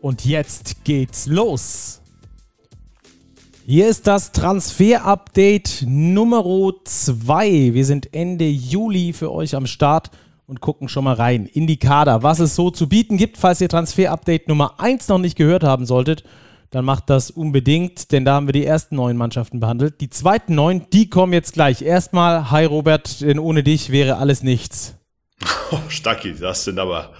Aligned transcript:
Und 0.00 0.24
jetzt 0.24 0.84
geht's 0.84 1.26
los. 1.26 2.00
Hier 3.66 3.88
ist 3.88 4.06
das 4.06 4.32
Transfer-Update 4.32 5.84
Nummer 5.86 6.44
2. 6.84 7.74
Wir 7.74 7.84
sind 7.84 8.14
Ende 8.14 8.48
Juli 8.48 9.12
für 9.12 9.32
euch 9.32 9.56
am 9.56 9.66
Start 9.66 10.10
und 10.46 10.60
gucken 10.60 10.88
schon 10.88 11.04
mal 11.04 11.14
rein 11.14 11.46
in 11.46 11.66
die 11.66 11.78
Kader, 11.78 12.22
was 12.22 12.38
es 12.38 12.54
so 12.54 12.70
zu 12.70 12.88
bieten 12.88 13.16
gibt. 13.16 13.36
Falls 13.36 13.60
ihr 13.60 13.68
Transfer-Update 13.68 14.48
Nummer 14.48 14.78
1 14.78 15.08
noch 15.08 15.18
nicht 15.18 15.36
gehört 15.36 15.64
haben 15.64 15.84
solltet, 15.84 16.22
dann 16.70 16.84
macht 16.84 17.10
das 17.10 17.30
unbedingt, 17.30 18.12
denn 18.12 18.24
da 18.24 18.34
haben 18.34 18.46
wir 18.46 18.52
die 18.52 18.64
ersten 18.64 18.96
neun 18.96 19.16
Mannschaften 19.16 19.58
behandelt. 19.58 20.00
Die 20.00 20.10
zweiten 20.10 20.54
neun, 20.54 20.86
die 20.92 21.10
kommen 21.10 21.32
jetzt 21.32 21.54
gleich. 21.54 21.82
Erstmal, 21.82 22.50
hi 22.50 22.64
Robert, 22.64 23.20
denn 23.20 23.38
ohne 23.38 23.62
dich 23.62 23.90
wäre 23.90 24.16
alles 24.18 24.42
nichts. 24.42 24.97
Oh, 25.70 25.78
Stacki, 25.88 26.34
das 26.34 26.64
sind 26.64 26.78
aber 26.78 27.12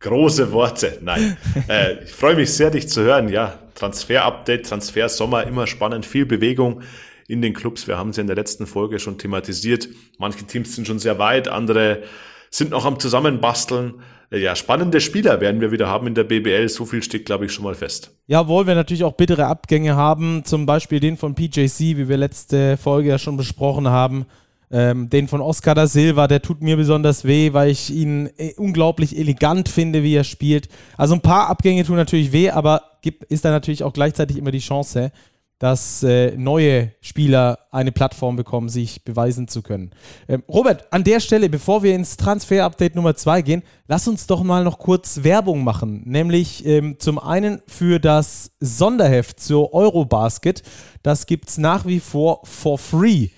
große 0.00 0.52
Worte. 0.52 0.98
Nein, 1.02 1.36
äh, 1.68 2.04
ich 2.04 2.12
freue 2.12 2.36
mich 2.36 2.52
sehr, 2.52 2.70
dich 2.70 2.88
zu 2.88 3.02
hören. 3.02 3.28
Ja, 3.28 3.58
Transfer-Update, 3.74 4.66
Transfer-Sommer, 4.66 5.46
immer 5.46 5.66
spannend, 5.66 6.06
viel 6.06 6.26
Bewegung 6.26 6.82
in 7.28 7.42
den 7.42 7.54
Clubs. 7.54 7.86
Wir 7.86 7.98
haben 7.98 8.12
ja 8.12 8.20
in 8.20 8.26
der 8.26 8.36
letzten 8.36 8.66
Folge 8.66 8.98
schon 8.98 9.18
thematisiert. 9.18 9.88
Manche 10.18 10.44
Teams 10.44 10.74
sind 10.74 10.86
schon 10.86 10.98
sehr 10.98 11.18
weit, 11.18 11.48
andere 11.48 12.02
sind 12.50 12.70
noch 12.70 12.84
am 12.84 13.00
Zusammenbasteln. 13.00 13.94
Äh, 14.30 14.38
ja, 14.38 14.54
spannende 14.56 15.00
Spieler 15.00 15.40
werden 15.40 15.60
wir 15.60 15.72
wieder 15.72 15.88
haben 15.88 16.06
in 16.06 16.14
der 16.14 16.24
BBL. 16.24 16.68
So 16.68 16.84
viel 16.84 17.02
steht, 17.02 17.26
glaube 17.26 17.46
ich, 17.46 17.52
schon 17.52 17.64
mal 17.64 17.74
fest. 17.74 18.12
Ja, 18.26 18.42
obwohl 18.42 18.66
wir 18.66 18.74
natürlich 18.74 19.04
auch 19.04 19.14
bittere 19.14 19.46
Abgänge 19.46 19.96
haben. 19.96 20.44
Zum 20.44 20.66
Beispiel 20.66 21.00
den 21.00 21.16
von 21.16 21.34
PJC, 21.34 21.96
wie 21.96 22.08
wir 22.08 22.16
letzte 22.16 22.76
Folge 22.76 23.08
ja 23.08 23.18
schon 23.18 23.36
besprochen 23.36 23.88
haben. 23.88 24.26
Ähm, 24.74 25.08
den 25.08 25.28
von 25.28 25.40
Oscar 25.40 25.76
da 25.76 25.86
Silva, 25.86 26.26
der 26.26 26.42
tut 26.42 26.60
mir 26.60 26.76
besonders 26.76 27.24
weh, 27.24 27.52
weil 27.52 27.70
ich 27.70 27.90
ihn 27.90 28.28
äh, 28.38 28.54
unglaublich 28.56 29.16
elegant 29.16 29.68
finde, 29.68 30.02
wie 30.02 30.16
er 30.16 30.24
spielt. 30.24 30.68
Also 30.96 31.14
ein 31.14 31.20
paar 31.20 31.48
Abgänge 31.48 31.84
tun 31.84 31.94
natürlich 31.94 32.32
weh, 32.32 32.50
aber 32.50 32.82
gibt, 33.00 33.22
ist 33.22 33.44
da 33.44 33.52
natürlich 33.52 33.84
auch 33.84 33.92
gleichzeitig 33.92 34.36
immer 34.36 34.50
die 34.50 34.58
Chance, 34.58 35.12
dass 35.60 36.02
äh, 36.02 36.36
neue 36.36 36.90
Spieler 37.00 37.60
eine 37.70 37.92
Plattform 37.92 38.34
bekommen, 38.34 38.68
sich 38.68 39.04
beweisen 39.04 39.46
zu 39.46 39.62
können. 39.62 39.92
Ähm, 40.26 40.42
Robert, 40.48 40.92
an 40.92 41.04
der 41.04 41.20
Stelle, 41.20 41.48
bevor 41.48 41.84
wir 41.84 41.94
ins 41.94 42.16
Transfer-Update 42.16 42.96
Nummer 42.96 43.14
2 43.14 43.42
gehen, 43.42 43.62
lass 43.86 44.08
uns 44.08 44.26
doch 44.26 44.42
mal 44.42 44.64
noch 44.64 44.80
kurz 44.80 45.22
Werbung 45.22 45.62
machen. 45.62 46.02
Nämlich 46.04 46.66
ähm, 46.66 46.96
zum 46.98 47.20
einen 47.20 47.62
für 47.68 48.00
das 48.00 48.50
Sonderheft 48.58 49.38
zur 49.38 49.72
Eurobasket. 49.72 50.64
Das 51.04 51.26
gibt 51.26 51.48
es 51.48 51.58
nach 51.58 51.86
wie 51.86 52.00
vor 52.00 52.40
for 52.42 52.76
free. 52.76 53.28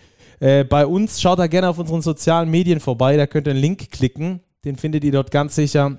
Äh, 0.40 0.64
bei 0.64 0.86
uns 0.86 1.20
schaut 1.20 1.38
da 1.38 1.46
gerne 1.46 1.68
auf 1.68 1.78
unseren 1.78 2.02
sozialen 2.02 2.50
Medien 2.50 2.80
vorbei. 2.80 3.16
Da 3.16 3.26
könnt 3.26 3.46
ihr 3.46 3.52
einen 3.52 3.60
Link 3.60 3.90
klicken. 3.90 4.40
Den 4.64 4.76
findet 4.76 5.04
ihr 5.04 5.12
dort 5.12 5.30
ganz 5.30 5.54
sicher 5.54 5.98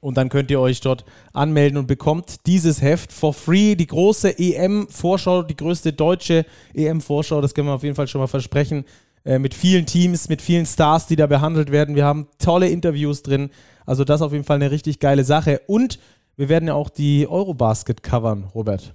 und 0.00 0.16
dann 0.16 0.30
könnt 0.30 0.50
ihr 0.50 0.60
euch 0.60 0.80
dort 0.80 1.04
anmelden 1.32 1.78
und 1.78 1.86
bekommt 1.86 2.46
dieses 2.46 2.82
Heft 2.82 3.12
for 3.12 3.34
free. 3.34 3.74
Die 3.74 3.86
große 3.86 4.38
EM-Vorschau, 4.38 5.42
die 5.42 5.56
größte 5.56 5.92
deutsche 5.92 6.46
EM-Vorschau, 6.74 7.40
das 7.40 7.54
können 7.54 7.68
wir 7.68 7.74
auf 7.74 7.82
jeden 7.82 7.94
Fall 7.94 8.08
schon 8.08 8.20
mal 8.20 8.26
versprechen. 8.26 8.84
Äh, 9.24 9.38
mit 9.38 9.52
vielen 9.52 9.84
Teams, 9.84 10.28
mit 10.30 10.40
vielen 10.40 10.64
Stars, 10.64 11.06
die 11.06 11.16
da 11.16 11.26
behandelt 11.26 11.70
werden. 11.70 11.94
Wir 11.94 12.06
haben 12.06 12.28
tolle 12.38 12.68
Interviews 12.68 13.22
drin. 13.22 13.50
Also 13.84 14.04
das 14.04 14.22
auf 14.22 14.32
jeden 14.32 14.44
Fall 14.44 14.56
eine 14.56 14.70
richtig 14.70 14.98
geile 14.98 15.24
Sache. 15.24 15.60
Und 15.66 15.98
wir 16.36 16.48
werden 16.48 16.68
ja 16.68 16.74
auch 16.74 16.88
die 16.88 17.26
Eurobasket 17.28 18.02
covern, 18.02 18.44
Robert. 18.54 18.94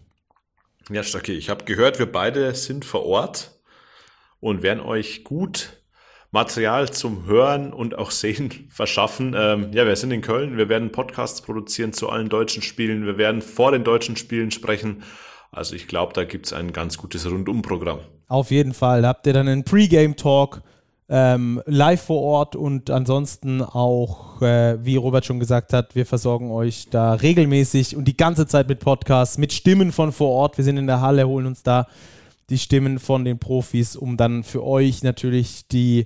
Ja, 0.90 1.04
Stacki, 1.04 1.34
ich 1.34 1.50
habe 1.50 1.66
gehört, 1.66 2.00
wir 2.00 2.12
beide 2.12 2.54
sind 2.56 2.86
vor 2.86 3.06
Ort 3.06 3.55
und 4.40 4.64
werden 4.64 4.82
euch 4.82 5.24
gut 5.24 5.82
Material 6.32 6.90
zum 6.90 7.26
Hören 7.26 7.72
und 7.72 7.98
auch 7.98 8.12
Sehen 8.12 8.68
verschaffen. 8.70 9.36
Ähm, 9.38 9.72
ja, 9.72 9.86
wir 9.86 9.96
sind 9.96 10.12
in 10.12 10.22
Köln, 10.22 10.58
wir 10.58 10.70
werden 10.70 10.92
Podcasts 10.92 11.42
produzieren 11.42 11.94
zu 11.94 12.10
allen 12.10 12.30
deutschen 12.30 12.62
Spielen, 12.62 13.06
wir 13.06 13.18
werden 13.18 13.42
vor 13.42 13.72
den 13.72 13.84
deutschen 13.84 14.18
Spielen 14.18 14.52
sprechen. 14.52 15.04
Also 15.52 15.76
ich 15.76 15.88
glaube, 15.88 16.12
da 16.14 16.26
gibt 16.26 16.48
es 16.48 16.54
ein 16.54 16.74
ganz 16.74 16.98
gutes 16.98 17.26
Rundumprogramm. 17.26 18.00
Auf 18.28 18.52
jeden 18.52 18.74
Fall. 18.74 19.04
Da 19.04 19.10
habt 19.10 19.26
ihr 19.28 19.34
dann 19.34 19.48
einen 19.48 19.64
Pre-Game-Talk 19.64 20.62
ähm, 21.08 21.62
live 21.66 22.02
vor 22.02 22.22
Ort 22.22 22.56
und 22.56 22.90
ansonsten 22.90 23.62
auch, 23.62 24.42
äh, 24.42 24.84
wie 24.84 24.96
Robert 24.96 25.26
schon 25.26 25.40
gesagt 25.40 25.72
hat, 25.72 25.96
wir 25.96 26.06
versorgen 26.06 26.52
euch 26.52 26.90
da 26.90 27.14
regelmäßig 27.14 27.96
und 27.96 28.06
die 28.06 28.18
ganze 28.18 28.48
Zeit 28.48 28.68
mit 28.68 28.80
Podcasts, 28.80 29.38
mit 29.38 29.54
Stimmen 29.54 29.92
von 29.92 30.12
vor 30.12 30.32
Ort. 30.32 30.58
Wir 30.58 30.66
sind 30.66 30.78
in 30.78 30.88
der 30.88 31.02
Halle, 31.02 31.28
holen 31.28 31.46
uns 31.46 31.64
da 31.64 31.88
die 32.50 32.58
Stimmen 32.58 33.00
von 33.00 33.26
den 33.26 33.40
Profis, 33.40 33.96
um 33.96 34.18
dann 34.18 34.44
für 34.44 34.64
euch 34.64 35.04
natürlich 35.04 35.68
die 35.68 36.06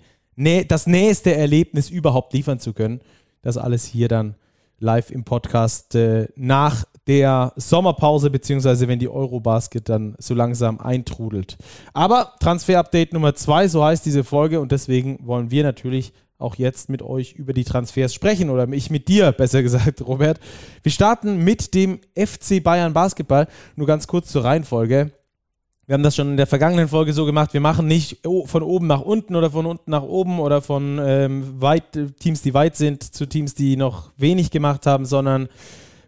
das 0.68 0.88
nächste 0.88 1.36
Erlebnis 1.36 1.90
überhaupt 1.90 2.34
liefern 2.34 2.60
zu 2.60 2.72
können. 2.72 3.02
Das 3.42 3.58
alles 3.58 3.84
hier 3.86 4.08
dann 4.08 4.36
live 4.80 5.12
im 5.12 5.26
Podcast 5.26 5.96
äh, 5.96 6.28
nach 6.36 6.86
der 7.08 7.54
Sommerpause, 7.56 8.30
beziehungsweise 8.30 8.88
wenn 8.88 9.00
die 9.00 9.10
Eurobasket 9.10 9.90
dann 9.90 10.16
so 10.20 10.34
langsam 10.34 10.80
eintrudelt. 10.80 11.58
Aber 11.94 12.34
Transfer-Update 12.40 13.14
Nummer 13.14 13.36
zwei, 13.36 13.68
so 13.68 13.84
heißt 13.84 14.06
diese 14.06 14.24
Folge 14.24 14.62
und 14.62 14.72
deswegen 14.72 15.20
wollen 15.26 15.52
wir 15.52 15.64
natürlich 15.64 16.14
auch 16.38 16.56
jetzt 16.56 16.88
mit 16.90 17.02
euch 17.02 17.34
über 17.34 17.52
die 17.52 17.66
Transfers 17.66 18.14
sprechen 18.14 18.50
oder 18.50 18.68
ich 18.70 18.90
mit 18.90 19.10
dir, 19.10 19.32
besser 19.34 19.62
gesagt, 19.62 20.02
Robert. 20.08 20.40
Wir 20.84 20.92
starten 20.92 21.44
mit 21.44 21.74
dem 21.74 22.00
FC 22.16 22.64
Bayern 22.64 22.94
Basketball. 22.94 23.48
Nur 23.76 23.88
ganz 23.88 24.08
kurz 24.08 24.30
zur 24.30 24.46
Reihenfolge. 24.46 25.12
Wir 25.90 25.96
haben 25.96 26.04
das 26.04 26.16
schon 26.16 26.30
in 26.30 26.38
der 26.38 26.46
vergangenen 26.46 26.88
Folge 26.88 27.14
so 27.14 27.26
gemacht. 27.26 27.52
Wir 27.52 27.62
machen 27.62 27.88
nicht 27.88 28.20
von 28.46 28.62
oben 28.62 28.86
nach 28.86 29.02
unten 29.02 29.36
oder 29.36 29.50
von 29.50 29.66
unten 29.66 29.90
nach 29.90 30.04
oben 30.04 30.40
oder 30.40 30.62
von 30.62 31.00
ähm, 31.02 31.60
weit, 31.60 31.98
Teams, 32.20 32.44
die 32.44 32.54
weit 32.54 32.76
sind, 32.76 33.02
zu 33.02 33.26
Teams, 33.26 33.56
die 33.56 33.76
noch 33.76 34.12
wenig 34.16 34.52
gemacht 34.52 34.86
haben, 34.86 35.08
sondern 35.08 35.50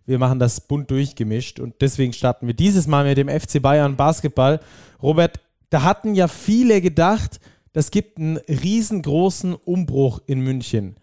wir 0.05 0.19
machen 0.19 0.37
das 0.37 0.61
bunt 0.61 0.91
durchgemischt. 0.91 1.59
Und 1.59 1.81
deswegen 1.81 2.13
starten 2.13 2.45
wir 2.45 2.53
dieses 2.53 2.85
Mal 2.85 3.05
mit 3.05 3.17
dem 3.17 3.27
FC 3.27 3.59
Bayern 3.59 3.95
Basketball. 3.95 4.59
Robert, 5.01 5.39
da 5.71 5.81
hatten 5.81 6.13
ja 6.13 6.27
viele 6.27 6.79
gedacht, 6.79 7.39
das 7.73 7.89
gibt 7.89 8.19
einen 8.19 8.37
riesengroßen 8.37 9.55
Umbruch 9.55 10.21
in 10.27 10.41
München. 10.41 10.95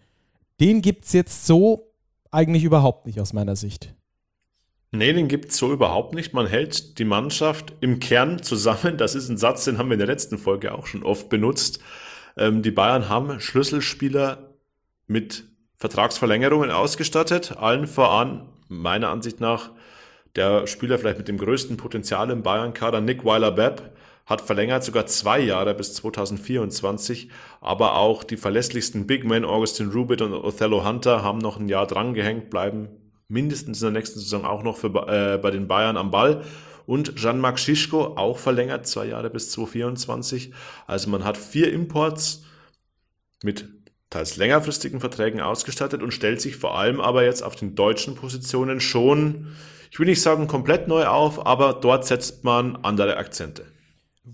Den 0.61 0.81
gibt 0.81 1.03
es 1.03 1.11
jetzt 1.11 1.45
so 1.45 1.91
eigentlich 2.31 2.63
überhaupt 2.63 3.07
nicht 3.07 3.19
aus 3.19 3.33
meiner 3.33 3.57
Sicht. 3.57 3.93
Nee, 4.91 5.13
den 5.13 5.27
gibt's 5.27 5.57
so 5.57 5.71
überhaupt 5.71 6.15
nicht. 6.15 6.33
Man 6.33 6.47
hält 6.47 6.97
die 6.97 7.05
Mannschaft 7.05 7.73
im 7.79 7.99
Kern 7.99 8.41
zusammen. 8.41 8.97
Das 8.97 9.13
ist 9.13 9.29
ein 9.29 9.37
Satz, 9.37 9.65
den 9.65 9.77
haben 9.77 9.89
wir 9.89 9.93
in 9.93 9.99
der 9.99 10.07
letzten 10.07 10.39
Folge 10.39 10.73
auch 10.73 10.87
schon 10.87 11.03
oft 11.03 11.29
benutzt. 11.29 11.79
Ähm, 12.37 12.63
die 12.63 12.71
Bayern 12.71 13.07
haben 13.07 13.39
Schlüsselspieler 13.39 14.55
mit 15.05 15.45
Vertragsverlängerungen 15.75 16.71
ausgestattet. 16.71 17.55
Allen 17.57 17.85
voran, 17.85 18.49
meiner 18.67 19.09
Ansicht 19.09 19.39
nach, 19.39 19.71
der 20.35 20.65
Spieler 20.65 20.97
vielleicht 20.97 21.19
mit 21.19 21.27
dem 21.27 21.37
größten 21.37 21.77
Potenzial 21.77 22.31
im 22.31 22.41
Bayern-Kader, 22.41 23.01
Nick 23.01 23.23
Weiler-Bepp, 23.23 23.95
hat 24.25 24.41
verlängert 24.41 24.83
sogar 24.83 25.05
zwei 25.05 25.39
Jahre 25.39 25.75
bis 25.75 25.93
2024. 25.95 27.29
Aber 27.61 27.95
auch 27.95 28.23
die 28.23 28.37
verlässlichsten 28.37 29.05
Big 29.05 29.23
Men, 29.23 29.45
Augustin 29.45 29.89
Rubit 29.89 30.21
und 30.21 30.33
Othello 30.33 30.83
Hunter, 30.83 31.23
haben 31.23 31.39
noch 31.39 31.59
ein 31.59 31.67
Jahr 31.67 31.85
drangehängt, 31.85 32.49
bleiben 32.49 32.89
mindestens 33.29 33.81
in 33.81 33.85
der 33.93 34.01
nächsten 34.01 34.19
Saison 34.19 34.43
auch 34.43 34.63
noch 34.63 34.77
für, 34.77 34.87
äh, 34.87 35.37
bei 35.37 35.51
den 35.51 35.67
Bayern 35.67 35.95
am 35.97 36.11
Ball. 36.11 36.43
Und 36.85 37.15
Jean-Marc 37.15 37.59
Schischko 37.59 38.17
auch 38.17 38.39
verlängert, 38.39 38.87
zwei 38.87 39.05
Jahre 39.05 39.29
bis 39.29 39.51
2024. 39.51 40.51
Also 40.87 41.09
man 41.09 41.23
hat 41.23 41.37
vier 41.37 41.71
Imports 41.71 42.43
mit 43.43 43.69
teils 44.09 44.37
längerfristigen 44.37 44.99
Verträgen 44.99 45.39
ausgestattet 45.39 46.01
und 46.01 46.13
stellt 46.13 46.41
sich 46.41 46.57
vor 46.57 46.77
allem 46.77 46.99
aber 46.99 47.23
jetzt 47.23 47.43
auf 47.43 47.55
den 47.55 47.75
deutschen 47.75 48.15
Positionen 48.15 48.81
schon, 48.81 49.55
ich 49.91 49.99
will 49.99 50.07
nicht 50.07 50.21
sagen 50.21 50.47
komplett 50.47 50.87
neu 50.87 51.05
auf, 51.05 51.45
aber 51.45 51.73
dort 51.73 52.05
setzt 52.05 52.43
man 52.43 52.77
andere 52.77 53.17
Akzente 53.17 53.65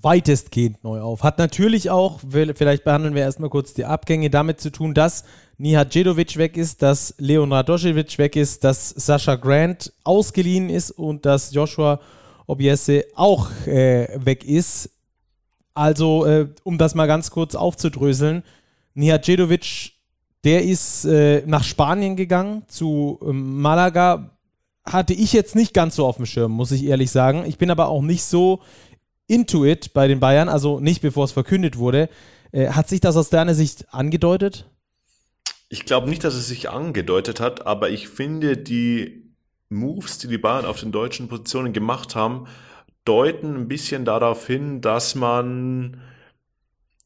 weitestgehend 0.01 0.83
neu 0.83 1.01
auf. 1.01 1.23
Hat 1.23 1.37
natürlich 1.37 1.89
auch, 1.89 2.19
vielleicht 2.29 2.83
behandeln 2.83 3.15
wir 3.15 3.23
erstmal 3.23 3.49
kurz 3.49 3.73
die 3.73 3.85
Abgänge, 3.85 4.29
damit 4.29 4.59
zu 4.59 4.71
tun, 4.71 4.93
dass 4.93 5.23
Nihat 5.57 5.93
Djedovic 5.93 6.37
weg 6.37 6.57
ist, 6.57 6.81
dass 6.81 7.15
Leon 7.17 7.53
Radosevic 7.53 8.17
weg 8.17 8.35
ist, 8.35 8.63
dass 8.63 8.89
Sascha 8.89 9.35
Grant 9.35 9.93
ausgeliehen 10.03 10.69
ist 10.69 10.91
und 10.91 11.25
dass 11.25 11.53
Joshua 11.53 12.01
Obiese 12.45 13.05
auch 13.15 13.49
äh, 13.65 14.07
weg 14.23 14.43
ist. 14.43 14.89
Also, 15.73 16.25
äh, 16.25 16.47
um 16.63 16.77
das 16.77 16.95
mal 16.95 17.07
ganz 17.07 17.31
kurz 17.31 17.55
aufzudröseln, 17.55 18.43
Nihat 18.93 19.27
Djedovic, 19.27 19.91
der 20.43 20.63
ist 20.63 21.05
äh, 21.05 21.43
nach 21.45 21.63
Spanien 21.63 22.15
gegangen, 22.15 22.63
zu 22.67 23.19
ähm, 23.23 23.61
Malaga, 23.61 24.31
hatte 24.85 25.13
ich 25.13 25.33
jetzt 25.33 25.55
nicht 25.55 25.73
ganz 25.73 25.95
so 25.95 26.05
auf 26.05 26.17
dem 26.17 26.25
Schirm, 26.25 26.51
muss 26.51 26.71
ich 26.71 26.85
ehrlich 26.85 27.11
sagen. 27.11 27.43
Ich 27.47 27.57
bin 27.57 27.71
aber 27.71 27.87
auch 27.87 28.01
nicht 28.01 28.23
so 28.23 28.61
into 29.27 29.65
it 29.65 29.93
bei 29.93 30.07
den 30.07 30.19
Bayern, 30.19 30.49
also 30.49 30.79
nicht 30.79 31.01
bevor 31.01 31.25
es 31.25 31.31
verkündet 31.31 31.77
wurde. 31.77 32.09
Äh, 32.51 32.69
hat 32.69 32.89
sich 32.89 33.01
das 33.01 33.17
aus 33.17 33.29
deiner 33.29 33.53
Sicht 33.53 33.93
angedeutet? 33.93 34.69
Ich 35.69 35.85
glaube 35.85 36.09
nicht, 36.09 36.23
dass 36.23 36.35
es 36.35 36.47
sich 36.47 36.69
angedeutet 36.69 37.39
hat, 37.39 37.65
aber 37.65 37.89
ich 37.89 38.07
finde, 38.07 38.57
die 38.57 39.33
Moves, 39.69 40.19
die 40.19 40.27
die 40.27 40.37
Bayern 40.37 40.65
auf 40.65 40.79
den 40.79 40.91
deutschen 40.91 41.27
Positionen 41.27 41.73
gemacht 41.73 42.15
haben, 42.15 42.47
deuten 43.03 43.55
ein 43.55 43.67
bisschen 43.67 44.05
darauf 44.05 44.47
hin, 44.47 44.81
dass 44.81 45.15
man 45.15 46.01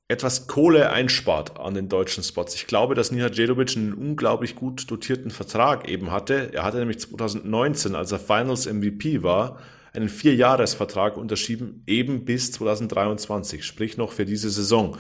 etwas 0.08 0.48
Kohle 0.48 0.90
einspart 0.92 1.60
an 1.60 1.76
den 1.76 1.88
deutschen 1.88 2.24
Spots. 2.24 2.56
Ich 2.56 2.68
glaube, 2.68 2.96
dass 2.96 3.12
Nina 3.12 3.30
Djedovic 3.30 3.78
einen 3.78 3.94
unglaublich 3.94 4.56
gut 4.56 4.90
dotierten 4.90 5.30
Vertrag 5.30 5.88
eben 5.88 6.12
hatte. 6.12 6.52
Er 6.54 6.64
hatte 6.64 6.80
nämlich 6.80 7.00
2019, 7.00 7.96
als 7.96 8.12
er 8.12 8.20
Finals 8.20 8.66
MVP 8.66 9.22
war, 9.22 9.60
einen 9.94 10.10
Vierjahresvertrag 10.10 11.18
unterschrieben, 11.18 11.84
eben 11.88 12.26
bis 12.26 12.52
2023, 12.52 13.64
sprich 13.64 13.98
noch 13.98 14.12
für 14.12 14.26
diese 14.26 14.50
Saison. 14.50 14.98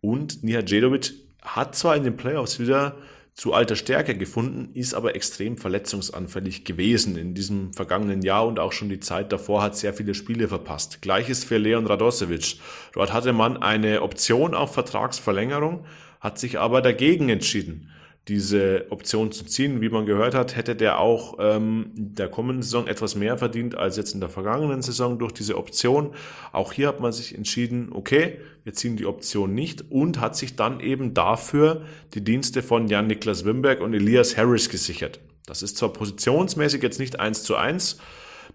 Und 0.00 0.42
Nina 0.42 0.62
Djedovic 0.62 1.12
hat 1.42 1.74
zwar 1.76 1.96
in 1.96 2.04
den 2.04 2.16
Playoffs 2.16 2.58
wieder 2.58 2.96
zu 3.34 3.54
alter 3.54 3.76
Stärke 3.76 4.16
gefunden, 4.16 4.74
ist 4.74 4.94
aber 4.94 5.14
extrem 5.14 5.56
verletzungsanfällig 5.56 6.64
gewesen 6.64 7.16
in 7.16 7.34
diesem 7.34 7.72
vergangenen 7.72 8.20
Jahr 8.22 8.46
und 8.46 8.58
auch 8.58 8.72
schon 8.72 8.90
die 8.90 9.00
Zeit 9.00 9.32
davor 9.32 9.62
hat 9.62 9.76
sehr 9.76 9.94
viele 9.94 10.14
Spiele 10.14 10.48
verpasst. 10.48 11.00
Gleiches 11.00 11.42
für 11.42 11.56
Leon 11.56 11.86
Radosevic. 11.86 12.56
Dort 12.92 13.12
hatte 13.12 13.32
man 13.32 13.56
eine 13.56 14.02
Option 14.02 14.54
auf 14.54 14.74
Vertragsverlängerung, 14.74 15.86
hat 16.20 16.38
sich 16.38 16.58
aber 16.58 16.82
dagegen 16.82 17.30
entschieden 17.30 17.91
diese 18.28 18.86
Option 18.90 19.32
zu 19.32 19.44
ziehen. 19.44 19.80
Wie 19.80 19.88
man 19.88 20.06
gehört 20.06 20.34
hat, 20.34 20.54
hätte 20.56 20.76
der 20.76 21.00
auch 21.00 21.36
ähm, 21.40 21.90
der 21.94 22.28
kommenden 22.28 22.62
Saison 22.62 22.86
etwas 22.86 23.16
mehr 23.16 23.36
verdient 23.36 23.76
als 23.76 23.96
jetzt 23.96 24.14
in 24.14 24.20
der 24.20 24.28
vergangenen 24.28 24.80
Saison 24.80 25.18
durch 25.18 25.32
diese 25.32 25.56
Option. 25.56 26.14
Auch 26.52 26.72
hier 26.72 26.88
hat 26.88 27.00
man 27.00 27.12
sich 27.12 27.36
entschieden, 27.36 27.90
okay, 27.92 28.38
wir 28.62 28.74
ziehen 28.74 28.96
die 28.96 29.06
Option 29.06 29.54
nicht 29.54 29.90
und 29.90 30.20
hat 30.20 30.36
sich 30.36 30.54
dann 30.54 30.78
eben 30.78 31.14
dafür 31.14 31.82
die 32.14 32.22
Dienste 32.22 32.62
von 32.62 32.86
Jan-Niklas 32.86 33.44
Wimberg 33.44 33.80
und 33.80 33.92
Elias 33.92 34.36
Harris 34.36 34.68
gesichert. 34.68 35.18
Das 35.46 35.62
ist 35.62 35.76
zwar 35.76 35.92
positionsmäßig 35.92 36.80
jetzt 36.82 37.00
nicht 37.00 37.18
eins 37.18 37.42
zu 37.42 37.56
eins, 37.56 37.98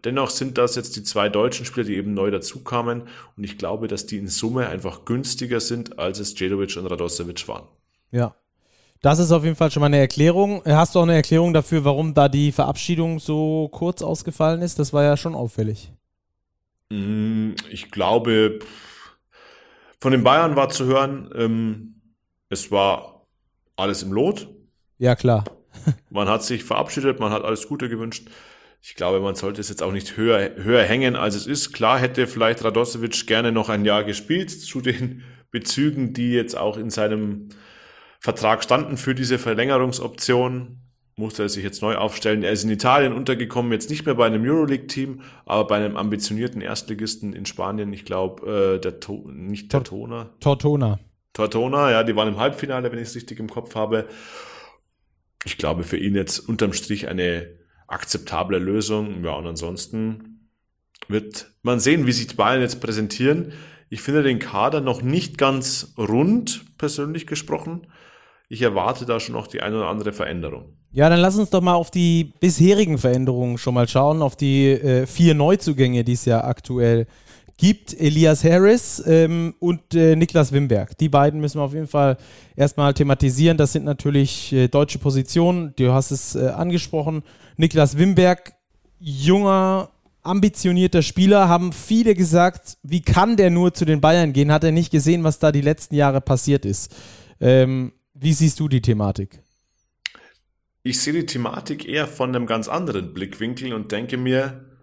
Dennoch 0.04 0.30
sind 0.30 0.60
das 0.60 0.76
jetzt 0.76 0.96
die 0.96 1.02
zwei 1.02 1.28
deutschen 1.28 1.66
Spieler, 1.66 1.86
die 1.86 1.96
eben 1.96 2.14
neu 2.14 2.30
dazukamen. 2.30 3.04
Und 3.36 3.44
ich 3.44 3.58
glaube, 3.58 3.88
dass 3.88 4.06
die 4.06 4.18
in 4.18 4.28
Summe 4.28 4.68
einfach 4.68 5.06
günstiger 5.06 5.60
sind, 5.60 5.98
als 5.98 6.20
es 6.20 6.38
Jedovic 6.40 6.78
und 6.78 6.86
Radosevic 6.86 7.48
waren. 7.48 7.68
Ja, 8.12 8.36
das 9.02 9.20
ist 9.20 9.32
auf 9.32 9.44
jeden 9.44 9.56
Fall 9.56 9.72
schon 9.72 9.82
mal 9.82 9.88
eine 9.88 10.00
Erklärung. 10.00 10.62
Hast 10.66 10.96
du 10.96 11.00
auch 11.00 11.04
eine 11.04 11.16
Erklärung 11.16 11.54
dafür, 11.54 11.86
warum 11.86 12.14
da 12.14 12.30
die 12.30 12.52
Verabschiedung 12.52 13.20
so 13.20 13.70
kurz 13.72 14.02
ausgefallen 14.02 14.62
ist? 14.62 14.80
Das 14.80 14.94
war 14.94 15.04
ja 15.04 15.18
schon 15.18 15.36
auffällig. 15.36 15.92
Mm, 16.90 17.52
ich 17.70 17.92
glaube, 17.92 18.60
von 20.00 20.12
den 20.12 20.24
Bayern 20.24 20.56
war 20.56 20.70
zu 20.70 20.86
hören, 20.86 21.30
ähm, 21.36 22.02
es 22.50 22.72
war 22.72 23.26
alles 23.76 24.04
im 24.04 24.12
Lot. 24.12 24.48
Ja, 24.98 25.16
klar. 25.16 25.44
man 26.10 26.28
hat 26.28 26.44
sich 26.44 26.64
verabschiedet, 26.64 27.20
man 27.20 27.32
hat 27.32 27.44
alles 27.44 27.68
Gute 27.68 27.90
gewünscht. 27.90 28.28
Ich 28.82 28.96
glaube, 28.96 29.20
man 29.20 29.36
sollte 29.36 29.60
es 29.60 29.70
jetzt 29.70 29.84
auch 29.84 29.92
nicht 29.92 30.18
höher, 30.18 30.56
höher 30.56 30.84
hängen, 30.84 31.16
als 31.16 31.36
es 31.36 31.48
ist. 31.48 31.74
Klar 31.74 32.00
hätte 32.00 32.28
vielleicht 32.28 32.64
Radosevic 32.64 33.28
gerne 33.28 33.52
noch 33.52 33.70
ein 33.70 33.86
Jahr 33.86 34.04
gespielt 34.04 34.50
zu 34.50 34.82
den 34.82 35.24
Bezügen, 35.52 36.14
die 36.14 36.32
jetzt 36.32 36.58
auch 36.58 36.78
in 36.78 36.90
seinem 36.90 37.50
Vertrag 38.20 38.64
standen 38.64 38.98
für 38.98 39.16
diese 39.16 39.40
Verlängerungsoption. 39.40 40.80
Musste 41.16 41.44
er 41.44 41.50
sich 41.50 41.64
jetzt 41.64 41.82
neu 41.82 41.96
aufstellen. 41.96 42.44
Er 42.44 42.52
ist 42.52 42.64
in 42.64 42.70
Italien 42.70 43.14
untergekommen, 43.14 43.72
jetzt 43.72 43.90
nicht 43.90 44.06
mehr 44.06 44.14
bei 44.14 44.28
einem 44.28 44.44
Euroleague-Team, 44.44 45.22
aber 45.46 45.66
bei 45.66 45.78
einem 45.78 45.98
ambitionierten 45.98 46.62
Erstligisten 46.62 47.34
in 47.34 47.48
Spanien. 47.48 47.92
Ich 47.92 48.06
glaube, 48.06 48.76
äh, 48.76 48.80
der 48.80 49.00
to 49.00 49.28
nicht 49.32 49.74
der 49.74 49.84
Tona. 49.84 50.30
Tortona. 50.40 51.00
Tortona, 51.34 51.92
ja, 51.92 52.04
die 52.04 52.16
waren 52.16 52.28
im 52.28 52.40
Halbfinale, 52.40 52.92
wenn 52.92 53.00
ich 53.00 53.10
es 53.10 53.16
richtig 53.16 53.40
im 53.40 53.50
Kopf 53.50 53.74
habe. 53.74 54.08
Ich 55.44 55.58
glaube, 55.58 55.84
für 55.84 55.98
ihn 55.98 56.16
jetzt 56.16 56.40
unterm 56.40 56.74
Strich 56.74 57.08
eine 57.08 57.48
akzeptable 57.88 58.60
Lösung. 58.60 59.24
Ja, 59.24 59.34
und 59.34 59.48
ansonsten 59.48 60.50
wird 61.08 61.52
man 61.64 61.80
sehen, 61.80 62.06
wie 62.06 62.12
sich 62.12 62.28
die 62.28 62.36
Bayern 62.36 62.62
jetzt 62.62 62.80
präsentieren. 62.80 63.54
Ich 63.90 64.02
finde 64.02 64.22
den 64.22 64.40
Kader 64.40 64.82
noch 64.82 65.02
nicht 65.02 65.38
ganz 65.38 65.94
rund, 65.98 66.66
persönlich 66.78 67.26
gesprochen 67.26 67.88
ich 68.50 68.62
erwarte 68.62 69.06
da 69.06 69.20
schon 69.20 69.36
noch 69.36 69.48
die 69.48 69.62
eine 69.62 69.78
oder 69.78 69.88
andere 69.88 70.14
Veränderung. 70.14 70.78
Ja, 70.92 71.10
dann 71.10 71.20
lass 71.20 71.38
uns 71.38 71.50
doch 71.50 71.62
mal 71.62 71.74
auf 71.74 71.92
die 71.92 72.34
bisherigen 72.40 72.98
Veränderungen 72.98 73.58
schon 73.58 73.74
mal 73.74 73.88
schauen, 73.88 74.22
auf 74.22 74.36
die 74.36 74.72
äh, 74.72 75.06
vier 75.06 75.36
Neuzugänge, 75.36 76.04
die 76.04 76.14
es 76.14 76.26
ja 76.26 76.44
aktuell 76.44 77.08
gibt. 77.58 78.00
Elias 78.00 78.44
Harris 78.44 79.04
ähm, 79.06 79.54
und 79.60 79.94
äh, 79.94 80.16
Niklas 80.16 80.52
Wimberg. 80.52 80.98
Die 80.98 81.10
beiden 81.10 81.42
müssen 81.42 81.60
wir 81.60 81.64
auf 81.64 81.74
jeden 81.74 81.88
Fall 81.88 82.18
erstmal 82.56 82.94
thematisieren. 82.94 83.58
Das 83.58 83.74
sind 83.74 83.84
natürlich 83.84 84.54
äh, 84.54 84.68
deutsche 84.70 85.00
Positionen. 85.00 85.74
Du 85.76 85.92
hast 85.92 86.12
es 86.12 86.36
äh, 86.36 86.48
angesprochen. 86.48 87.24
Niklas 87.58 87.98
Wimberg, 87.98 88.54
junger, 89.00 89.90
ambitionierter 90.24 91.02
Spieler, 91.02 91.50
haben 91.50 91.74
viele 91.74 92.16
gesagt, 92.16 92.78
wie 92.84 93.02
kann 93.02 93.36
der 93.36 93.50
nur 93.50 93.74
zu 93.74 93.86
den 93.86 94.02
Bayern 94.02 94.34
gehen? 94.34 94.52
Hat 94.52 94.64
er 94.64 94.72
nicht 94.72 94.92
gesehen, 94.92 95.24
was 95.24 95.40
da 95.40 95.52
die 95.52 95.62
letzten 95.62 95.96
Jahre 95.96 96.22
passiert 96.22 96.66
ist? 96.66 96.96
Ähm, 97.40 97.92
wie 98.20 98.34
siehst 98.34 98.60
du 98.60 98.68
die 98.68 98.82
Thematik? 98.82 99.42
Ich 100.84 101.02
sehe 101.02 101.14
die 101.14 101.26
Thematik 101.26 101.86
eher 101.86 102.08
von 102.08 102.34
einem 102.34 102.46
ganz 102.48 102.68
anderen 102.68 103.14
Blickwinkel 103.14 103.74
und 103.74 103.92
denke 103.92 104.18
mir, 104.18 104.80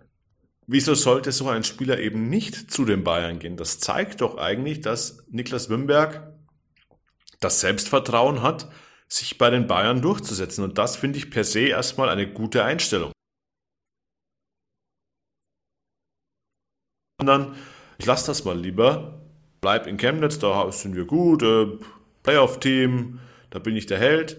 wieso 0.67 0.95
sollte 0.95 1.33
so 1.33 1.49
ein 1.49 1.65
Spieler 1.65 1.99
eben 1.99 2.29
nicht 2.29 2.71
zu 2.71 2.85
den 2.85 3.05
Bayern 3.05 3.39
gehen? 3.39 3.57
Das 3.57 3.79
zeigt 3.81 4.21
doch 4.21 4.37
eigentlich, 4.37 4.81
dass 4.81 5.25
Niklas 5.31 5.71
Wimberg 5.71 6.33
das 7.41 7.61
Selbstvertrauen 7.61 8.43
hat, 8.43 8.71
sich 9.09 9.39
bei 9.39 9.51
den 9.51 9.67
Bayern 9.67 10.03
durchzusetzen. 10.03 10.65
Und 10.65 10.79
das 10.79 10.97
finde 10.97 11.19
ich 11.19 11.31
per 11.31 11.45
se 11.45 11.61
erstmal 11.61 12.09
eine 12.09 12.33
gute 12.33 12.65
Einstellung. 12.65 13.13
Dann, 17.19 17.57
ich 17.99 18.07
lasse 18.07 18.27
das 18.27 18.45
mal 18.45 18.59
lieber, 18.59 19.23
bleib 19.61 19.87
in 19.87 19.97
Chemnitz, 19.97 20.39
da 20.39 20.71
sind 20.71 20.95
wir 20.97 21.07
gut, 21.07 21.43
äh, 21.43 21.79
Playoff-Team, 22.23 23.21
da 23.55 23.61
bin 23.61 23.77
ich 23.77 23.87
der 23.87 24.01
Held. 24.01 24.37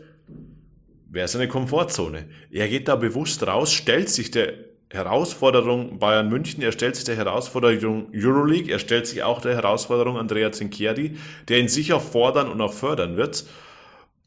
Wäre 1.09 1.29
seine 1.29 1.47
Komfortzone. 1.47 2.27
Er 2.51 2.67
geht 2.67 2.89
da 2.89 2.97
bewusst 2.97 3.47
raus, 3.47 3.71
stellt 3.71 4.09
sich 4.09 4.29
der 4.29 4.55
Herausforderung 4.91 5.99
Bayern 5.99 6.27
München, 6.27 6.61
er 6.61 6.73
stellt 6.73 6.97
sich 6.97 7.05
der 7.05 7.15
Herausforderung 7.15 8.11
Euroleague, 8.13 8.69
er 8.69 8.77
stellt 8.79 9.07
sich 9.07 9.23
auch 9.23 9.39
der 9.39 9.55
Herausforderung 9.55 10.17
Andrea 10.17 10.51
Zinchieri, 10.51 11.15
der 11.47 11.59
ihn 11.59 11.69
sicher 11.69 12.01
fordern 12.01 12.49
und 12.49 12.59
auch 12.59 12.73
fördern 12.73 13.15
wird. 13.15 13.45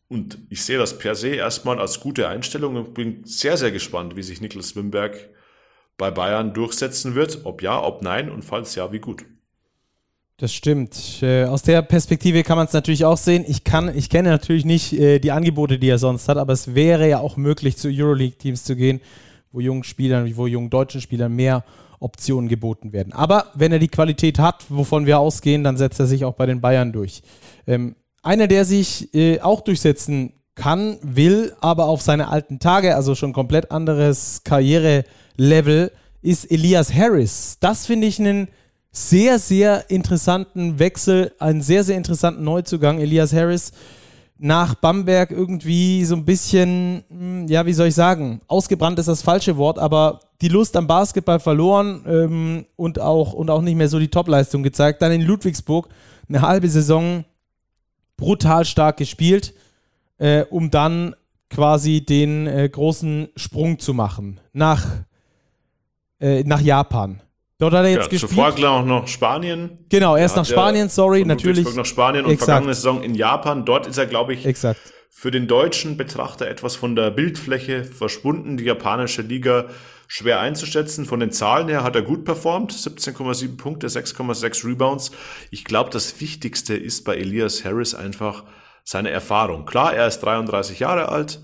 Und 0.08 0.38
ich 0.48 0.64
sehe 0.64 0.78
das 0.78 0.96
per 0.96 1.14
se 1.14 1.34
erstmal 1.34 1.78
als 1.78 2.00
gute 2.00 2.26
Einstellung 2.26 2.76
und 2.76 2.94
bin 2.94 3.24
sehr, 3.24 3.58
sehr 3.58 3.70
gespannt, 3.70 4.16
wie 4.16 4.22
sich 4.22 4.40
Niklas 4.40 4.74
Wimberg 4.74 5.28
bei 5.98 6.10
Bayern 6.10 6.54
durchsetzen 6.54 7.14
wird. 7.14 7.40
Ob 7.44 7.60
ja, 7.60 7.82
ob 7.82 8.00
nein 8.00 8.30
und 8.30 8.42
falls 8.42 8.74
ja, 8.74 8.90
wie 8.90 9.00
gut. 9.00 9.26
Das 10.40 10.54
stimmt. 10.54 11.20
Äh, 11.20 11.46
aus 11.46 11.62
der 11.62 11.82
Perspektive 11.82 12.44
kann 12.44 12.56
man 12.56 12.68
es 12.68 12.72
natürlich 12.72 13.04
auch 13.04 13.16
sehen. 13.16 13.44
Ich 13.48 13.64
kann, 13.64 13.92
ich 13.96 14.08
kenne 14.08 14.28
natürlich 14.28 14.64
nicht 14.64 14.92
äh, 14.92 15.18
die 15.18 15.32
Angebote, 15.32 15.80
die 15.80 15.88
er 15.88 15.98
sonst 15.98 16.28
hat, 16.28 16.36
aber 16.36 16.52
es 16.52 16.76
wäre 16.76 17.08
ja 17.08 17.18
auch 17.18 17.36
möglich, 17.36 17.76
zu 17.76 17.88
Euroleague-Teams 17.88 18.62
zu 18.62 18.76
gehen, 18.76 19.00
wo 19.50 19.58
jungen 19.58 19.82
Spielern, 19.82 20.36
wo 20.36 20.46
jungen 20.46 20.70
deutschen 20.70 21.00
Spielern 21.00 21.34
mehr 21.34 21.64
Optionen 21.98 22.48
geboten 22.48 22.92
werden. 22.92 23.12
Aber 23.12 23.46
wenn 23.54 23.72
er 23.72 23.80
die 23.80 23.88
Qualität 23.88 24.38
hat, 24.38 24.64
wovon 24.68 25.06
wir 25.06 25.18
ausgehen, 25.18 25.64
dann 25.64 25.76
setzt 25.76 25.98
er 25.98 26.06
sich 26.06 26.24
auch 26.24 26.34
bei 26.34 26.46
den 26.46 26.60
Bayern 26.60 26.92
durch. 26.92 27.22
Ähm, 27.66 27.96
einer, 28.22 28.46
der 28.46 28.64
sich 28.64 29.12
äh, 29.16 29.40
auch 29.40 29.62
durchsetzen 29.62 30.34
kann, 30.54 30.98
will, 31.02 31.52
aber 31.60 31.86
auf 31.86 32.00
seine 32.00 32.28
alten 32.28 32.60
Tage, 32.60 32.94
also 32.94 33.16
schon 33.16 33.32
komplett 33.32 33.72
anderes 33.72 34.42
Karrierelevel, 34.44 35.90
ist 36.22 36.48
Elias 36.48 36.94
Harris. 36.94 37.56
Das 37.58 37.86
finde 37.86 38.06
ich 38.06 38.20
einen 38.20 38.46
sehr, 38.90 39.38
sehr 39.38 39.90
interessanten 39.90 40.78
Wechsel, 40.78 41.32
einen 41.38 41.62
sehr, 41.62 41.84
sehr 41.84 41.96
interessanten 41.96 42.44
Neuzugang. 42.44 42.98
Elias 42.98 43.32
Harris 43.32 43.72
nach 44.38 44.76
Bamberg 44.76 45.32
irgendwie 45.32 46.04
so 46.04 46.14
ein 46.14 46.24
bisschen, 46.24 47.02
hm, 47.08 47.48
ja, 47.48 47.66
wie 47.66 47.72
soll 47.72 47.88
ich 47.88 47.94
sagen, 47.94 48.40
ausgebrannt 48.46 48.98
ist 48.98 49.08
das 49.08 49.22
falsche 49.22 49.56
Wort, 49.56 49.78
aber 49.78 50.20
die 50.40 50.48
Lust 50.48 50.76
am 50.76 50.86
Basketball 50.86 51.40
verloren 51.40 52.04
ähm, 52.06 52.66
und, 52.76 53.00
auch, 53.00 53.32
und 53.32 53.50
auch 53.50 53.60
nicht 53.60 53.74
mehr 53.74 53.88
so 53.88 53.98
die 53.98 54.08
Topleistung 54.08 54.62
gezeigt. 54.62 55.02
Dann 55.02 55.12
in 55.12 55.22
Ludwigsburg 55.22 55.88
eine 56.28 56.42
halbe 56.42 56.68
Saison 56.68 57.24
brutal 58.16 58.64
stark 58.64 58.98
gespielt, 58.98 59.54
äh, 60.18 60.44
um 60.44 60.70
dann 60.70 61.16
quasi 61.50 62.04
den 62.04 62.46
äh, 62.46 62.68
großen 62.68 63.28
Sprung 63.34 63.78
zu 63.78 63.94
machen 63.94 64.38
nach, 64.52 64.86
äh, 66.20 66.44
nach 66.44 66.60
Japan. 66.60 67.22
Dort 67.58 67.74
hat 67.74 67.84
er 67.84 67.90
jetzt 67.90 68.04
ja, 68.04 68.08
gespielt. 68.10 68.30
Zuvor 68.30 68.70
auch 68.70 68.84
noch 68.84 69.08
Spanien. 69.08 69.84
Genau, 69.88 70.16
erst 70.16 70.36
nach 70.36 70.46
Spanien, 70.46 70.88
sorry, 70.88 71.24
natürlich. 71.24 71.74
nach 71.74 71.84
Spanien 71.84 72.24
und 72.24 72.30
Exakt. 72.30 72.46
vergangene 72.46 72.74
Saison 72.74 73.02
in 73.02 73.14
Japan. 73.16 73.64
Dort 73.64 73.88
ist 73.88 73.98
er, 73.98 74.06
glaube 74.06 74.34
ich, 74.34 74.46
Exakt. 74.46 74.80
Für 75.10 75.32
den 75.32 75.48
deutschen 75.48 75.96
Betrachter 75.96 76.46
etwas 76.46 76.76
von 76.76 76.94
der 76.94 77.10
Bildfläche 77.10 77.82
verschwunden. 77.82 78.56
Die 78.56 78.62
japanische 78.62 79.22
Liga 79.22 79.64
schwer 80.06 80.38
einzuschätzen. 80.38 81.06
Von 81.06 81.18
den 81.18 81.32
Zahlen 81.32 81.66
her 81.66 81.82
hat 81.82 81.96
er 81.96 82.02
gut 82.02 82.24
performt. 82.24 82.72
17,7 82.72 83.56
Punkte, 83.56 83.88
6,6 83.88 84.64
Rebounds. 84.64 85.10
Ich 85.50 85.64
glaube, 85.64 85.90
das 85.90 86.20
Wichtigste 86.20 86.76
ist 86.76 87.04
bei 87.04 87.16
Elias 87.16 87.64
Harris 87.64 87.96
einfach 87.96 88.44
seine 88.84 89.10
Erfahrung. 89.10 89.66
Klar, 89.66 89.92
er 89.92 90.06
ist 90.06 90.20
33 90.20 90.78
Jahre 90.78 91.08
alt, 91.08 91.40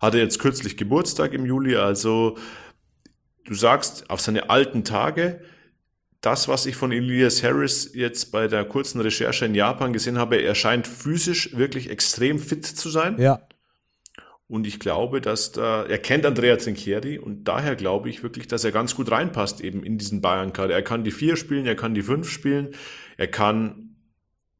hatte 0.00 0.18
jetzt 0.18 0.40
kürzlich 0.40 0.76
Geburtstag 0.76 1.32
im 1.32 1.46
Juli, 1.46 1.76
also 1.76 2.36
du 3.44 3.54
sagst 3.54 4.10
auf 4.10 4.20
seine 4.20 4.50
alten 4.50 4.84
Tage, 4.84 5.40
das, 6.20 6.48
was 6.48 6.66
ich 6.66 6.76
von 6.76 6.90
Elias 6.90 7.42
Harris 7.42 7.90
jetzt 7.94 8.32
bei 8.32 8.48
der 8.48 8.64
kurzen 8.64 9.00
Recherche 9.00 9.44
in 9.44 9.54
Japan 9.54 9.92
gesehen 9.92 10.18
habe, 10.18 10.36
er 10.36 10.54
scheint 10.54 10.86
physisch 10.86 11.54
wirklich 11.56 11.90
extrem 11.90 12.38
fit 12.38 12.64
zu 12.64 12.88
sein. 12.88 13.20
Ja. 13.20 13.46
Und 14.46 14.66
ich 14.66 14.78
glaube, 14.78 15.20
dass 15.20 15.52
da, 15.52 15.84
er 15.84 15.98
kennt 15.98 16.24
Andrea 16.26 16.56
Trinchieri 16.56 17.18
und 17.18 17.44
daher 17.44 17.76
glaube 17.76 18.08
ich 18.08 18.22
wirklich, 18.22 18.46
dass 18.46 18.64
er 18.64 18.72
ganz 18.72 18.94
gut 18.94 19.10
reinpasst 19.10 19.60
eben 19.60 19.82
in 19.82 19.98
diesen 19.98 20.20
Bayern-Kader. 20.20 20.74
Er 20.74 20.82
kann 20.82 21.04
die 21.04 21.10
vier 21.10 21.36
spielen, 21.36 21.66
er 21.66 21.76
kann 21.76 21.94
die 21.94 22.02
fünf 22.02 22.28
spielen, 22.30 22.70
er 23.16 23.26
kann 23.26 23.96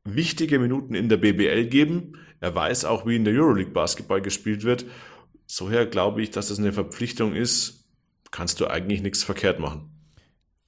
wichtige 0.04 0.58
Minuten 0.58 0.94
in 0.94 1.08
der 1.08 1.16
BBL 1.16 1.66
geben. 1.66 2.18
Er 2.40 2.54
weiß 2.54 2.84
auch, 2.84 3.06
wie 3.06 3.16
in 3.16 3.24
der 3.24 3.34
Euroleague 3.34 3.72
Basketball 3.72 4.20
gespielt 4.20 4.64
wird. 4.64 4.84
Soher 5.46 5.86
glaube 5.86 6.22
ich, 6.22 6.30
dass 6.30 6.48
das 6.48 6.58
eine 6.58 6.72
Verpflichtung 6.72 7.34
ist, 7.34 7.83
kannst 8.34 8.60
du 8.60 8.66
eigentlich 8.66 9.00
nichts 9.00 9.22
verkehrt 9.22 9.58
machen 9.58 9.94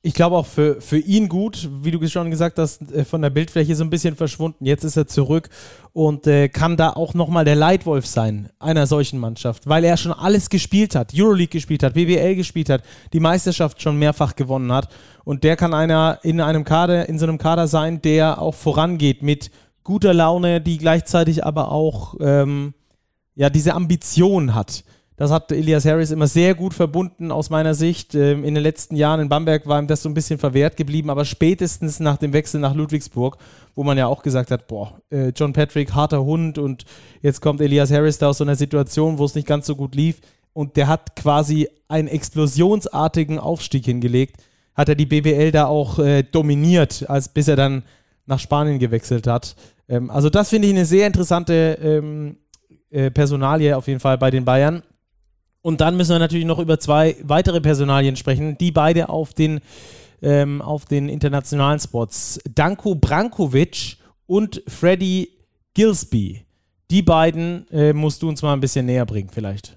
ich 0.06 0.14
glaube 0.14 0.36
auch 0.36 0.46
für, 0.46 0.80
für 0.80 0.98
ihn 0.98 1.28
gut, 1.28 1.68
wie 1.82 1.90
du 1.90 2.08
schon 2.08 2.30
gesagt 2.30 2.60
hast, 2.60 2.92
äh, 2.92 3.04
von 3.04 3.22
der 3.22 3.30
Bildfläche 3.30 3.74
so 3.74 3.82
ein 3.82 3.90
bisschen 3.90 4.14
verschwunden. 4.14 4.64
Jetzt 4.64 4.84
ist 4.84 4.96
er 4.96 5.08
zurück 5.08 5.48
und 5.92 6.28
äh, 6.28 6.48
kann 6.48 6.76
da 6.76 6.90
auch 6.90 7.14
nochmal 7.14 7.44
der 7.44 7.56
Leitwolf 7.56 8.06
sein 8.06 8.48
einer 8.60 8.86
solchen 8.86 9.18
Mannschaft, 9.18 9.68
weil 9.68 9.82
er 9.82 9.96
schon 9.96 10.12
alles 10.12 10.48
gespielt 10.48 10.94
hat, 10.94 11.12
Euroleague 11.12 11.48
gespielt 11.48 11.82
hat, 11.82 11.94
BBL 11.94 12.36
gespielt 12.36 12.70
hat, 12.70 12.84
die 13.12 13.18
Meisterschaft 13.18 13.82
schon 13.82 13.98
mehrfach 13.98 14.36
gewonnen 14.36 14.70
hat 14.70 14.94
und 15.24 15.42
der 15.42 15.56
kann 15.56 15.74
einer 15.74 16.20
in 16.22 16.40
einem 16.40 16.62
Kader, 16.62 17.08
in 17.08 17.18
so 17.18 17.26
einem 17.26 17.38
Kader 17.38 17.66
sein, 17.66 18.00
der 18.00 18.40
auch 18.40 18.54
vorangeht 18.54 19.22
mit 19.22 19.50
guter 19.82 20.14
Laune, 20.14 20.60
die 20.60 20.78
gleichzeitig 20.78 21.44
aber 21.44 21.72
auch 21.72 22.14
ähm, 22.20 22.74
ja 23.34 23.50
diese 23.50 23.74
Ambition 23.74 24.54
hat 24.54 24.84
das 25.16 25.30
hat 25.30 25.50
Elias 25.50 25.84
Harris 25.86 26.10
immer 26.10 26.26
sehr 26.26 26.54
gut 26.54 26.74
verbunden 26.74 27.30
aus 27.30 27.48
meiner 27.48 27.74
Sicht. 27.74 28.14
Ähm, 28.14 28.44
in 28.44 28.54
den 28.54 28.62
letzten 28.62 28.96
Jahren 28.96 29.20
in 29.20 29.28
Bamberg 29.28 29.66
war 29.66 29.80
ihm 29.80 29.86
das 29.86 30.02
so 30.02 30.08
ein 30.08 30.14
bisschen 30.14 30.38
verwehrt 30.38 30.76
geblieben, 30.76 31.08
aber 31.08 31.24
spätestens 31.24 32.00
nach 32.00 32.18
dem 32.18 32.32
Wechsel 32.32 32.60
nach 32.60 32.74
Ludwigsburg, 32.74 33.38
wo 33.74 33.82
man 33.82 33.96
ja 33.96 34.06
auch 34.06 34.22
gesagt 34.22 34.50
hat, 34.50 34.66
boah, 34.66 35.00
äh, 35.10 35.28
John 35.28 35.52
Patrick, 35.52 35.94
harter 35.94 36.22
Hund 36.22 36.58
und 36.58 36.84
jetzt 37.22 37.40
kommt 37.40 37.60
Elias 37.60 37.90
Harris 37.90 38.18
da 38.18 38.28
aus 38.28 38.38
so 38.38 38.44
einer 38.44 38.56
Situation, 38.56 39.18
wo 39.18 39.24
es 39.24 39.34
nicht 39.34 39.46
ganz 39.46 39.66
so 39.66 39.74
gut 39.74 39.94
lief 39.94 40.20
und 40.52 40.76
der 40.76 40.88
hat 40.88 41.16
quasi 41.16 41.68
einen 41.88 42.08
explosionsartigen 42.08 43.38
Aufstieg 43.38 43.84
hingelegt, 43.84 44.42
hat 44.74 44.88
er 44.88 44.94
die 44.94 45.06
BBL 45.06 45.50
da 45.50 45.66
auch 45.66 45.98
äh, 45.98 46.22
dominiert, 46.22 47.08
als 47.08 47.28
bis 47.28 47.48
er 47.48 47.56
dann 47.56 47.82
nach 48.26 48.38
Spanien 48.38 48.78
gewechselt 48.78 49.26
hat. 49.26 49.56
Ähm, 49.88 50.10
also 50.10 50.30
das 50.30 50.50
finde 50.50 50.68
ich 50.68 50.74
eine 50.74 50.84
sehr 50.84 51.06
interessante 51.06 51.78
ähm, 51.82 52.36
äh, 52.90 53.10
Personalie 53.10 53.76
auf 53.76 53.86
jeden 53.88 54.00
Fall 54.00 54.18
bei 54.18 54.30
den 54.30 54.44
Bayern. 54.44 54.82
Und 55.66 55.80
dann 55.80 55.96
müssen 55.96 56.12
wir 56.12 56.20
natürlich 56.20 56.44
noch 56.44 56.60
über 56.60 56.78
zwei 56.78 57.16
weitere 57.24 57.60
Personalien 57.60 58.14
sprechen, 58.14 58.56
die 58.56 58.70
beide 58.70 59.08
auf 59.08 59.34
den, 59.34 59.58
ähm, 60.22 60.62
auf 60.62 60.84
den 60.84 61.08
internationalen 61.08 61.80
Spots. 61.80 62.38
Danko 62.48 62.94
Brankovic 62.94 63.96
und 64.26 64.62
Freddy 64.68 65.28
Gilsby. 65.74 66.46
Die 66.92 67.02
beiden 67.02 67.68
äh, 67.72 67.92
musst 67.92 68.22
du 68.22 68.28
uns 68.28 68.42
mal 68.42 68.52
ein 68.52 68.60
bisschen 68.60 68.86
näher 68.86 69.06
bringen, 69.06 69.28
vielleicht. 69.28 69.76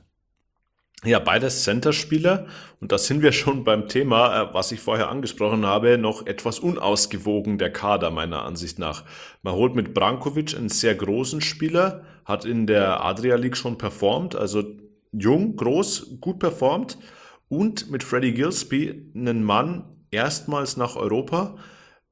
Ja, 1.04 1.18
beides 1.18 1.64
Center-Spieler. 1.64 2.46
Und 2.80 2.92
da 2.92 3.00
sind 3.00 3.24
wir 3.24 3.32
schon 3.32 3.64
beim 3.64 3.88
Thema, 3.88 4.44
äh, 4.44 4.54
was 4.54 4.72
ich 4.72 4.82
vorher 4.82 5.10
angesprochen 5.10 5.66
habe, 5.66 5.98
noch 5.98 6.28
etwas 6.28 6.60
unausgewogen 6.60 7.58
der 7.58 7.74
Kader 7.74 8.12
meiner 8.12 8.44
Ansicht 8.44 8.78
nach. 8.78 9.06
Man 9.42 9.56
holt 9.56 9.74
mit 9.74 9.96
Brankovic 9.96 10.56
einen 10.56 10.70
sehr 10.70 10.94
großen 10.94 11.42
Spieler, 11.42 12.04
hat 12.26 12.46
in 12.46 12.68
der 12.68 13.04
Adria 13.04 13.38
League 13.38 13.58
schon 13.58 13.80
performt, 13.80 14.36
also 14.36 14.64
jung, 15.12 15.56
groß, 15.56 16.18
gut 16.20 16.40
performt 16.40 16.98
und 17.48 17.90
mit 17.90 18.04
Freddie 18.04 18.34
Gillespie 18.34 19.12
einen 19.16 19.44
Mann 19.44 19.84
erstmals 20.12 20.78
nach 20.78 20.96
Europa, 20.96 21.58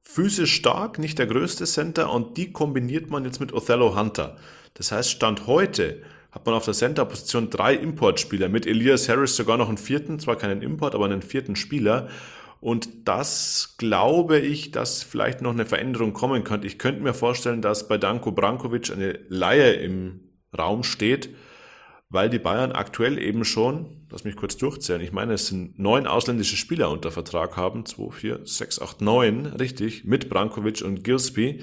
physisch 0.00 0.54
stark, 0.54 0.98
nicht 0.98 1.18
der 1.18 1.26
größte 1.26 1.64
Center 1.64 2.12
und 2.12 2.36
die 2.36 2.52
kombiniert 2.52 3.10
man 3.10 3.24
jetzt 3.24 3.40
mit 3.40 3.52
Othello 3.52 3.96
Hunter. 3.96 4.36
Das 4.74 4.92
heißt, 4.92 5.10
Stand 5.10 5.46
heute 5.46 6.02
hat 6.30 6.46
man 6.46 6.54
auf 6.54 6.64
der 6.64 6.74
Center-Position 6.74 7.50
drei 7.50 7.74
Importspieler, 7.74 8.48
mit 8.48 8.66
Elias 8.66 9.08
Harris 9.08 9.36
sogar 9.36 9.56
noch 9.56 9.68
einen 9.68 9.78
vierten, 9.78 10.18
zwar 10.18 10.36
keinen 10.36 10.62
Import, 10.62 10.94
aber 10.94 11.06
einen 11.06 11.22
vierten 11.22 11.56
Spieler. 11.56 12.08
Und 12.60 12.88
das 13.08 13.76
glaube 13.78 14.38
ich, 14.38 14.72
dass 14.72 15.02
vielleicht 15.02 15.42
noch 15.42 15.52
eine 15.52 15.64
Veränderung 15.64 16.12
kommen 16.12 16.44
könnte. 16.44 16.66
Ich 16.66 16.78
könnte 16.78 17.02
mir 17.02 17.14
vorstellen, 17.14 17.62
dass 17.62 17.88
bei 17.88 17.98
Danko 17.98 18.32
Brankovic 18.32 18.90
eine 18.90 19.20
Laie 19.28 19.72
im 19.74 20.20
Raum 20.56 20.82
steht, 20.82 21.30
weil 22.10 22.30
die 22.30 22.38
Bayern 22.38 22.72
aktuell 22.72 23.18
eben 23.18 23.44
schon, 23.44 24.06
lass 24.10 24.24
mich 24.24 24.36
kurz 24.36 24.56
durchzählen, 24.56 25.02
ich 25.02 25.12
meine, 25.12 25.34
es 25.34 25.48
sind 25.48 25.78
neun 25.78 26.06
ausländische 26.06 26.56
Spieler 26.56 26.90
unter 26.90 27.10
Vertrag 27.10 27.56
haben, 27.56 27.84
zwei, 27.84 28.10
vier, 28.10 28.40
sechs, 28.44 28.80
acht, 28.80 29.00
neun, 29.00 29.46
richtig, 29.46 30.04
mit 30.04 30.28
Brankovic 30.28 30.82
und 30.82 31.04
Gillespie 31.04 31.62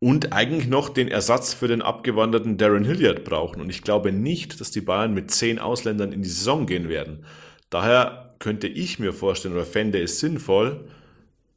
und 0.00 0.32
eigentlich 0.32 0.66
noch 0.66 0.88
den 0.88 1.08
Ersatz 1.08 1.54
für 1.54 1.68
den 1.68 1.82
abgewanderten 1.82 2.56
Darren 2.56 2.84
Hilliard 2.84 3.22
brauchen. 3.22 3.60
Und 3.60 3.68
ich 3.68 3.82
glaube 3.82 4.12
nicht, 4.12 4.60
dass 4.60 4.70
die 4.70 4.80
Bayern 4.80 5.12
mit 5.12 5.30
zehn 5.30 5.58
Ausländern 5.58 6.12
in 6.12 6.22
die 6.22 6.28
Saison 6.28 6.66
gehen 6.66 6.88
werden. 6.88 7.24
Daher 7.68 8.34
könnte 8.38 8.66
ich 8.66 8.98
mir 8.98 9.12
vorstellen 9.12 9.54
oder 9.54 9.66
fände 9.66 10.02
es 10.02 10.18
sinnvoll, 10.18 10.88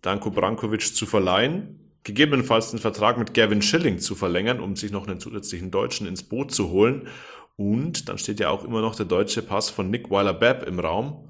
Danko 0.02 0.30
Brankovic 0.30 0.94
zu 0.94 1.06
verleihen, 1.06 1.80
gegebenenfalls 2.04 2.72
den 2.72 2.80
Vertrag 2.80 3.18
mit 3.18 3.34
Gavin 3.34 3.62
Schilling 3.62 4.00
zu 4.00 4.16
verlängern, 4.16 4.60
um 4.60 4.76
sich 4.76 4.92
noch 4.92 5.08
einen 5.08 5.20
zusätzlichen 5.20 5.72
Deutschen 5.72 6.08
ins 6.08 6.24
Boot 6.24 6.52
zu 6.52 6.70
holen. 6.70 7.08
Und 7.56 8.10
dann 8.10 8.18
steht 8.18 8.40
ja 8.40 8.50
auch 8.50 8.64
immer 8.64 8.82
noch 8.82 8.96
der 8.96 9.06
deutsche 9.06 9.42
Pass 9.42 9.70
von 9.70 9.90
Nick 9.90 10.10
Weiler-Bepp 10.10 10.68
im 10.68 10.80
Raum. 10.80 11.30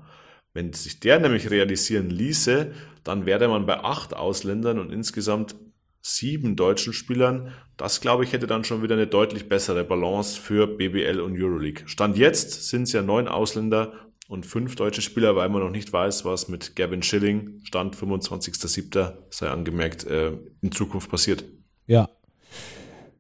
Wenn 0.54 0.72
sich 0.74 1.00
der 1.00 1.20
nämlich 1.20 1.50
realisieren 1.50 2.10
ließe, 2.10 2.72
dann 3.04 3.26
wäre 3.26 3.48
man 3.48 3.66
bei 3.66 3.84
acht 3.84 4.16
Ausländern 4.16 4.80
und 4.80 4.92
insgesamt 4.92 5.56
sieben 6.02 6.56
deutschen 6.56 6.94
Spielern. 6.94 7.54
Das, 7.78 8.02
glaube 8.02 8.24
ich, 8.24 8.34
hätte 8.34 8.48
dann 8.48 8.64
schon 8.64 8.84
wieder 8.84 8.96
eine 8.96 9.08
deutlich 9.08 9.50
bessere 9.50 9.84
Balance 9.84 10.40
für 10.40 10.68
BBL 10.68 11.20
und 11.20 11.42
Euroleague. 11.42 11.88
Stand 11.88 12.18
jetzt 12.18 12.70
sind 12.70 12.84
es 12.84 12.94
ja 12.94 13.02
neun 13.02 13.28
Ausländer 13.28 13.94
und 14.28 14.46
fünf 14.46 14.76
deutsche 14.76 15.02
Spieler, 15.02 15.36
weil 15.36 15.50
man 15.50 15.62
noch 15.62 15.70
nicht 15.70 15.92
weiß, 15.92 16.26
was 16.26 16.48
mit 16.48 16.76
Gavin 16.76 17.04
Schilling, 17.04 17.62
Stand 17.64 17.96
25.07. 17.96 19.14
sei 19.30 19.50
angemerkt, 19.50 20.06
äh, 20.06 20.32
in 20.62 20.72
Zukunft 20.72 21.10
passiert. 21.10 21.44
Ja. 21.88 22.10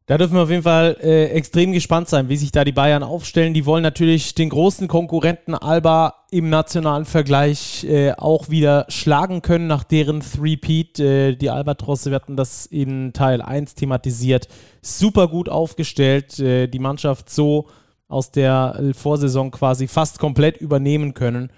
Da 0.05 0.17
dürfen 0.17 0.35
wir 0.35 0.43
auf 0.43 0.49
jeden 0.49 0.63
Fall 0.63 0.97
äh, 1.01 1.27
extrem 1.27 1.71
gespannt 1.71 2.09
sein, 2.09 2.27
wie 2.27 2.35
sich 2.35 2.51
da 2.51 2.65
die 2.65 2.73
Bayern 2.73 3.03
aufstellen. 3.03 3.53
Die 3.53 3.65
wollen 3.65 3.83
natürlich 3.83 4.35
den 4.35 4.49
großen 4.49 4.89
Konkurrenten 4.89 5.55
Alba 5.55 6.25
im 6.29 6.49
nationalen 6.49 7.05
Vergleich 7.05 7.85
äh, 7.85 8.11
auch 8.11 8.49
wieder 8.49 8.85
schlagen 8.89 9.41
können 9.41 9.67
nach 9.67 9.85
deren 9.85 10.19
Three-Peat. 10.19 10.99
Äh, 10.99 11.35
die 11.37 11.49
Albatrosse, 11.49 12.11
wir 12.11 12.15
hatten 12.15 12.35
das 12.35 12.65
in 12.65 13.13
Teil 13.13 13.41
1 13.41 13.75
thematisiert, 13.75 14.49
super 14.81 15.29
gut 15.29 15.47
aufgestellt. 15.47 16.37
Äh, 16.37 16.67
die 16.67 16.79
Mannschaft 16.79 17.29
so 17.29 17.69
aus 18.13 18.31
der 18.31 18.93
Vorsaison 18.93 19.51
quasi 19.51 19.87
fast 19.87 20.19
komplett 20.19 20.57
übernehmen 20.57 21.13
können 21.13 21.49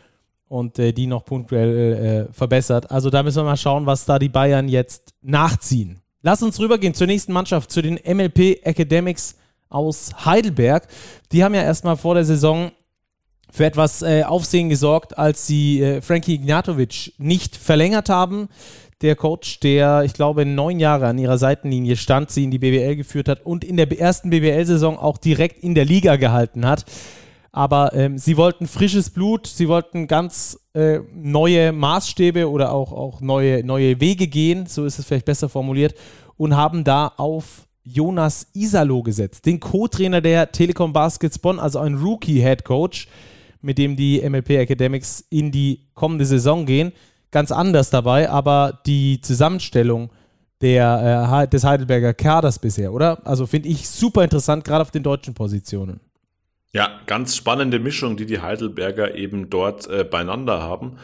und 0.47 0.79
äh, 0.79 0.93
die 0.93 1.07
noch 1.07 1.25
punktuell 1.25 2.27
äh, 2.29 2.33
verbessert. 2.33 2.91
Also 2.91 3.09
da 3.09 3.23
müssen 3.23 3.37
wir 3.37 3.43
mal 3.43 3.57
schauen, 3.57 3.85
was 3.85 4.05
da 4.05 4.19
die 4.19 4.29
Bayern 4.29 4.67
jetzt 4.67 5.13
nachziehen. 5.21 6.01
Lass 6.21 6.41
uns 6.41 6.59
rübergehen 6.59 6.93
zur 6.93 7.07
nächsten 7.07 7.33
Mannschaft, 7.33 7.71
zu 7.71 7.81
den 7.81 7.99
MLP 8.03 8.65
Academics 8.65 9.35
aus 9.69 10.25
Heidelberg. 10.25 10.87
Die 11.31 11.43
haben 11.43 11.53
ja 11.53 11.61
erstmal 11.61 11.97
vor 11.97 12.15
der 12.15 12.25
Saison 12.25 12.71
für 13.51 13.65
etwas 13.65 14.01
äh, 14.01 14.23
Aufsehen 14.23 14.69
gesorgt, 14.69 15.17
als 15.17 15.47
sie 15.47 15.81
äh, 15.81 16.01
Frankie 16.01 16.35
Ignatovic 16.35 17.13
nicht 17.17 17.55
verlängert 17.55 18.09
haben 18.09 18.49
der 19.01 19.15
Coach, 19.15 19.59
der, 19.59 20.03
ich 20.03 20.13
glaube, 20.13 20.45
neun 20.45 20.79
Jahre 20.79 21.07
an 21.07 21.17
ihrer 21.17 21.37
Seitenlinie 21.37 21.97
stand, 21.97 22.31
sie 22.31 22.45
in 22.45 22.51
die 22.51 22.59
BBL 22.59 22.95
geführt 22.95 23.27
hat 23.27 23.45
und 23.45 23.63
in 23.63 23.77
der 23.77 23.91
ersten 23.99 24.29
BBL-Saison 24.29 24.97
auch 24.97 25.17
direkt 25.17 25.63
in 25.63 25.75
der 25.75 25.85
Liga 25.85 26.15
gehalten 26.15 26.65
hat. 26.65 26.85
Aber 27.51 27.93
ähm, 27.93 28.17
sie 28.17 28.35
wollten 28.37 28.67
frisches 28.67 29.09
Blut, 29.09 29.47
sie 29.47 29.67
wollten 29.67 30.07
ganz 30.07 30.59
äh, 30.73 30.99
neue 31.13 31.71
Maßstäbe 31.71 32.49
oder 32.49 32.71
auch, 32.71 32.91
auch 32.91 33.21
neue, 33.21 33.63
neue 33.63 33.99
Wege 34.01 34.27
gehen, 34.27 34.65
so 34.65 34.85
ist 34.85 34.99
es 34.99 35.05
vielleicht 35.05 35.25
besser 35.25 35.49
formuliert, 35.49 35.95
und 36.37 36.55
haben 36.55 36.83
da 36.83 37.13
auf 37.15 37.65
Jonas 37.83 38.47
Isalo 38.53 39.03
gesetzt, 39.03 39.45
den 39.45 39.59
Co-Trainer 39.59 40.19
der 40.19 40.51
Telekom 40.51 40.91
Baskets 40.91 41.39
Bonn, 41.39 41.59
also 41.59 41.79
ein 41.79 41.95
Rookie-Head 41.95 42.65
Coach, 42.65 43.07
mit 43.61 43.77
dem 43.77 43.95
die 43.95 44.27
MLP 44.27 44.51
Academics 44.51 45.25
in 45.29 45.51
die 45.51 45.87
kommende 45.93 46.25
Saison 46.25 46.65
gehen 46.65 46.91
ganz 47.35 47.51
anders 47.51 47.89
dabei, 47.89 48.29
aber 48.29 48.79
die 48.85 49.19
Zusammenstellung 49.19 50.09
der, 50.61 51.41
äh, 51.43 51.47
des 51.49 51.65
Heidelberger 51.65 52.13
Kaders 52.13 52.59
bisher, 52.59 52.93
oder? 52.93 53.27
Also 53.27 53.45
finde 53.45 53.67
ich 53.67 53.89
super 53.89 54.23
interessant, 54.23 54.63
gerade 54.63 54.81
auf 54.83 54.91
den 54.91 55.03
deutschen 55.03 55.33
Positionen. 55.33 55.99
Ja, 56.71 57.01
ganz 57.07 57.35
spannende 57.35 57.79
Mischung, 57.79 58.15
die 58.15 58.25
die 58.25 58.39
Heidelberger 58.39 59.15
eben 59.15 59.49
dort 59.49 59.85
äh, 59.89 60.05
beieinander 60.05 60.61
haben. 60.61 60.95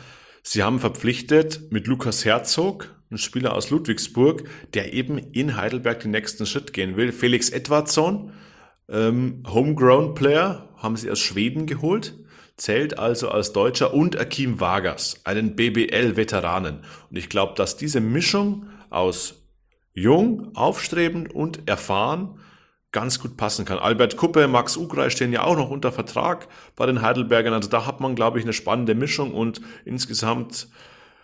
Sie 0.42 0.64
haben 0.64 0.80
verpflichtet 0.80 1.70
mit 1.70 1.86
Lukas 1.88 2.24
Herzog, 2.24 2.96
ein 3.12 3.18
Spieler 3.18 3.54
aus 3.54 3.70
Ludwigsburg, 3.70 4.46
der 4.74 4.94
eben 4.94 5.18
in 5.18 5.58
Heidelberg 5.58 6.00
den 6.00 6.12
nächsten 6.12 6.46
Schritt 6.46 6.72
gehen 6.72 6.96
will. 6.96 7.12
Felix 7.12 7.50
Edwardsson, 7.50 8.32
ähm, 8.88 9.44
Homegrown 9.46 10.16
Player, 10.16 10.70
haben 10.78 10.96
sie 10.96 11.12
aus 11.12 11.20
Schweden 11.20 11.66
geholt, 11.66 12.14
zählt 12.62 13.00
also 13.00 13.30
als 13.30 13.54
Deutscher 13.54 13.94
und 13.94 14.20
Akim 14.20 14.60
Vargas, 14.60 15.22
einen 15.24 15.56
BBL-Veteranen. 15.56 16.82
Und 17.10 17.18
ich 17.18 17.28
glaube, 17.28 17.54
dass 17.56 17.76
diese 17.76 18.02
Mischung 18.02 18.68
aus 18.90 19.48
jung, 19.94 20.56
aufstrebend 20.56 21.34
und 21.34 21.68
erfahren 21.68 22.40
ganz 22.92 23.20
gut 23.20 23.38
passen 23.38 23.66
kann. 23.66 23.80
Albert 23.80 24.18
Kuppe, 24.18 24.48
Max 24.48 24.78
Ugrei 24.78 25.10
stehen 25.10 25.34
ja 25.34 25.44
auch 25.44 25.56
noch 25.56 25.70
unter 25.70 25.92
Vertrag 25.92 26.48
bei 26.76 26.86
den 26.86 27.02
Heidelbergern. 27.02 27.54
Also 27.54 27.70
da 27.70 27.86
hat 27.86 28.00
man, 28.00 28.16
glaube 28.16 28.38
ich, 28.38 28.46
eine 28.46 28.54
spannende 28.54 28.96
Mischung 28.96 29.34
und 29.34 29.62
insgesamt 29.86 30.68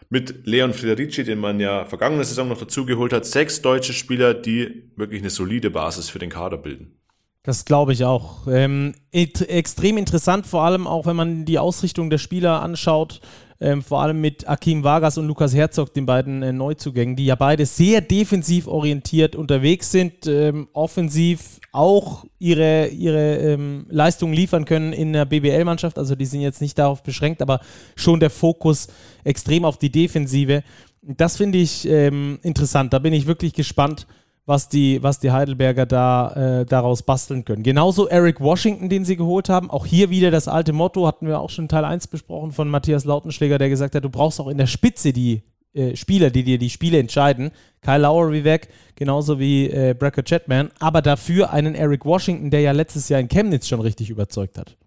mit 0.10 0.48
Leon 0.48 0.74
Federici, 0.74 1.24
den 1.24 1.40
man 1.40 1.60
ja 1.60 1.84
vergangene 1.86 2.24
Saison 2.24 2.48
noch 2.48 2.58
dazugeholt 2.58 3.12
hat, 3.12 3.26
sechs 3.26 3.62
deutsche 3.62 3.94
Spieler, 3.94 4.34
die 4.34 4.92
wirklich 4.96 5.22
eine 5.22 5.30
solide 5.30 5.70
Basis 5.70 6.10
für 6.10 6.20
den 6.20 6.30
Kader 6.30 6.58
bilden. 6.58 6.98
Das 7.44 7.64
glaube 7.64 7.94
ich 7.94 8.04
auch. 8.04 8.48
Ähm, 8.48 8.94
extrem 9.12 9.98
interessant, 9.98 10.46
vor 10.46 10.64
allem 10.64 10.86
auch, 10.86 11.06
wenn 11.06 11.16
man 11.16 11.46
die 11.46 11.60
Ausrichtung 11.60 12.10
der 12.10 12.18
Spieler 12.18 12.62
anschaut. 12.62 13.22
Ähm, 13.60 13.82
vor 13.82 14.02
allem 14.02 14.22
mit 14.22 14.48
Akim 14.48 14.84
Vargas 14.84 15.18
und 15.18 15.26
Lukas 15.26 15.56
Herzog, 15.56 15.92
den 15.94 16.06
beiden 16.06 16.44
äh, 16.44 16.54
Neuzugängen, 16.54 17.16
die 17.16 17.26
ja 17.26 17.34
beide 17.34 17.66
sehr 17.66 18.02
defensiv 18.02 18.68
orientiert 18.68 19.36
unterwegs 19.36 19.92
sind, 19.92 20.28
ähm, 20.28 20.68
offensiv 20.74 21.60
auch 21.72 22.26
ihre, 22.38 22.90
ihre 22.90 23.38
ähm, 23.38 23.88
Leistungen 23.90 24.34
liefern 24.34 24.66
können 24.66 24.94
in 24.94 25.12
der 25.12 25.26
BBL-Mannschaft. 25.26 25.98
Also 25.98 26.16
die 26.16 26.26
sind 26.26 26.42
jetzt 26.42 26.62
nicht 26.62 26.78
darauf 26.78 27.02
beschränkt, 27.02 27.42
aber 27.42 27.62
schon 27.96 28.20
der 28.20 28.30
Fokus 28.30 28.90
extrem 29.24 29.66
auf 29.66 29.78
die 29.78 29.92
Defensive. 29.92 30.64
Das 31.02 31.38
finde 31.38 31.58
ich 31.58 31.88
ähm, 31.88 32.38
interessant. 32.44 32.94
Da 32.94 33.00
bin 33.00 33.14
ich 33.14 33.26
wirklich 33.26 33.54
gespannt, 33.54 34.06
was 34.48 34.70
die, 34.70 35.04
was 35.04 35.20
die 35.20 35.32
Heidelberger 35.32 35.86
da 35.86 36.62
äh, 36.62 36.66
daraus 36.66 37.04
basteln 37.04 37.44
können. 37.44 37.64
Genauso 37.64 38.08
Eric 38.08 38.40
Washington, 38.40 38.88
den 38.88 39.04
sie 39.04 39.18
geholt 39.18 39.50
haben. 39.50 39.70
Auch 39.70 39.86
hier 39.86 40.10
wieder 40.10 40.32
das 40.32 40.48
alte 40.48 40.72
Motto, 40.72 41.06
hatten 41.06 41.28
wir 41.28 41.42
auch 41.42 41.50
schon 41.50 41.68
Teil 41.68 41.84
1 41.84 42.08
besprochen 42.08 42.54
von 42.54 42.70
Matthias 42.70 43.04
Lautenschläger, 43.04 43.58
der 43.58 43.68
gesagt 43.68 43.94
hat, 43.94 44.06
du 44.06 44.10
brauchst 44.10 44.40
auch 44.40 44.48
in 44.48 44.58
der 44.58 44.66
Spitze 44.66 45.12
die 45.12 45.44
äh, 45.74 45.98
Spieler, 45.98 46.30
die 46.30 46.44
dir 46.44 46.58
die 46.58 46.70
Spiele 46.70 46.98
entscheiden. 46.98 47.52
Kyle 47.82 47.98
Lowry 47.98 48.46
weg, 48.46 48.70
genauso 48.96 49.38
wie 49.38 49.70
äh, 49.70 49.94
Brecker 49.94 50.24
Chatman, 50.24 50.72
aber 50.80 51.02
dafür 51.02 51.52
einen 51.52 51.76
Eric 51.76 52.06
Washington, 52.06 52.50
der 52.50 52.62
ja 52.62 52.72
letztes 52.72 53.10
Jahr 53.10 53.20
in 53.20 53.28
Chemnitz 53.28 53.68
schon 53.68 53.82
richtig 53.82 54.10
überzeugt 54.10 54.58
hat. 54.58 54.78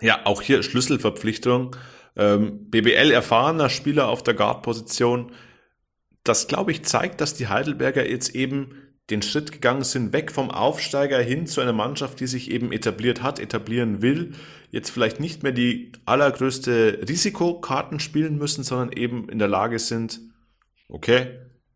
Ja, 0.00 0.20
auch 0.24 0.40
hier 0.40 0.62
Schlüsselverpflichtung. 0.62 1.76
Ähm, 2.16 2.70
BBL 2.70 3.10
erfahrener 3.10 3.68
Spieler 3.68 4.08
auf 4.08 4.22
der 4.22 4.32
Guard-Position 4.32 5.32
das, 6.28 6.48
glaube 6.48 6.72
ich, 6.72 6.84
zeigt, 6.84 7.20
dass 7.20 7.34
die 7.34 7.48
Heidelberger 7.48 8.08
jetzt 8.08 8.34
eben 8.34 8.82
den 9.10 9.22
Schritt 9.22 9.52
gegangen 9.52 9.84
sind, 9.84 10.12
weg 10.12 10.32
vom 10.32 10.50
Aufsteiger 10.50 11.20
hin 11.20 11.46
zu 11.46 11.60
einer 11.60 11.72
Mannschaft, 11.72 12.18
die 12.18 12.26
sich 12.26 12.50
eben 12.50 12.72
etabliert 12.72 13.22
hat, 13.22 13.38
etablieren 13.38 14.02
will, 14.02 14.32
jetzt 14.70 14.90
vielleicht 14.90 15.20
nicht 15.20 15.42
mehr 15.42 15.52
die 15.52 15.92
allergrößte 16.06 17.00
Risikokarten 17.08 18.00
spielen 18.00 18.36
müssen, 18.36 18.64
sondern 18.64 18.92
eben 18.92 19.28
in 19.28 19.38
der 19.38 19.48
Lage 19.48 19.78
sind, 19.78 20.20
okay, 20.88 21.28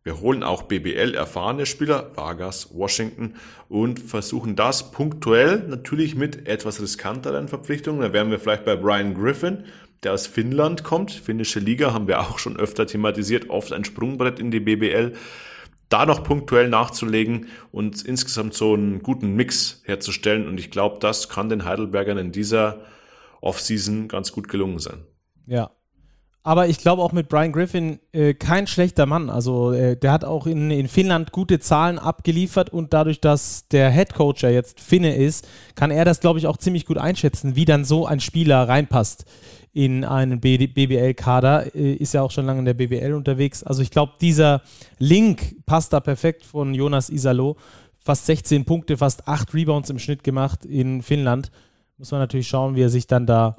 wir 0.02 0.20
holen 0.20 0.42
auch 0.42 0.62
BBL 0.62 1.14
erfahrene 1.14 1.66
Spieler, 1.66 2.10
Vargas, 2.16 2.70
Washington 2.72 3.34
und 3.68 4.00
versuchen 4.00 4.56
das 4.56 4.92
punktuell 4.92 5.58
natürlich 5.68 6.14
mit 6.14 6.48
etwas 6.48 6.80
riskanteren 6.80 7.48
Verpflichtungen. 7.48 8.00
Da 8.00 8.12
wären 8.12 8.30
wir 8.30 8.40
vielleicht 8.40 8.64
bei 8.64 8.76
Brian 8.76 9.14
Griffin, 9.14 9.64
der 10.02 10.14
aus 10.14 10.26
Finnland 10.26 10.84
kommt. 10.84 11.10
Finnische 11.10 11.60
Liga 11.60 11.92
haben 11.92 12.08
wir 12.08 12.20
auch 12.20 12.38
schon 12.38 12.56
öfter 12.56 12.86
thematisiert, 12.86 13.50
oft 13.50 13.72
ein 13.72 13.84
Sprungbrett 13.84 14.38
in 14.38 14.50
die 14.50 14.60
BBL. 14.60 15.14
Da 15.88 16.06
noch 16.06 16.22
punktuell 16.22 16.68
nachzulegen 16.68 17.48
und 17.72 18.02
insgesamt 18.02 18.54
so 18.54 18.74
einen 18.74 19.02
guten 19.02 19.34
Mix 19.34 19.82
herzustellen. 19.84 20.46
Und 20.46 20.60
ich 20.60 20.70
glaube, 20.70 20.98
das 21.00 21.28
kann 21.28 21.48
den 21.48 21.64
Heidelbergern 21.64 22.16
in 22.16 22.32
dieser 22.32 22.80
Offseason 23.40 24.06
ganz 24.06 24.30
gut 24.32 24.48
gelungen 24.48 24.78
sein. 24.78 25.04
Ja, 25.46 25.70
aber 26.42 26.68
ich 26.68 26.78
glaube 26.78 27.02
auch 27.02 27.12
mit 27.12 27.28
Brian 27.28 27.52
Griffin 27.52 27.98
äh, 28.12 28.32
kein 28.32 28.66
schlechter 28.66 29.04
Mann. 29.04 29.28
Also 29.28 29.72
äh, 29.72 29.96
der 29.96 30.12
hat 30.12 30.24
auch 30.24 30.46
in, 30.46 30.70
in 30.70 30.88
Finnland 30.88 31.32
gute 31.32 31.60
Zahlen 31.60 31.98
abgeliefert 31.98 32.70
und 32.70 32.94
dadurch, 32.94 33.20
dass 33.20 33.68
der 33.68 33.90
Head 33.90 34.14
Coach 34.14 34.42
ja 34.42 34.48
jetzt 34.48 34.80
Finne 34.80 35.16
ist, 35.16 35.46
kann 35.74 35.90
er 35.90 36.06
das, 36.06 36.20
glaube 36.20 36.38
ich, 36.38 36.46
auch 36.46 36.56
ziemlich 36.56 36.86
gut 36.86 36.96
einschätzen, 36.96 37.56
wie 37.56 37.66
dann 37.66 37.84
so 37.84 38.06
ein 38.06 38.20
Spieler 38.20 38.68
reinpasst 38.68 39.26
in 39.72 40.04
einen 40.04 40.40
BBL-Kader, 40.40 41.74
äh, 41.74 41.92
ist 41.94 42.14
ja 42.14 42.22
auch 42.22 42.30
schon 42.30 42.46
lange 42.46 42.60
in 42.60 42.64
der 42.64 42.74
BBL 42.74 43.12
unterwegs. 43.14 43.62
Also 43.62 43.82
ich 43.82 43.90
glaube, 43.90 44.14
dieser 44.20 44.62
Link 44.98 45.64
passt 45.66 45.92
da 45.92 46.00
perfekt 46.00 46.44
von 46.44 46.74
Jonas 46.74 47.08
Isalo. 47.08 47.56
Fast 47.98 48.26
16 48.26 48.64
Punkte, 48.64 48.96
fast 48.96 49.28
8 49.28 49.54
Rebounds 49.54 49.90
im 49.90 49.98
Schnitt 49.98 50.24
gemacht 50.24 50.64
in 50.64 51.02
Finnland. 51.02 51.50
Muss 51.98 52.10
man 52.10 52.20
natürlich 52.20 52.48
schauen, 52.48 52.74
wie 52.74 52.82
er 52.82 52.88
sich 52.88 53.06
dann 53.06 53.26
da 53.26 53.56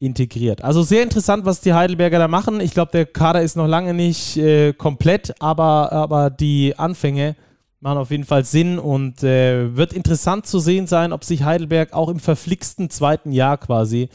integriert. 0.00 0.64
Also 0.64 0.82
sehr 0.82 1.04
interessant, 1.04 1.44
was 1.44 1.60
die 1.60 1.74
Heidelberger 1.74 2.18
da 2.18 2.26
machen. 2.26 2.60
Ich 2.60 2.72
glaube, 2.72 2.90
der 2.90 3.06
Kader 3.06 3.42
ist 3.42 3.56
noch 3.56 3.68
lange 3.68 3.94
nicht 3.94 4.36
äh, 4.36 4.72
komplett, 4.72 5.40
aber, 5.40 5.92
aber 5.92 6.30
die 6.30 6.76
Anfänge 6.76 7.36
machen 7.78 7.98
auf 7.98 8.10
jeden 8.10 8.24
Fall 8.24 8.44
Sinn 8.44 8.80
und 8.80 9.22
äh, 9.22 9.76
wird 9.76 9.92
interessant 9.92 10.46
zu 10.46 10.58
sehen 10.58 10.88
sein, 10.88 11.12
ob 11.12 11.22
sich 11.22 11.44
Heidelberg 11.44 11.92
auch 11.92 12.08
im 12.08 12.18
verflixten 12.18 12.90
zweiten 12.90 13.30
Jahr 13.30 13.58
quasi 13.58 14.08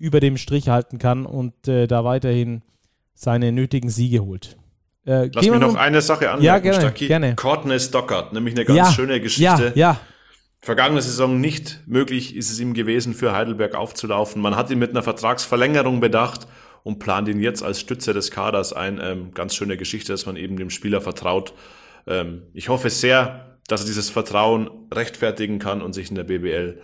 über 0.00 0.18
dem 0.18 0.36
Strich 0.36 0.68
halten 0.68 0.98
kann 0.98 1.26
und 1.26 1.68
äh, 1.68 1.86
da 1.86 2.04
weiterhin 2.04 2.62
seine 3.14 3.52
nötigen 3.52 3.90
Siege 3.90 4.24
holt. 4.24 4.56
Äh, 5.06 5.30
Lass 5.32 5.46
mich 5.46 5.60
noch 5.60 5.76
eine 5.76 6.00
Sache 6.00 6.30
anmerken, 6.30 6.44
ja, 6.44 6.58
gerne, 6.58 6.80
Stacki. 6.80 7.06
gerne. 7.06 7.34
Courtney 7.36 7.78
Stockard, 7.78 8.32
nämlich 8.32 8.54
eine 8.54 8.64
ganz 8.64 8.78
ja, 8.78 8.90
schöne 8.92 9.20
Geschichte. 9.20 9.72
Ja, 9.74 9.92
ja. 9.92 10.00
Vergangene 10.62 11.00
Saison 11.00 11.40
nicht 11.40 11.80
möglich 11.86 12.34
ist 12.34 12.50
es 12.50 12.60
ihm 12.60 12.74
gewesen, 12.74 13.14
für 13.14 13.32
Heidelberg 13.32 13.74
aufzulaufen. 13.74 14.42
Man 14.42 14.56
hat 14.56 14.70
ihn 14.70 14.78
mit 14.78 14.90
einer 14.90 15.02
Vertragsverlängerung 15.02 16.00
bedacht 16.00 16.46
und 16.82 16.98
plant 16.98 17.28
ihn 17.28 17.40
jetzt 17.40 17.62
als 17.62 17.80
Stütze 17.80 18.12
des 18.12 18.30
Kaders 18.30 18.72
ein. 18.72 19.00
Ähm, 19.02 19.32
ganz 19.32 19.54
schöne 19.54 19.76
Geschichte, 19.76 20.12
dass 20.12 20.26
man 20.26 20.36
eben 20.36 20.56
dem 20.56 20.70
Spieler 20.70 21.00
vertraut. 21.00 21.54
Ähm, 22.06 22.42
ich 22.54 22.68
hoffe 22.68 22.90
sehr, 22.90 23.58
dass 23.68 23.82
er 23.82 23.86
dieses 23.86 24.10
Vertrauen 24.10 24.70
rechtfertigen 24.92 25.58
kann 25.58 25.82
und 25.82 25.92
sich 25.92 26.08
in 26.08 26.16
der 26.16 26.24
BBL 26.24 26.80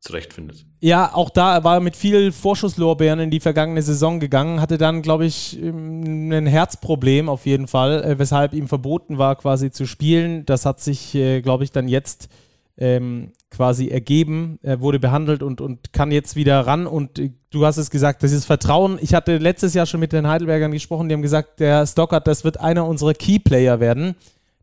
zurechtfindet. 0.00 0.64
Ja, 0.80 1.14
auch 1.14 1.30
da 1.30 1.64
war 1.64 1.74
er 1.74 1.80
mit 1.80 1.96
viel 1.96 2.30
Vorschusslorbeeren 2.32 3.18
in 3.18 3.30
die 3.30 3.40
vergangene 3.40 3.82
Saison 3.82 4.20
gegangen, 4.20 4.60
hatte 4.60 4.78
dann, 4.78 5.02
glaube 5.02 5.26
ich, 5.26 5.60
ähm, 5.60 6.30
ein 6.30 6.46
Herzproblem 6.46 7.28
auf 7.28 7.46
jeden 7.46 7.66
Fall, 7.66 8.04
äh, 8.04 8.18
weshalb 8.18 8.54
ihm 8.54 8.68
verboten 8.68 9.18
war, 9.18 9.36
quasi 9.36 9.70
zu 9.70 9.86
spielen. 9.86 10.46
Das 10.46 10.64
hat 10.64 10.80
sich, 10.80 11.14
äh, 11.14 11.40
glaube 11.42 11.64
ich, 11.64 11.72
dann 11.72 11.88
jetzt 11.88 12.28
ähm, 12.76 13.32
quasi 13.50 13.88
ergeben. 13.88 14.60
Er 14.62 14.80
wurde 14.80 15.00
behandelt 15.00 15.42
und, 15.42 15.60
und 15.60 15.92
kann 15.92 16.12
jetzt 16.12 16.36
wieder 16.36 16.60
ran. 16.60 16.86
Und 16.86 17.18
äh, 17.18 17.32
du 17.50 17.66
hast 17.66 17.76
es 17.76 17.90
gesagt, 17.90 18.22
das 18.22 18.30
ist 18.30 18.44
Vertrauen. 18.44 18.98
Ich 19.00 19.14
hatte 19.14 19.38
letztes 19.38 19.74
Jahr 19.74 19.86
schon 19.86 20.00
mit 20.00 20.12
den 20.12 20.28
Heidelbergern 20.28 20.70
gesprochen, 20.70 21.08
die 21.08 21.14
haben 21.14 21.22
gesagt, 21.22 21.58
der 21.58 21.86
Stockert, 21.86 22.28
das 22.28 22.44
wird 22.44 22.60
einer 22.60 22.86
unserer 22.86 23.14
Keyplayer 23.14 23.80
werden. 23.80 24.14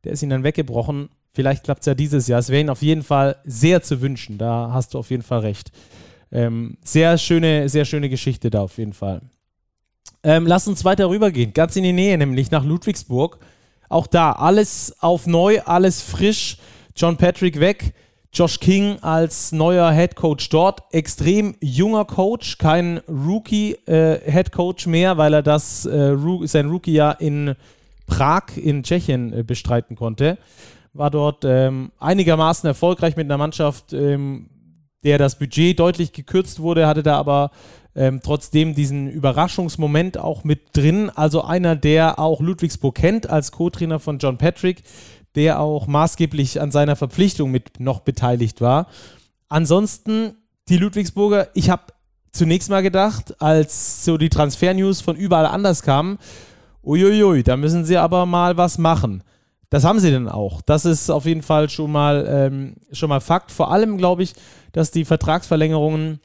Der 0.05 0.13
ist 0.13 0.23
ihnen 0.23 0.29
dann 0.29 0.43
weggebrochen 0.43 1.09
Vielleicht 1.35 1.65
klappt 1.65 1.81
es 1.81 1.85
ja 1.85 1.93
dieses 1.93 2.27
Jahr. 2.27 2.39
Es 2.39 2.49
wäre 2.49 2.61
ihnen 2.61 2.69
auf 2.69 2.81
jeden 2.81 3.03
Fall 3.03 3.35
sehr 3.43 3.83
zu 3.83 3.99
wünschen. 4.01 4.37
Da 4.37 4.69
hast 4.71 4.93
du 4.93 4.99
auf 4.99 5.09
jeden 5.09 5.21
Fall 5.21 5.39
recht. 5.39 5.69
Ähm, 6.31 6.77
sehr 6.83 7.17
schöne, 7.17 7.67
sehr 7.67 7.83
schöne 7.83 8.09
Geschichte 8.09 8.49
da 8.49 8.61
auf 8.61 8.77
jeden 8.77 8.93
Fall. 8.93 9.21
Ähm, 10.23 10.47
lass 10.47 10.67
uns 10.69 10.85
weiter 10.85 11.09
rübergehen. 11.09 11.53
Ganz 11.53 11.75
in 11.75 11.83
die 11.83 11.91
Nähe, 11.91 12.17
nämlich 12.17 12.51
nach 12.51 12.63
Ludwigsburg. 12.63 13.37
Auch 13.89 14.07
da 14.07 14.31
alles 14.31 14.95
auf 14.99 15.27
neu, 15.27 15.59
alles 15.65 16.01
frisch. 16.01 16.57
John 16.95 17.17
Patrick 17.17 17.59
weg. 17.59 17.93
Josh 18.33 18.59
King 18.61 18.97
als 19.01 19.51
neuer 19.51 19.91
Head 19.91 20.15
Coach 20.15 20.47
dort. 20.47 20.83
Extrem 20.91 21.55
junger 21.59 22.05
Coach, 22.05 22.57
kein 22.57 23.01
Rookie-Head 23.09 24.47
äh, 24.47 24.51
Coach 24.51 24.87
mehr, 24.87 25.17
weil 25.17 25.33
er 25.33 25.43
das 25.43 25.85
äh, 25.85 26.15
sein 26.43 26.69
Rookie-Jahr 26.69 27.19
in 27.19 27.55
Prag 28.07 28.55
in 28.55 28.83
Tschechien 28.83 29.33
äh, 29.33 29.43
bestreiten 29.43 29.97
konnte 29.97 30.37
war 30.95 31.11
dort 31.11 31.43
ähm, 31.45 31.91
einigermaßen 31.99 32.67
erfolgreich 32.67 33.15
mit 33.15 33.25
einer 33.25 33.37
Mannschaft, 33.37 33.93
ähm, 33.93 34.49
der 35.03 35.17
das 35.17 35.37
Budget 35.37 35.79
deutlich 35.79 36.13
gekürzt 36.13 36.59
wurde, 36.59 36.87
hatte 36.87 37.03
da 37.03 37.17
aber 37.17 37.51
ähm, 37.95 38.21
trotzdem 38.23 38.73
diesen 38.73 39.09
Überraschungsmoment 39.09 40.17
auch 40.17 40.43
mit 40.43 40.75
drin. 40.75 41.11
Also 41.13 41.43
einer, 41.43 41.75
der 41.75 42.17
auch 42.17 42.41
Ludwigsburg 42.41 42.95
kennt 42.95 43.29
als 43.29 43.51
Co-Trainer 43.51 43.99
von 43.99 44.19
John 44.19 44.37
Patrick, 44.37 44.83
der 45.35 45.59
auch 45.59 45.87
maßgeblich 45.87 46.61
an 46.61 46.71
seiner 46.71 46.95
Verpflichtung 46.95 47.51
mit 47.51 47.79
noch 47.79 47.99
beteiligt 47.99 48.61
war. 48.61 48.87
Ansonsten 49.49 50.35
die 50.69 50.77
Ludwigsburger, 50.77 51.49
ich 51.53 51.69
habe 51.69 51.83
zunächst 52.31 52.69
mal 52.69 52.81
gedacht, 52.81 53.41
als 53.41 54.03
so 54.03 54.17
die 54.17 54.29
Transfer-News 54.29 55.01
von 55.01 55.15
überall 55.15 55.45
anders 55.45 55.83
kamen, 55.83 56.17
uiuiui, 56.83 57.43
da 57.43 57.57
müssen 57.57 57.85
sie 57.85 57.97
aber 57.97 58.25
mal 58.25 58.57
was 58.57 58.77
machen. 58.77 59.23
Das 59.69 59.83
haben 59.83 59.99
sie 59.99 60.11
dann 60.11 60.29
auch. 60.29 60.61
Das 60.61 60.85
ist 60.85 61.09
auf 61.09 61.25
jeden 61.25 61.41
Fall 61.41 61.69
schon 61.69 61.91
mal, 61.91 62.25
ähm, 62.27 62.75
schon 62.91 63.09
mal 63.09 63.21
Fakt. 63.21 63.51
Vor 63.51 63.71
allem 63.71 63.97
glaube 63.97 64.23
ich, 64.23 64.33
dass 64.71 64.91
die 64.91 65.05
Vertragsverlängerungen 65.05 66.19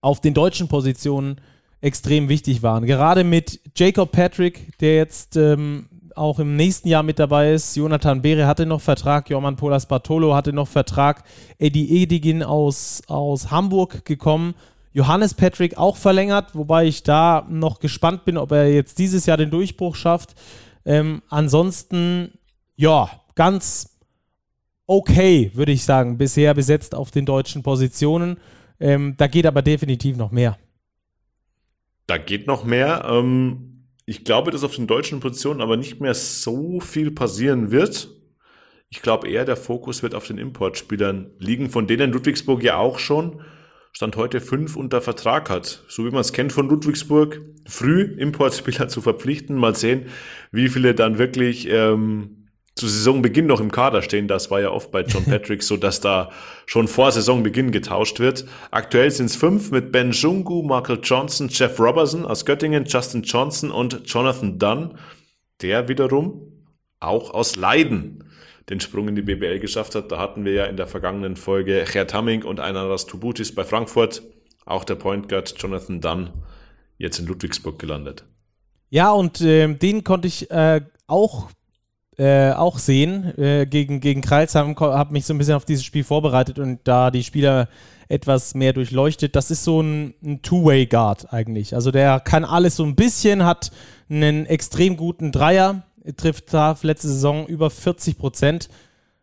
auf 0.00 0.20
den 0.20 0.34
deutschen 0.34 0.68
Positionen 0.68 1.40
extrem 1.80 2.28
wichtig 2.28 2.62
waren. 2.62 2.86
Gerade 2.86 3.24
mit 3.24 3.60
Jacob 3.76 4.12
Patrick, 4.12 4.78
der 4.78 4.96
jetzt 4.96 5.36
ähm, 5.36 5.88
auch 6.18 6.38
im 6.38 6.56
nächsten 6.56 6.88
Jahr 6.88 7.02
mit 7.02 7.18
dabei 7.18 7.52
ist. 7.52 7.76
Jonathan 7.76 8.20
Beere 8.20 8.46
hatte 8.46 8.66
noch 8.66 8.80
Vertrag, 8.80 9.30
Jorman 9.30 9.56
Polas 9.56 9.86
Bartolo 9.86 10.34
hatte 10.34 10.52
noch 10.52 10.68
Vertrag, 10.68 11.22
Eddie 11.58 12.02
Edigin 12.02 12.42
aus, 12.42 13.02
aus 13.06 13.50
Hamburg 13.50 14.04
gekommen. 14.04 14.54
Johannes 14.92 15.34
Patrick 15.34 15.78
auch 15.78 15.96
verlängert, 15.96 16.54
wobei 16.54 16.86
ich 16.86 17.04
da 17.04 17.46
noch 17.48 17.78
gespannt 17.78 18.24
bin, 18.24 18.36
ob 18.36 18.50
er 18.52 18.72
jetzt 18.72 18.98
dieses 18.98 19.26
Jahr 19.26 19.36
den 19.36 19.50
Durchbruch 19.50 19.94
schafft. 19.94 20.34
Ähm, 20.84 21.22
ansonsten, 21.28 22.32
ja, 22.78 23.10
ganz 23.34 23.98
okay, 24.86 25.50
würde 25.54 25.72
ich 25.72 25.84
sagen, 25.84 26.16
bisher 26.16 26.54
besetzt 26.54 26.94
auf 26.94 27.10
den 27.10 27.26
deutschen 27.26 27.62
Positionen. 27.62 28.38
Ähm, 28.80 29.14
da 29.18 29.26
geht 29.26 29.46
aber 29.46 29.62
definitiv 29.62 30.16
noch 30.16 30.30
mehr. 30.30 30.56
Da 32.06 32.16
geht 32.16 32.46
noch 32.46 32.64
mehr. 32.64 33.04
Ähm, 33.06 33.88
ich 34.06 34.24
glaube, 34.24 34.52
dass 34.52 34.64
auf 34.64 34.76
den 34.76 34.86
deutschen 34.86 35.20
Positionen 35.20 35.60
aber 35.60 35.76
nicht 35.76 36.00
mehr 36.00 36.14
so 36.14 36.80
viel 36.80 37.10
passieren 37.10 37.70
wird. 37.70 38.08
Ich 38.88 39.02
glaube 39.02 39.28
eher, 39.28 39.44
der 39.44 39.56
Fokus 39.56 40.02
wird 40.02 40.14
auf 40.14 40.26
den 40.26 40.38
Importspielern 40.38 41.32
liegen, 41.38 41.68
von 41.68 41.86
denen 41.86 42.12
Ludwigsburg 42.12 42.62
ja 42.62 42.78
auch 42.78 42.98
schon 42.98 43.42
Stand 43.92 44.16
heute 44.16 44.40
fünf 44.40 44.76
unter 44.76 45.00
Vertrag 45.00 45.50
hat. 45.50 45.82
So 45.88 46.04
wie 46.06 46.10
man 46.10 46.20
es 46.20 46.32
kennt 46.32 46.52
von 46.52 46.68
Ludwigsburg, 46.68 47.40
früh 47.66 48.02
Importspieler 48.02 48.88
zu 48.88 49.00
verpflichten. 49.00 49.56
Mal 49.56 49.74
sehen, 49.74 50.06
wie 50.52 50.68
viele 50.68 50.94
dann 50.94 51.18
wirklich 51.18 51.68
ähm, 51.68 52.37
zu 52.78 52.88
Saisonbeginn 52.88 53.46
noch 53.46 53.60
im 53.60 53.70
Kader 53.70 54.02
stehen. 54.02 54.28
Das 54.28 54.50
war 54.50 54.60
ja 54.60 54.70
oft 54.70 54.90
bei 54.90 55.02
John 55.02 55.24
Patrick 55.26 55.62
so, 55.62 55.76
dass 55.76 56.00
da 56.00 56.30
schon 56.66 56.88
vor 56.88 57.12
Saisonbeginn 57.12 57.72
getauscht 57.72 58.20
wird. 58.20 58.46
Aktuell 58.70 59.10
sind 59.10 59.26
es 59.26 59.36
fünf 59.36 59.70
mit 59.70 59.92
Ben 59.92 60.12
Jungu, 60.12 60.62
Michael 60.62 61.00
Johnson, 61.02 61.48
Jeff 61.50 61.78
Robertson 61.78 62.24
aus 62.24 62.44
Göttingen, 62.44 62.84
Justin 62.86 63.22
Johnson 63.22 63.70
und 63.70 64.02
Jonathan 64.06 64.58
Dunn, 64.58 64.98
der 65.60 65.88
wiederum 65.88 66.52
auch 67.00 67.34
aus 67.34 67.56
Leiden 67.56 68.24
den 68.70 68.80
Sprung 68.80 69.08
in 69.08 69.16
die 69.16 69.22
BBL 69.22 69.60
geschafft 69.60 69.94
hat. 69.94 70.12
Da 70.12 70.18
hatten 70.18 70.44
wir 70.44 70.52
ja 70.52 70.64
in 70.66 70.76
der 70.76 70.86
vergangenen 70.86 71.36
Folge 71.36 71.84
Gerd 71.90 72.14
Hamming 72.14 72.44
und 72.44 72.60
Einaras 72.60 73.06
Tubutis 73.06 73.54
bei 73.54 73.64
Frankfurt. 73.64 74.22
Auch 74.66 74.84
der 74.84 74.96
Point 74.96 75.28
Guard 75.28 75.54
Jonathan 75.58 76.00
Dunn 76.00 76.30
jetzt 76.98 77.18
in 77.18 77.26
Ludwigsburg 77.26 77.78
gelandet. 77.78 78.24
Ja, 78.90 79.12
und 79.12 79.40
äh, 79.40 79.72
den 79.74 80.04
konnte 80.04 80.28
ich 80.28 80.50
äh, 80.50 80.82
auch 81.06 81.50
äh, 82.18 82.50
auch 82.52 82.78
sehen 82.78 83.38
äh, 83.38 83.64
gegen, 83.64 84.00
gegen 84.00 84.20
Kreilsheim, 84.20 84.74
habe 84.78 85.12
mich 85.12 85.24
so 85.24 85.32
ein 85.32 85.38
bisschen 85.38 85.54
auf 85.54 85.64
dieses 85.64 85.84
Spiel 85.84 86.04
vorbereitet 86.04 86.58
und 86.58 86.80
da 86.84 87.10
die 87.10 87.22
Spieler 87.22 87.68
etwas 88.08 88.54
mehr 88.54 88.72
durchleuchtet. 88.72 89.36
Das 89.36 89.50
ist 89.50 89.64
so 89.64 89.80
ein, 89.80 90.14
ein 90.24 90.42
Two-Way-Guard 90.42 91.32
eigentlich. 91.32 91.74
Also 91.74 91.90
der 91.90 92.20
kann 92.20 92.44
alles 92.44 92.76
so 92.76 92.84
ein 92.84 92.96
bisschen, 92.96 93.44
hat 93.44 93.70
einen 94.10 94.46
extrem 94.46 94.96
guten 94.96 95.30
Dreier, 95.30 95.82
trifft 96.16 96.52
da 96.52 96.76
letzte 96.82 97.08
Saison 97.08 97.46
über 97.46 97.70
40 97.70 98.18
Prozent. 98.18 98.68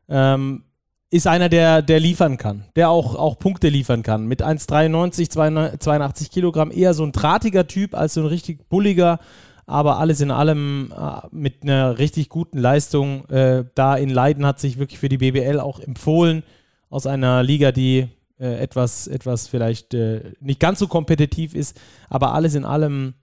Ähm, 0.08 0.63
ist 1.10 1.27
einer, 1.27 1.49
der, 1.49 1.81
der 1.81 1.99
liefern 1.99 2.38
kann, 2.38 2.65
der 2.75 2.89
auch, 2.89 3.15
auch 3.15 3.39
Punkte 3.39 3.69
liefern 3.69 4.03
kann. 4.03 4.25
Mit 4.27 4.43
1,93, 4.43 5.79
82 5.79 6.31
Kilogramm, 6.31 6.71
eher 6.71 6.93
so 6.93 7.03
ein 7.03 7.12
drahtiger 7.12 7.67
Typ 7.67 7.95
als 7.95 8.15
so 8.15 8.21
ein 8.21 8.27
richtig 8.27 8.67
bulliger 8.69 9.19
aber 9.65 9.97
alles 9.97 10.21
in 10.21 10.32
allem 10.32 10.93
äh, 10.95 11.28
mit 11.32 11.63
einer 11.63 11.97
richtig 11.97 12.30
guten 12.30 12.58
Leistung. 12.58 13.28
Äh, 13.30 13.65
da 13.75 13.95
in 13.95 14.10
Leiden 14.10 14.45
hat 14.45 14.60
sich 14.60 14.78
wirklich 14.78 14.99
für 14.99 15.10
die 15.10 15.17
BBL 15.17 15.60
auch 15.60 15.80
empfohlen, 15.80 16.43
aus 16.89 17.08
einer 17.08 17.43
Liga, 17.43 17.71
die 17.71 18.08
äh, 18.39 18.60
etwas, 18.60 19.08
etwas 19.08 19.47
vielleicht 19.47 19.93
äh, 19.93 20.34
nicht 20.39 20.60
ganz 20.60 20.80
so 20.80 20.88
kompetitiv 20.88 21.56
ist, 21.56 21.80
aber 22.10 22.34
alles 22.34 22.56
in 22.56 22.65
allem 22.65 23.15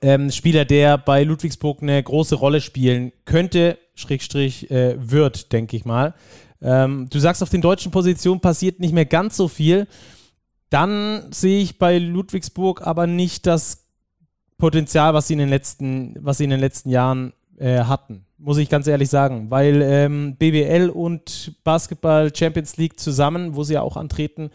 ähm, 0.00 0.30
Spieler, 0.30 0.64
der 0.64 0.96
bei 0.96 1.24
Ludwigsburg 1.24 1.82
eine 1.82 2.02
große 2.02 2.36
Rolle 2.36 2.60
spielen 2.60 3.12
könnte, 3.24 3.78
Schrägstrich 3.94 4.70
äh, 4.70 4.96
wird, 4.98 5.52
denke 5.52 5.76
ich 5.76 5.84
mal. 5.84 6.14
Ähm, 6.62 7.08
du 7.10 7.18
sagst, 7.18 7.42
auf 7.42 7.50
den 7.50 7.60
deutschen 7.60 7.92
Positionen 7.92 8.40
passiert 8.40 8.80
nicht 8.80 8.94
mehr 8.94 9.06
ganz 9.06 9.36
so 9.36 9.48
viel. 9.48 9.86
Dann 10.70 11.32
sehe 11.32 11.60
ich 11.60 11.78
bei 11.78 11.98
Ludwigsburg 11.98 12.86
aber 12.86 13.06
nicht 13.06 13.46
das 13.46 13.87
Potenzial, 14.58 15.14
was 15.14 15.28
sie 15.28 15.34
in 15.34 15.38
den 15.38 15.48
letzten, 15.48 16.16
was 16.20 16.38
sie 16.38 16.44
in 16.44 16.50
den 16.50 16.60
letzten 16.60 16.90
Jahren 16.90 17.32
äh, 17.58 17.84
hatten. 17.84 18.24
Muss 18.38 18.58
ich 18.58 18.68
ganz 18.68 18.86
ehrlich 18.86 19.08
sagen. 19.08 19.50
Weil 19.50 19.82
ähm, 19.82 20.36
BBL 20.36 20.90
und 20.90 21.54
Basketball 21.64 22.34
Champions 22.34 22.76
League 22.76 23.00
zusammen, 23.00 23.56
wo 23.56 23.64
sie 23.64 23.74
ja 23.74 23.82
auch 23.82 23.96
antreten, 23.96 24.50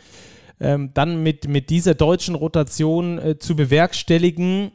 ähm, 0.60 0.92
dann 0.94 1.24
mit, 1.24 1.48
mit 1.48 1.70
dieser 1.70 1.96
deutschen 1.96 2.36
Rotation 2.36 3.18
äh, 3.18 3.40
zu 3.40 3.56
bewerkstelligen, 3.56 4.72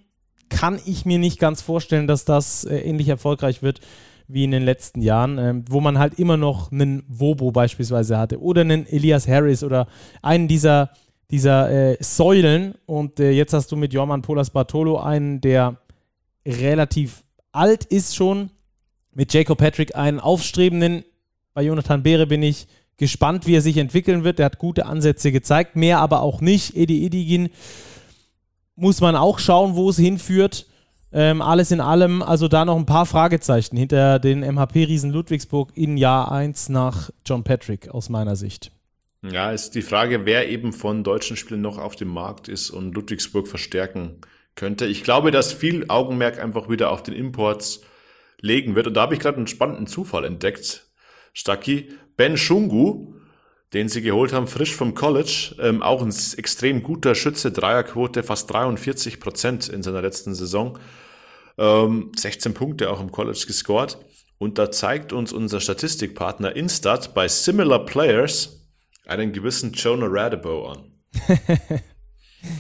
kann 0.48 0.80
ich 0.86 1.04
mir 1.04 1.18
nicht 1.18 1.38
ganz 1.38 1.62
vorstellen, 1.62 2.06
dass 2.06 2.24
das 2.24 2.64
äh, 2.64 2.78
ähnlich 2.78 3.08
erfolgreich 3.08 3.62
wird 3.62 3.80
wie 4.28 4.44
in 4.44 4.50
den 4.50 4.62
letzten 4.62 5.00
Jahren, 5.00 5.38
ähm, 5.38 5.64
wo 5.68 5.80
man 5.80 5.98
halt 5.98 6.18
immer 6.18 6.36
noch 6.36 6.70
einen 6.70 7.02
Wobo 7.08 7.50
beispielsweise 7.50 8.18
hatte 8.18 8.40
oder 8.40 8.60
einen 8.60 8.86
Elias 8.86 9.26
Harris 9.26 9.64
oder 9.64 9.88
einen 10.20 10.48
dieser 10.48 10.90
dieser 11.30 11.70
äh, 11.70 11.96
Säulen. 12.00 12.74
Und 12.86 13.20
äh, 13.20 13.30
jetzt 13.30 13.52
hast 13.52 13.70
du 13.72 13.76
mit 13.76 13.92
Jorman 13.92 14.22
Polas 14.22 14.50
Bartolo 14.50 14.98
einen, 14.98 15.40
der 15.40 15.76
relativ 16.46 17.24
alt 17.52 17.84
ist 17.84 18.16
schon. 18.16 18.50
Mit 19.12 19.32
Jacob 19.34 19.58
Patrick 19.58 19.96
einen 19.96 20.20
aufstrebenden. 20.20 21.04
Bei 21.54 21.62
Jonathan 21.62 22.02
Beere 22.02 22.26
bin 22.26 22.42
ich 22.42 22.68
gespannt, 22.96 23.46
wie 23.46 23.56
er 23.56 23.62
sich 23.62 23.76
entwickeln 23.76 24.24
wird. 24.24 24.38
Der 24.38 24.46
hat 24.46 24.58
gute 24.58 24.86
Ansätze 24.86 25.32
gezeigt, 25.32 25.76
mehr 25.76 25.98
aber 25.98 26.22
auch 26.22 26.40
nicht. 26.40 26.76
Edi 26.76 27.04
Edigin 27.04 27.50
muss 28.76 29.00
man 29.00 29.16
auch 29.16 29.38
schauen, 29.38 29.74
wo 29.74 29.90
es 29.90 29.96
hinführt. 29.96 30.66
Ähm, 31.10 31.40
alles 31.40 31.70
in 31.70 31.80
allem, 31.80 32.22
also 32.22 32.48
da 32.48 32.64
noch 32.64 32.76
ein 32.76 32.84
paar 32.86 33.06
Fragezeichen 33.06 33.76
hinter 33.76 34.18
den 34.18 34.40
MHP-Riesen 34.40 35.10
Ludwigsburg 35.10 35.72
in 35.74 35.96
Jahr 35.96 36.30
1 36.30 36.68
nach 36.68 37.10
John 37.24 37.44
Patrick 37.44 37.88
aus 37.88 38.10
meiner 38.10 38.36
Sicht. 38.36 38.70
Ja, 39.22 39.50
ist 39.50 39.74
die 39.74 39.83
Frage, 39.83 40.26
wer 40.26 40.48
eben 40.48 40.72
von 40.72 41.02
deutschen 41.02 41.37
Spielen 41.37 41.61
noch 41.61 41.78
auf 41.78 41.96
dem 41.96 42.09
Markt 42.09 42.48
ist 42.48 42.70
und 42.70 42.94
Ludwigsburg 42.94 43.48
verstärken 43.48 44.20
könnte. 44.54 44.87
Ich 44.87 45.02
glaube, 45.02 45.31
dass 45.33 45.52
viel 45.52 45.87
Augenmerk 45.88 46.38
einfach 46.38 46.68
wieder 46.68 46.90
auf 46.90 47.02
den 47.02 47.14
Imports 47.14 47.83
legen 48.40 48.76
wird. 48.76 48.87
Und 48.87 48.94
da 48.94 49.02
habe 49.02 49.14
ich 49.14 49.20
gerade 49.20 49.37
einen 49.37 49.48
spannenden 49.48 49.88
Zufall 49.88 50.24
entdeckt. 50.24 50.87
Stacki, 51.33 51.92
Ben 52.16 52.37
Shungu, 52.37 53.14
den 53.72 53.88
sie 53.88 54.02
geholt 54.02 54.33
haben, 54.33 54.46
frisch 54.46 54.74
vom 54.74 54.94
College, 54.94 55.57
ähm, 55.61 55.83
auch 55.83 56.02
ein 56.02 56.14
extrem 56.37 56.83
guter 56.83 57.14
Schütze, 57.14 57.52
Dreierquote, 57.52 58.22
fast 58.22 58.50
43 58.52 59.20
Prozent 59.20 59.68
in 59.68 59.83
seiner 59.83 60.00
letzten 60.00 60.35
Saison. 60.35 60.78
Ähm, 61.59 62.12
16 62.16 62.54
Punkte 62.54 62.90
auch 62.90 63.00
im 63.00 63.11
College 63.11 63.44
gescored. 63.46 63.98
Und 64.38 64.59
da 64.59 64.70
zeigt 64.70 65.12
uns 65.12 65.33
unser 65.33 65.61
Statistikpartner 65.61 66.54
Instat 66.54 67.14
bei 67.14 67.26
Similar 67.26 67.85
Players, 67.85 68.67
einen 69.08 69.32
gewissen 69.32 69.72
Jonah 69.72 70.06
Radebo 70.08 70.68
an. 70.68 70.92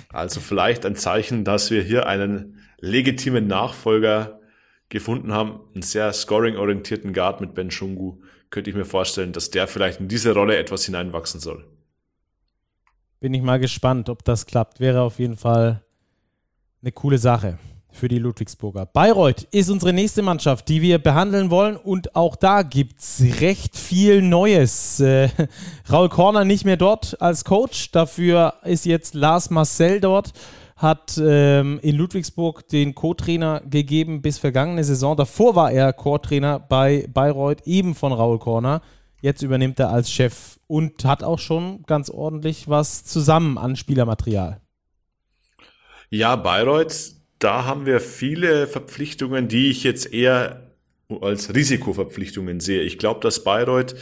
also 0.08 0.40
vielleicht 0.40 0.84
ein 0.86 0.96
Zeichen, 0.96 1.44
dass 1.44 1.70
wir 1.70 1.82
hier 1.82 2.06
einen 2.06 2.60
legitimen 2.78 3.46
Nachfolger 3.46 4.40
gefunden 4.88 5.32
haben, 5.32 5.60
einen 5.74 5.82
sehr 5.82 6.12
scoring-orientierten 6.12 7.12
Guard 7.12 7.40
mit 7.40 7.54
Ben 7.54 7.70
Shungu, 7.70 8.22
könnte 8.50 8.70
ich 8.70 8.76
mir 8.76 8.86
vorstellen, 8.86 9.32
dass 9.32 9.50
der 9.50 9.68
vielleicht 9.68 10.00
in 10.00 10.08
diese 10.08 10.32
Rolle 10.32 10.56
etwas 10.56 10.86
hineinwachsen 10.86 11.40
soll. 11.40 11.66
Bin 13.20 13.34
ich 13.34 13.42
mal 13.42 13.58
gespannt, 13.58 14.08
ob 14.08 14.24
das 14.24 14.46
klappt. 14.46 14.80
Wäre 14.80 15.02
auf 15.02 15.18
jeden 15.18 15.36
Fall 15.36 15.84
eine 16.80 16.92
coole 16.92 17.18
Sache 17.18 17.58
für 17.90 18.08
die 18.08 18.18
Ludwigsburger. 18.18 18.86
Bayreuth 18.86 19.44
ist 19.50 19.70
unsere 19.70 19.92
nächste 19.92 20.22
Mannschaft, 20.22 20.68
die 20.68 20.82
wir 20.82 20.98
behandeln 20.98 21.50
wollen 21.50 21.76
und 21.76 22.14
auch 22.14 22.36
da 22.36 22.62
gibt 22.62 23.00
es 23.00 23.22
recht 23.40 23.76
viel 23.76 24.22
Neues. 24.22 25.00
Äh, 25.00 25.28
Raul 25.90 26.08
Korner 26.08 26.44
nicht 26.44 26.64
mehr 26.64 26.76
dort 26.76 27.20
als 27.20 27.44
Coach, 27.44 27.90
dafür 27.90 28.54
ist 28.62 28.86
jetzt 28.86 29.14
Lars 29.14 29.50
Marcel 29.50 30.00
dort, 30.00 30.32
hat 30.76 31.20
ähm, 31.22 31.80
in 31.82 31.96
Ludwigsburg 31.96 32.68
den 32.68 32.94
Co-Trainer 32.94 33.62
gegeben 33.68 34.22
bis 34.22 34.38
vergangene 34.38 34.84
Saison. 34.84 35.16
Davor 35.16 35.56
war 35.56 35.72
er 35.72 35.92
Co-Trainer 35.92 36.60
bei 36.60 37.08
Bayreuth, 37.12 37.66
eben 37.66 37.94
von 37.94 38.12
Raul 38.12 38.38
Korner. 38.38 38.80
Jetzt 39.20 39.42
übernimmt 39.42 39.80
er 39.80 39.90
als 39.90 40.12
Chef 40.12 40.60
und 40.68 41.04
hat 41.04 41.24
auch 41.24 41.40
schon 41.40 41.82
ganz 41.82 42.08
ordentlich 42.08 42.68
was 42.68 43.04
zusammen 43.04 43.58
an 43.58 43.74
Spielermaterial. 43.74 44.60
Ja, 46.10 46.36
Bayreuth 46.36 47.17
da 47.38 47.64
haben 47.64 47.86
wir 47.86 48.00
viele 48.00 48.66
Verpflichtungen, 48.66 49.48
die 49.48 49.70
ich 49.70 49.84
jetzt 49.84 50.12
eher 50.12 50.72
als 51.20 51.54
Risikoverpflichtungen 51.54 52.60
sehe. 52.60 52.82
Ich 52.82 52.98
glaube, 52.98 53.20
dass 53.20 53.44
Bayreuth, 53.44 53.94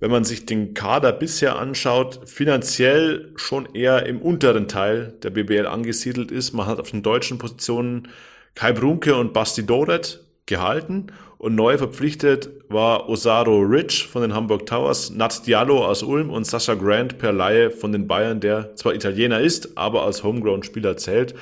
wenn 0.00 0.10
man 0.10 0.24
sich 0.24 0.46
den 0.46 0.74
Kader 0.74 1.12
bisher 1.12 1.56
anschaut, 1.56 2.28
finanziell 2.28 3.32
schon 3.36 3.74
eher 3.74 4.06
im 4.06 4.20
unteren 4.20 4.66
Teil 4.66 5.14
der 5.22 5.30
BBL 5.30 5.66
angesiedelt 5.66 6.30
ist. 6.30 6.52
Man 6.52 6.66
hat 6.66 6.80
auf 6.80 6.90
den 6.90 7.02
deutschen 7.02 7.38
Positionen 7.38 8.08
Kai 8.54 8.72
Brunke 8.72 9.14
und 9.14 9.32
Basti 9.32 9.64
Doret, 9.64 10.24
gehalten 10.50 11.06
und 11.38 11.54
neu 11.54 11.78
verpflichtet 11.78 12.50
war 12.68 13.08
Osaro 13.08 13.60
Rich 13.60 14.06
von 14.06 14.20
den 14.20 14.34
Hamburg 14.34 14.66
Towers, 14.66 15.10
Nat 15.10 15.46
Diallo 15.46 15.86
aus 15.86 16.02
Ulm 16.02 16.28
und 16.28 16.44
Sascha 16.44 16.74
Grant 16.74 17.16
per 17.16 17.32
Laie 17.32 17.70
von 17.70 17.92
den 17.92 18.06
Bayern, 18.06 18.40
der 18.40 18.76
zwar 18.76 18.94
Italiener 18.94 19.40
ist, 19.40 19.78
aber 19.78 20.02
als 20.02 20.22
Homegrown-Spieler 20.22 20.98
zählt. 20.98 21.34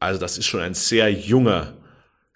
Also 0.00 0.20
das 0.20 0.38
ist 0.38 0.46
schon 0.46 0.60
ein 0.60 0.74
sehr 0.74 1.12
junger 1.12 1.74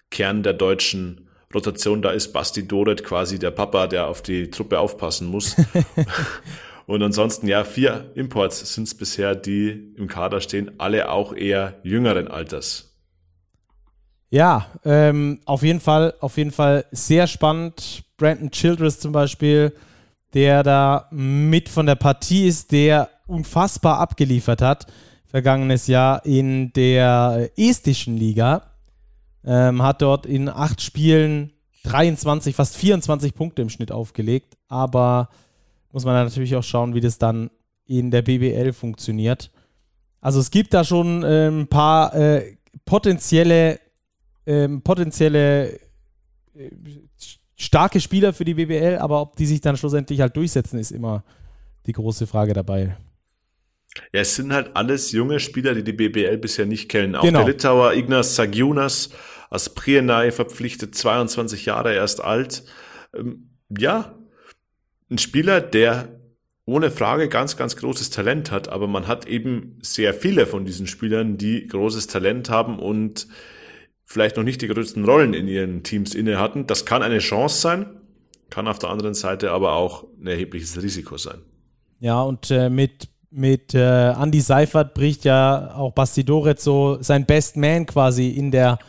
Kern 0.09 0.43
der 0.43 0.53
deutschen 0.53 1.27
Rotation. 1.53 2.01
Da 2.01 2.11
ist 2.11 2.31
Basti 2.31 2.67
Doret 2.67 3.03
quasi 3.03 3.39
der 3.39 3.51
Papa, 3.51 3.87
der 3.87 4.07
auf 4.07 4.21
die 4.21 4.49
Truppe 4.49 4.79
aufpassen 4.79 5.27
muss. 5.27 5.55
und 6.87 7.03
ansonsten, 7.03 7.47
ja, 7.47 7.63
vier 7.63 8.11
Imports 8.15 8.73
sind 8.73 8.87
es 8.87 8.95
bisher, 8.95 9.35
die 9.35 9.93
im 9.97 10.07
Kader 10.07 10.41
stehen, 10.41 10.71
alle 10.79 11.09
auch 11.09 11.33
eher 11.33 11.75
jüngeren 11.83 12.27
Alters. 12.27 12.95
Ja, 14.29 14.67
ähm, 14.83 15.39
auf 15.45 15.63
jeden 15.63 15.79
Fall, 15.79 16.13
auf 16.19 16.37
jeden 16.37 16.51
Fall 16.51 16.85
sehr 16.91 17.27
spannend. 17.27 18.03
Brandon 18.17 18.51
Childress 18.51 18.99
zum 18.99 19.13
Beispiel, 19.13 19.73
der 20.33 20.63
da 20.63 21.07
mit 21.11 21.69
von 21.69 21.85
der 21.85 21.95
Partie 21.95 22.47
ist, 22.47 22.71
der 22.71 23.09
unfassbar 23.25 23.99
abgeliefert 23.99 24.61
hat 24.61 24.87
vergangenes 25.27 25.87
Jahr 25.87 26.25
in 26.25 26.73
der 26.73 27.51
estischen 27.55 28.17
Liga. 28.17 28.71
Ähm, 29.45 29.81
hat 29.81 30.01
dort 30.01 30.25
in 30.25 30.49
acht 30.49 30.81
Spielen 30.81 31.53
23, 31.83 32.55
fast 32.55 32.75
24 32.75 33.33
Punkte 33.33 33.61
im 33.61 33.69
Schnitt 33.69 33.91
aufgelegt. 33.91 34.57
Aber 34.67 35.29
muss 35.91 36.05
man 36.05 36.13
natürlich 36.15 36.55
auch 36.55 36.63
schauen, 36.63 36.93
wie 36.93 37.01
das 37.01 37.17
dann 37.17 37.49
in 37.85 38.11
der 38.11 38.21
BBL 38.21 38.73
funktioniert. 38.73 39.51
Also 40.19 40.39
es 40.39 40.51
gibt 40.51 40.73
da 40.73 40.83
schon 40.83 41.23
äh, 41.23 41.47
ein 41.47 41.67
paar 41.67 42.13
äh, 42.13 42.57
potenzielle, 42.85 43.79
äh, 44.45 44.67
potenzielle 44.67 45.79
starke 47.55 47.99
Spieler 47.99 48.33
für 48.33 48.45
die 48.45 48.55
BBL, 48.55 48.97
aber 48.99 49.21
ob 49.21 49.35
die 49.35 49.45
sich 49.45 49.61
dann 49.61 49.77
schlussendlich 49.77 50.21
halt 50.21 50.35
durchsetzen, 50.35 50.79
ist 50.79 50.91
immer 50.91 51.23
die 51.85 51.93
große 51.93 52.27
Frage 52.27 52.53
dabei. 52.53 52.97
Ja, 54.13 54.21
es 54.21 54.35
sind 54.35 54.53
halt 54.53 54.75
alles 54.75 55.11
junge 55.11 55.39
Spieler, 55.39 55.73
die 55.73 55.83
die 55.83 55.93
BBL 55.93 56.37
bisher 56.37 56.65
nicht 56.65 56.89
kennen. 56.89 57.15
Auch 57.15 57.23
genau. 57.23 57.39
der 57.39 57.53
Litauer 57.53 57.93
Ignas 57.93 58.35
Sagiunas 58.35 59.09
aus 59.49 59.73
Prienai 59.73 60.31
verpflichtet, 60.31 60.95
22 60.95 61.65
Jahre 61.65 61.93
erst 61.93 62.23
alt. 62.23 62.63
Ähm, 63.15 63.49
ja, 63.77 64.15
ein 65.09 65.17
Spieler, 65.17 65.61
der 65.61 66.17
ohne 66.65 66.91
Frage 66.91 67.29
ganz, 67.29 67.55
ganz 67.55 67.77
großes 67.77 68.09
Talent 68.09 68.51
hat, 68.51 68.67
aber 68.67 68.87
man 68.87 69.07
hat 69.07 69.25
eben 69.25 69.79
sehr 69.81 70.13
viele 70.13 70.45
von 70.45 70.65
diesen 70.65 70.85
Spielern, 70.85 71.37
die 71.37 71.65
großes 71.65 72.07
Talent 72.07 72.49
haben 72.49 72.77
und 72.77 73.27
vielleicht 74.03 74.35
noch 74.35 74.43
nicht 74.43 74.61
die 74.61 74.67
größten 74.67 75.05
Rollen 75.05 75.33
in 75.33 75.47
ihren 75.47 75.83
Teams 75.83 76.13
inne 76.13 76.39
hatten. 76.39 76.67
Das 76.67 76.85
kann 76.85 77.03
eine 77.03 77.19
Chance 77.19 77.61
sein, 77.61 78.01
kann 78.49 78.67
auf 78.67 78.79
der 78.79 78.89
anderen 78.89 79.13
Seite 79.13 79.51
aber 79.51 79.73
auch 79.73 80.05
ein 80.19 80.27
erhebliches 80.27 80.81
Risiko 80.81 81.17
sein. 81.17 81.41
Ja, 81.99 82.21
und 82.21 82.51
äh, 82.51 82.69
mit 82.69 83.07
mit 83.37 83.73
äh, 83.73 84.11
Andy 84.11 84.41
Seifert 84.41 84.93
bricht 84.93 85.23
ja 85.23 85.75
auch 85.75 85.93
Basti 85.93 86.23
Doret 86.23 86.59
so 86.59 86.97
sein 87.01 87.25
Best 87.25 87.55
Man 87.55 87.85
quasi 87.85 88.29
in 88.29 88.51
der, 88.51 88.79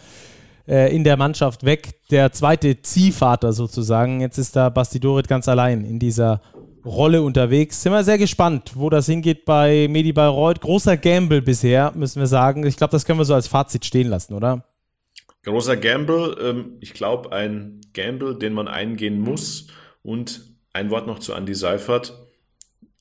äh, 0.67 0.95
in 0.95 1.05
der 1.05 1.17
Mannschaft 1.17 1.65
weg. 1.65 2.01
Der 2.11 2.33
zweite 2.33 2.81
Ziehvater 2.83 3.53
sozusagen. 3.53 4.21
Jetzt 4.21 4.39
ist 4.39 4.57
da 4.57 4.71
Basti 4.71 4.99
Doret 4.99 5.29
ganz 5.29 5.49
allein 5.49 5.85
in 5.85 5.99
dieser 5.99 6.41
Rolle 6.85 7.23
unterwegs. 7.23 7.83
Sind 7.83 7.93
wir 7.93 8.03
sehr 8.03 8.19
gespannt, 8.19 8.73
wo 8.75 8.89
das 8.89 9.07
hingeht 9.07 9.45
bei 9.45 9.87
Medi 9.89 10.13
Bayreuth. 10.13 10.61
Großer 10.61 10.97
Gamble 10.97 11.43
bisher, 11.43 11.93
müssen 11.95 12.21
wir 12.21 12.27
sagen. 12.27 12.65
Ich 12.65 12.77
glaube, 12.77 12.93
das 12.93 13.05
können 13.05 13.19
wir 13.19 13.25
so 13.25 13.35
als 13.35 13.49
Fazit 13.49 13.85
stehen 13.85 14.09
lassen, 14.09 14.35
oder? 14.35 14.65
Großer 15.45 15.77
Gamble. 15.77 16.37
Ähm, 16.41 16.79
ich 16.81 16.95
glaube, 16.95 17.33
ein 17.33 17.81
Gamble, 17.93 18.39
den 18.39 18.55
man 18.55 18.69
eingehen 18.69 19.21
muss. 19.21 19.69
Und 20.03 20.55
ein 20.73 20.91
Wort 20.91 21.07
noch 21.07 21.19
zu 21.19 21.35
Andy 21.35 21.55
Seifert 21.55 22.28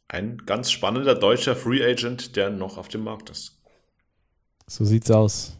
ein 0.07 0.37
ganz 0.45 0.71
spannender 0.71 1.15
deutscher 1.15 1.55
Free 1.55 1.83
Agent, 1.83 2.35
der 2.35 2.49
noch 2.49 2.77
auf 2.77 2.87
dem 2.87 3.03
Markt 3.03 3.29
ist. 3.29 3.61
So 4.67 4.85
sieht's 4.85 5.11
aus. 5.11 5.57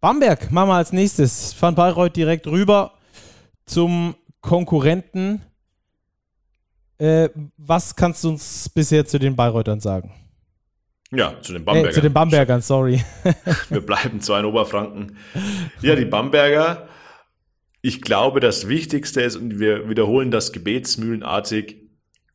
Bamberg 0.00 0.50
machen 0.50 0.68
wir 0.68 0.74
als 0.74 0.92
nächstes. 0.92 1.54
Van 1.60 1.74
Bayreuth 1.74 2.16
direkt 2.16 2.46
rüber 2.46 2.94
zum 3.66 4.14
Konkurrenten. 4.40 5.42
Äh, 6.98 7.28
was 7.56 7.96
kannst 7.96 8.24
du 8.24 8.30
uns 8.30 8.68
bisher 8.68 9.06
zu 9.06 9.18
den 9.18 9.36
Bayreutern 9.36 9.80
sagen? 9.80 10.12
Ja, 11.12 11.40
zu 11.42 11.52
den 11.52 11.64
Bambergern. 11.64 11.90
Äh, 11.90 11.94
zu 11.94 12.00
den 12.00 12.12
Bambergern, 12.12 12.60
sorry. 12.62 13.02
Wir 13.68 13.84
bleiben 13.84 14.20
zu 14.20 14.32
einem 14.32 14.48
Oberfranken. 14.48 15.16
Ja, 15.82 15.96
die 15.96 16.04
Bamberger. 16.04 16.88
Ich 17.82 18.02
glaube, 18.02 18.40
das 18.40 18.68
Wichtigste 18.68 19.22
ist, 19.22 19.36
und 19.36 19.58
wir 19.58 19.88
wiederholen 19.88 20.30
das 20.30 20.52
gebetsmühlenartig, 20.52 21.79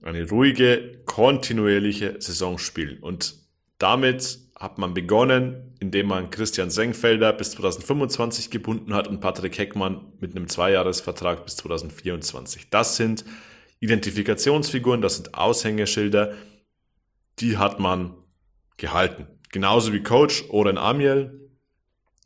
eine 0.06 0.30
ruhige, 0.30 1.02
kontinuierliche 1.06 2.16
Saison 2.20 2.58
spielen. 2.58 3.00
Und 3.00 3.36
damit 3.80 4.40
hat 4.58 4.78
man 4.78 4.94
begonnen, 4.94 5.76
indem 5.80 6.08
man 6.08 6.30
Christian 6.30 6.70
Sengfelder 6.70 7.34
bis 7.34 7.52
2025 7.52 8.50
gebunden 8.52 8.94
hat 8.94 9.08
und 9.08 9.20
Patrick 9.20 9.58
Heckmann 9.58 10.14
mit 10.20 10.36
einem 10.36 10.48
Zweijahresvertrag 10.48 11.44
bis 11.44 11.58
2024. 11.58 12.70
Das 12.70 12.96
sind 12.96 13.26
Identifikationsfiguren, 13.80 15.02
das 15.02 15.18
sind 15.18 15.34
Aushängeschilder, 15.34 16.36
die 17.40 17.58
hat 17.58 17.80
man 17.80 18.16
gehalten. 18.78 19.28
Genauso 19.52 19.92
wie 19.92 20.04
Coach 20.04 20.46
Oren 20.50 20.78
Amiel, 20.78 21.50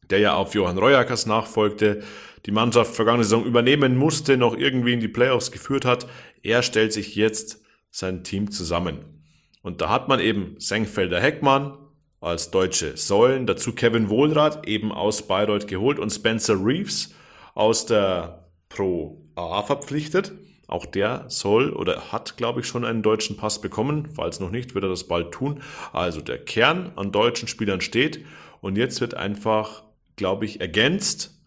der 0.10 0.20
ja 0.20 0.36
auf 0.36 0.54
Johann 0.54 0.78
Reuerkers 0.78 1.26
nachfolgte, 1.26 2.04
die 2.46 2.52
Mannschaft 2.52 2.96
vergangene 2.96 3.24
Saison 3.24 3.46
übernehmen 3.46 3.98
musste, 3.98 4.38
noch 4.38 4.56
irgendwie 4.56 4.94
in 4.94 5.00
die 5.00 5.08
Playoffs 5.08 5.52
geführt 5.52 5.86
hat. 5.86 6.08
Er 6.44 6.62
stellt 6.62 6.94
sich 6.94 7.15
jetzt 7.15 7.63
sein 7.91 8.23
Team 8.23 8.52
zusammen. 8.52 9.23
Und 9.62 9.82
da 9.82 9.89
hat 9.89 10.08
man 10.08 10.19
eben 10.19 10.56
Senkfelder 10.60 11.19
Heckmann 11.19 11.78
als 12.21 12.52
deutsche 12.52 12.97
Säulen, 12.97 13.45
dazu 13.45 13.73
Kevin 13.73 14.10
Wohlrath 14.10 14.67
eben 14.67 14.91
aus 14.91 15.28
Bayreuth 15.28 15.67
geholt 15.67 15.99
und 15.99 16.10
Spencer 16.10 16.56
Reeves 16.56 17.13
aus 17.56 17.86
der 17.86 18.49
Pro 18.67 19.25
A 19.36 19.63
verpflichtet. 19.63 20.34
Auch 20.67 20.86
der 20.86 21.25
soll 21.30 21.71
oder 21.71 22.12
hat, 22.12 22.38
glaube 22.38 22.60
ich, 22.60 22.67
schon 22.67 22.86
einen 22.86 23.02
deutschen 23.02 23.38
Pass 23.38 23.60
bekommen. 23.60 24.08
Falls 24.15 24.39
noch 24.39 24.52
nicht, 24.52 24.75
wird 24.75 24.86
er 24.86 24.89
das 24.89 25.08
bald 25.08 25.32
tun. 25.32 25.63
Also 25.93 26.21
der 26.21 26.38
Kern 26.38 26.91
an 26.95 27.12
deutschen 27.12 27.47
Spielern 27.47 27.82
steht 27.82 28.23
und 28.62 28.78
jetzt 28.78 29.02
wird 29.02 29.15
einfach, 29.15 29.84
glaube 30.15 30.45
ich, 30.45 30.62
ergänzt 30.62 31.38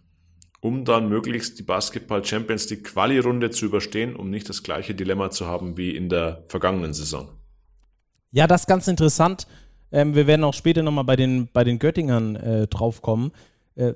um 0.62 0.84
dann 0.84 1.08
möglichst 1.08 1.58
die 1.58 1.64
Basketball 1.64 2.24
Champions 2.24 2.70
League 2.70 2.84
Quali-Runde 2.84 3.50
zu 3.50 3.66
überstehen, 3.66 4.14
um 4.14 4.30
nicht 4.30 4.48
das 4.48 4.62
gleiche 4.62 4.94
Dilemma 4.94 5.30
zu 5.30 5.48
haben 5.48 5.76
wie 5.76 5.90
in 5.90 6.08
der 6.08 6.44
vergangenen 6.46 6.94
Saison. 6.94 7.28
Ja, 8.30 8.46
das 8.46 8.62
ist 8.62 8.66
ganz 8.68 8.86
interessant. 8.86 9.48
Ähm, 9.90 10.14
wir 10.14 10.28
werden 10.28 10.44
auch 10.44 10.54
später 10.54 10.84
nochmal 10.84 11.02
bei 11.02 11.16
den, 11.16 11.48
bei 11.52 11.64
den 11.64 11.80
Göttingern 11.80 12.36
äh, 12.36 12.66
draufkommen. 12.68 13.32
Äh, 13.74 13.94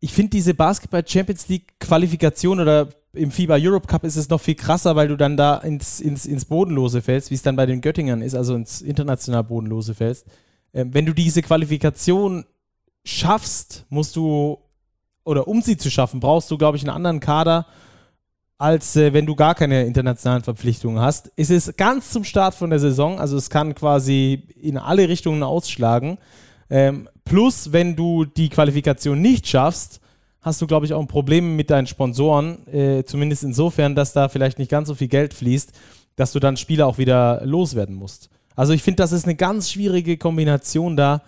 ich 0.00 0.12
finde 0.12 0.30
diese 0.30 0.52
Basketball 0.52 1.06
Champions 1.06 1.48
League 1.48 1.78
Qualifikation 1.78 2.58
oder 2.58 2.88
im 3.12 3.30
FIBA 3.30 3.58
Europe 3.60 3.86
Cup 3.86 4.02
ist 4.02 4.16
es 4.16 4.28
noch 4.28 4.40
viel 4.40 4.56
krasser, 4.56 4.96
weil 4.96 5.06
du 5.06 5.16
dann 5.16 5.36
da 5.36 5.58
ins, 5.58 6.00
ins, 6.00 6.26
ins 6.26 6.44
Bodenlose 6.44 7.02
fällst, 7.02 7.30
wie 7.30 7.34
es 7.36 7.42
dann 7.42 7.56
bei 7.56 7.66
den 7.66 7.82
Göttingern 7.82 8.20
ist, 8.20 8.34
also 8.34 8.56
ins 8.56 8.82
international 8.82 9.44
Bodenlose 9.44 9.94
fällst. 9.94 10.26
Ähm, 10.74 10.92
wenn 10.92 11.06
du 11.06 11.12
diese 11.12 11.40
Qualifikation 11.40 12.46
schaffst, 13.04 13.86
musst 13.90 14.16
du 14.16 14.58
oder 15.24 15.48
um 15.48 15.62
sie 15.62 15.76
zu 15.76 15.90
schaffen, 15.90 16.20
brauchst 16.20 16.50
du, 16.50 16.58
glaube 16.58 16.76
ich, 16.76 16.82
einen 16.82 16.94
anderen 16.94 17.20
Kader, 17.20 17.66
als 18.58 18.94
äh, 18.96 19.12
wenn 19.12 19.26
du 19.26 19.34
gar 19.34 19.54
keine 19.54 19.84
internationalen 19.84 20.42
Verpflichtungen 20.42 21.00
hast. 21.00 21.32
Es 21.36 21.50
ist 21.50 21.76
ganz 21.78 22.10
zum 22.10 22.24
Start 22.24 22.54
von 22.54 22.70
der 22.70 22.78
Saison, 22.78 23.18
also 23.18 23.36
es 23.36 23.48
kann 23.48 23.74
quasi 23.74 24.48
in 24.60 24.76
alle 24.76 25.08
Richtungen 25.08 25.42
ausschlagen. 25.42 26.18
Ähm, 26.68 27.08
plus, 27.24 27.72
wenn 27.72 27.96
du 27.96 28.24
die 28.24 28.48
Qualifikation 28.48 29.20
nicht 29.20 29.48
schaffst, 29.48 30.00
hast 30.40 30.60
du, 30.60 30.66
glaube 30.66 30.86
ich, 30.86 30.92
auch 30.92 31.00
ein 31.00 31.08
Problem 31.08 31.56
mit 31.56 31.70
deinen 31.70 31.86
Sponsoren. 31.86 32.66
Äh, 32.68 33.04
zumindest 33.04 33.44
insofern, 33.44 33.94
dass 33.94 34.12
da 34.12 34.28
vielleicht 34.28 34.58
nicht 34.58 34.70
ganz 34.70 34.88
so 34.88 34.94
viel 34.94 35.08
Geld 35.08 35.34
fließt, 35.34 35.72
dass 36.16 36.32
du 36.32 36.38
dann 36.38 36.56
Spieler 36.56 36.86
auch 36.86 36.98
wieder 36.98 37.40
loswerden 37.44 37.94
musst. 37.94 38.30
Also 38.56 38.72
ich 38.72 38.82
finde, 38.82 38.96
das 38.96 39.12
ist 39.12 39.24
eine 39.24 39.36
ganz 39.36 39.70
schwierige 39.70 40.18
Kombination 40.18 40.96
da 40.96 41.22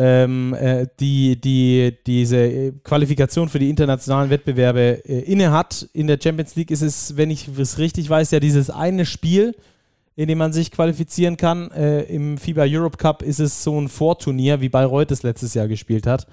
ähm, 0.00 0.54
äh, 0.54 0.86
die, 1.00 1.40
die 1.40 1.92
diese 2.06 2.72
Qualifikation 2.84 3.48
für 3.48 3.58
die 3.58 3.68
internationalen 3.68 4.30
Wettbewerbe 4.30 5.04
äh, 5.04 5.20
inne 5.22 5.50
hat. 5.50 5.88
In 5.92 6.06
der 6.06 6.20
Champions 6.22 6.54
League 6.54 6.70
ist 6.70 6.82
es, 6.82 7.16
wenn 7.16 7.30
ich 7.30 7.48
es 7.58 7.78
richtig 7.78 8.08
weiß, 8.08 8.30
ja 8.30 8.38
dieses 8.38 8.70
eine 8.70 9.04
Spiel, 9.04 9.56
in 10.14 10.28
dem 10.28 10.38
man 10.38 10.52
sich 10.52 10.70
qualifizieren 10.70 11.36
kann. 11.36 11.72
Äh, 11.72 12.02
Im 12.02 12.38
FIBA 12.38 12.66
Europe 12.68 12.96
Cup 12.96 13.22
ist 13.22 13.40
es 13.40 13.64
so 13.64 13.76
ein 13.76 13.88
Vorturnier, 13.88 14.60
wie 14.60 14.68
Bayreuth 14.68 15.10
es 15.10 15.24
letztes 15.24 15.54
Jahr 15.54 15.66
gespielt 15.66 16.06
hat. 16.06 16.28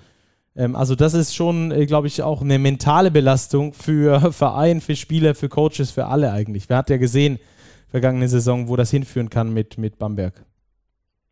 Ähm, 0.55 0.75
also 0.75 0.93
das 0.93 1.15
ist 1.15 1.33
schon, 1.33 1.71
äh, 1.71 1.87
glaube 1.87 2.05
ich, 2.05 2.21
auch 2.21 2.43
eine 2.43 2.59
mentale 2.59 3.09
Belastung 3.09 3.73
für 3.73 4.31
Verein, 4.31 4.79
für 4.79 4.95
Spieler, 4.95 5.33
für 5.33 5.49
Coaches, 5.49 5.89
für 5.89 6.05
alle 6.05 6.31
eigentlich. 6.31 6.69
Wer 6.69 6.77
hat 6.77 6.91
ja 6.91 6.97
gesehen, 6.97 7.39
vergangene 7.87 8.27
Saison, 8.27 8.67
wo 8.67 8.75
das 8.75 8.91
hinführen 8.91 9.31
kann 9.31 9.51
mit, 9.51 9.79
mit 9.79 9.97
Bamberg. 9.97 10.45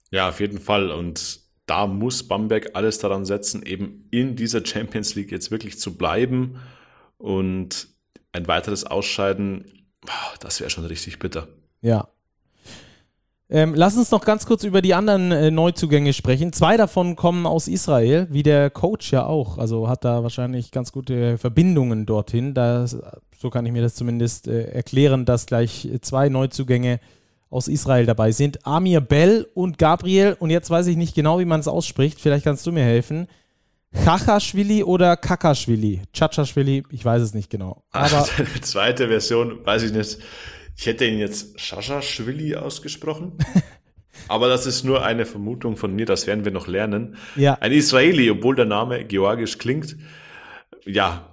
Ja, 0.10 0.30
auf 0.30 0.39
jeden 0.39 0.60
Fall. 0.60 0.89
Und 0.89 1.42
da 1.65 1.88
muss 1.88 2.28
Bamberg 2.28 2.71
alles 2.73 2.99
daran 2.99 3.26
setzen, 3.26 3.63
eben 3.63 4.08
in 4.12 4.36
dieser 4.36 4.65
Champions 4.65 5.15
League 5.15 5.32
jetzt 5.32 5.52
wirklich 5.52 5.80
zu 5.80 5.97
bleiben 5.97 6.60
Und 7.17 7.88
ein 8.34 8.47
weiteres 8.47 8.86
Ausscheiden, 8.86 9.88
das 10.41 10.60
wäre 10.60 10.69
schon 10.69 10.84
richtig 10.86 11.19
bitter. 11.19 11.47
Ja. 11.82 12.10
Ähm, 13.49 13.76
lass 13.76 13.95
uns 13.95 14.12
noch 14.12 14.26
ganz 14.26 14.45
kurz 14.45 14.63
über 14.65 14.82
die 14.82 14.93
anderen 14.93 15.32
äh, 15.32 15.52
Neuzugänge 15.52 16.12
sprechen. 16.12 16.52
Zwei 16.52 16.76
davon 16.76 17.15
kommen 17.15 17.45
aus 17.45 17.69
Israel, 17.69 18.28
wie 18.30 18.43
der 18.43 18.69
Coach 18.69 19.13
ja 19.13 19.26
auch. 19.26 19.58
Also 19.58 19.88
hat 19.88 20.04
da 20.04 20.23
wahrscheinlich 20.23 20.71
ganz 20.71 20.91
gute 20.91 21.38
Verbindungen 21.38 22.06
dorthin. 22.06 22.54
Das, 22.54 22.97
so 23.38 23.49
kann 23.49 23.65
ich 23.65 23.71
mir 23.71 23.82
das 23.82 23.95
zumindest 23.95 24.47
äh, 24.47 24.63
erklären, 24.71 25.23
dass 25.23 25.45
gleich 25.45 25.88
zwei 26.02 26.28
Neuzugänge 26.28 26.99
aus 27.54 27.68
Israel 27.68 28.06
dabei 28.06 28.32
sind. 28.32 28.66
Amir 28.66 29.00
Bell 29.00 29.48
und 29.54 29.78
Gabriel. 29.78 30.36
Und 30.39 30.50
jetzt 30.50 30.70
weiß 30.70 30.88
ich 30.88 30.98
nicht 30.98 31.16
genau, 31.16 31.39
wie 31.39 31.46
man 31.46 31.60
es 31.60 31.68
ausspricht. 31.68 32.20
Vielleicht 32.20 32.44
kannst 32.44 32.66
du 32.66 32.72
mir 32.72 32.84
helfen. 32.84 33.28
Chachashvili 34.04 34.84
oder 34.84 35.16
Kakashvili? 35.16 36.02
Chachashvili, 36.13 36.84
ich 36.89 37.06
weiß 37.06 37.22
es 37.22 37.34
nicht 37.34 37.50
genau. 37.50 37.84
Aber 37.92 38.28
Ach, 38.30 38.60
zweite 38.62 39.08
Version, 39.08 39.66
weiß 39.66 39.84
ich 39.84 39.94
nicht. 39.94 40.18
Ich 40.76 40.88
hätte 40.88 41.06
ihn 41.06 41.20
jetzt 41.20 41.60
Shashashvili 41.60 42.56
ausgesprochen. 42.56 43.34
Aber 44.28 44.48
das 44.48 44.66
ist 44.66 44.84
nur 44.84 45.06
eine 45.06 45.26
Vermutung 45.26 45.76
von 45.76 45.96
mir, 45.96 46.06
das 46.06 46.28
werden 46.28 46.46
wir 46.46 46.52
noch 46.52 46.68
lernen. 46.68 47.18
Ja. 47.36 47.58
Ein 47.60 47.72
Israeli, 47.72 48.30
obwohl 48.30 48.56
der 48.56 48.66
Name 48.66 49.04
georgisch 49.06 49.58
klingt. 49.58 49.96
Ja, 50.86 51.30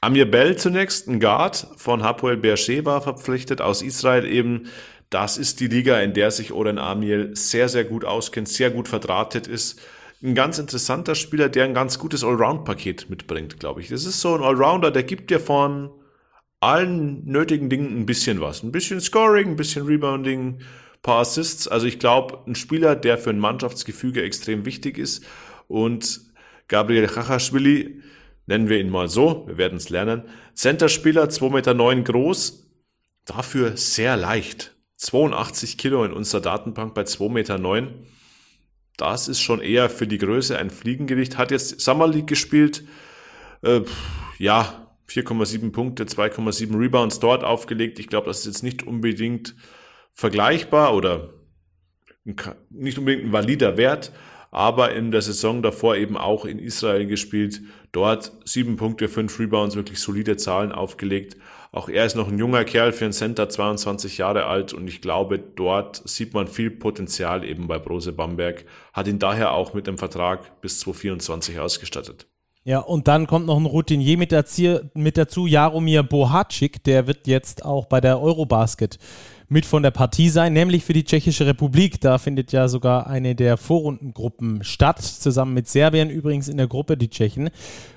Amir 0.00 0.30
Bell 0.30 0.56
zunächst, 0.56 1.08
ein 1.08 1.20
Guard 1.20 1.66
von 1.76 2.02
Hapoel 2.02 2.36
Beersheba 2.36 3.00
verpflichtet 3.00 3.62
aus 3.62 3.80
Israel 3.80 4.26
eben. 4.26 4.66
Das 5.10 5.38
ist 5.38 5.60
die 5.60 5.68
Liga, 5.68 6.00
in 6.00 6.14
der 6.14 6.30
sich 6.30 6.52
Oren 6.52 6.78
Amir 6.78 7.30
sehr, 7.34 7.68
sehr 7.68 7.84
gut 7.84 8.04
auskennt, 8.04 8.48
sehr 8.48 8.70
gut 8.70 8.88
verdrahtet 8.88 9.46
ist 9.46 9.80
ein 10.24 10.34
ganz 10.34 10.58
interessanter 10.58 11.14
Spieler, 11.14 11.50
der 11.50 11.64
ein 11.64 11.74
ganz 11.74 11.98
gutes 11.98 12.24
Allround-Paket 12.24 13.10
mitbringt, 13.10 13.60
glaube 13.60 13.82
ich. 13.82 13.88
Das 13.88 14.06
ist 14.06 14.22
so 14.22 14.34
ein 14.34 14.42
Allrounder, 14.42 14.90
der 14.90 15.02
gibt 15.02 15.30
dir 15.30 15.38
von 15.38 15.90
allen 16.60 17.26
nötigen 17.26 17.68
Dingen 17.68 18.00
ein 18.00 18.06
bisschen 18.06 18.40
was. 18.40 18.62
Ein 18.62 18.72
bisschen 18.72 19.02
Scoring, 19.02 19.50
ein 19.50 19.56
bisschen 19.56 19.84
Rebounding, 19.84 20.60
paar 21.02 21.20
Assists. 21.20 21.68
Also 21.68 21.86
ich 21.86 21.98
glaube, 21.98 22.38
ein 22.46 22.54
Spieler, 22.54 22.96
der 22.96 23.18
für 23.18 23.30
ein 23.30 23.38
Mannschaftsgefüge 23.38 24.22
extrem 24.22 24.64
wichtig 24.64 24.96
ist. 24.96 25.26
Und 25.68 26.22
Gabriel 26.68 27.06
Chachashvili, 27.06 28.00
nennen 28.46 28.70
wir 28.70 28.80
ihn 28.80 28.88
mal 28.88 29.08
so, 29.08 29.44
wir 29.46 29.58
werden 29.58 29.76
es 29.76 29.90
lernen. 29.90 30.22
Center-Spieler, 30.54 31.24
2,9 31.24 31.52
Meter 31.52 32.02
groß, 32.02 32.66
dafür 33.26 33.76
sehr 33.76 34.16
leicht. 34.16 34.73
82 35.04 35.76
Kilo 35.76 36.04
in 36.04 36.12
unserer 36.12 36.40
Datenbank 36.40 36.94
bei 36.94 37.02
2,9 37.02 37.30
Meter. 37.30 37.90
Das 38.96 39.28
ist 39.28 39.40
schon 39.40 39.60
eher 39.60 39.90
für 39.90 40.06
die 40.06 40.18
Größe 40.18 40.56
ein 40.58 40.70
Fliegengewicht. 40.70 41.36
Hat 41.36 41.50
jetzt 41.50 41.80
Summer 41.80 42.08
League 42.08 42.26
gespielt. 42.26 42.84
Äh, 43.62 43.82
ja, 44.38 44.88
4,7 45.08 45.72
Punkte, 45.72 46.04
2,7 46.04 46.78
Rebounds 46.78 47.20
dort 47.20 47.44
aufgelegt. 47.44 47.98
Ich 47.98 48.06
glaube, 48.06 48.28
das 48.28 48.40
ist 48.40 48.46
jetzt 48.46 48.62
nicht 48.62 48.86
unbedingt 48.86 49.54
vergleichbar 50.12 50.94
oder 50.94 51.34
nicht 52.70 52.98
unbedingt 52.98 53.26
ein 53.26 53.32
valider 53.32 53.76
Wert, 53.76 54.12
aber 54.50 54.94
in 54.94 55.10
der 55.10 55.20
Saison 55.20 55.62
davor 55.62 55.96
eben 55.96 56.16
auch 56.16 56.46
in 56.46 56.58
Israel 56.58 57.06
gespielt. 57.06 57.60
Dort 57.92 58.32
sieben 58.44 58.76
Punkte, 58.76 59.08
fünf 59.08 59.38
Rebounds, 59.38 59.76
wirklich 59.76 59.98
solide 60.00 60.36
Zahlen 60.36 60.72
aufgelegt. 60.72 61.36
Auch 61.74 61.88
er 61.88 62.06
ist 62.06 62.14
noch 62.14 62.28
ein 62.28 62.38
junger 62.38 62.62
Kerl 62.62 62.92
für 62.92 63.02
einen 63.02 63.12
Center, 63.12 63.48
22 63.48 64.18
Jahre 64.18 64.46
alt 64.46 64.72
und 64.72 64.86
ich 64.86 65.00
glaube, 65.00 65.40
dort 65.40 66.08
sieht 66.08 66.32
man 66.32 66.46
viel 66.46 66.70
Potenzial 66.70 67.42
eben 67.42 67.66
bei 67.66 67.80
Brose 67.80 68.12
Bamberg. 68.12 68.64
Hat 68.92 69.08
ihn 69.08 69.18
daher 69.18 69.50
auch 69.50 69.74
mit 69.74 69.88
dem 69.88 69.98
Vertrag 69.98 70.60
bis 70.60 70.78
2024 70.78 71.58
ausgestattet. 71.58 72.28
Ja, 72.62 72.78
und 72.78 73.08
dann 73.08 73.26
kommt 73.26 73.46
noch 73.46 73.58
ein 73.58 73.66
Routinier 73.66 74.16
mit, 74.16 74.32
mit 74.94 75.18
dazu, 75.18 75.46
Jaromir 75.48 76.04
Bohacik, 76.04 76.84
der 76.84 77.08
wird 77.08 77.26
jetzt 77.26 77.64
auch 77.64 77.86
bei 77.86 78.00
der 78.00 78.20
Eurobasket 78.20 79.00
mit 79.48 79.66
von 79.66 79.82
der 79.82 79.90
Partie 79.90 80.28
sein, 80.28 80.52
nämlich 80.52 80.84
für 80.84 80.92
die 80.92 81.04
Tschechische 81.04 81.46
Republik. 81.46 82.00
Da 82.00 82.18
findet 82.18 82.52
ja 82.52 82.68
sogar 82.68 83.06
eine 83.06 83.34
der 83.34 83.56
Vorrundengruppen 83.56 84.64
statt, 84.64 85.02
zusammen 85.02 85.54
mit 85.54 85.68
Serbien 85.68 86.10
übrigens 86.10 86.48
in 86.48 86.56
der 86.56 86.66
Gruppe, 86.66 86.96
die 86.96 87.10
Tschechen. 87.10 87.50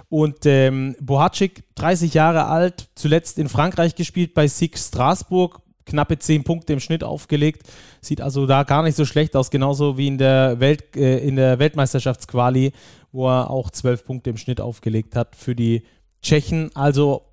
Und 0.09 0.45
ähm, 0.45 0.95
Bohacik, 1.01 1.63
30 1.75 2.13
Jahre 2.13 2.45
alt, 2.45 2.89
zuletzt 2.95 3.39
in 3.39 3.49
Frankreich 3.49 3.95
gespielt 3.95 4.33
bei 4.33 4.47
SIG 4.47 4.77
Straßburg, 4.77 5.61
knappe 5.85 6.19
10 6.19 6.43
Punkte 6.43 6.73
im 6.73 6.79
Schnitt 6.79 7.03
aufgelegt. 7.03 7.63
Sieht 8.01 8.21
also 8.21 8.45
da 8.45 8.63
gar 8.63 8.83
nicht 8.83 8.95
so 8.95 9.05
schlecht 9.05 9.35
aus, 9.35 9.49
genauso 9.49 9.97
wie 9.97 10.07
in 10.07 10.17
der, 10.17 10.59
Welt, 10.59 10.95
äh, 10.95 11.19
in 11.19 11.35
der 11.35 11.59
Weltmeisterschaftsquali, 11.59 12.71
wo 13.11 13.27
er 13.27 13.49
auch 13.49 13.69
12 13.69 14.05
Punkte 14.05 14.29
im 14.29 14.37
Schnitt 14.37 14.61
aufgelegt 14.61 15.15
hat 15.15 15.35
für 15.35 15.55
die 15.55 15.83
Tschechen. 16.21 16.73
Also 16.75 17.23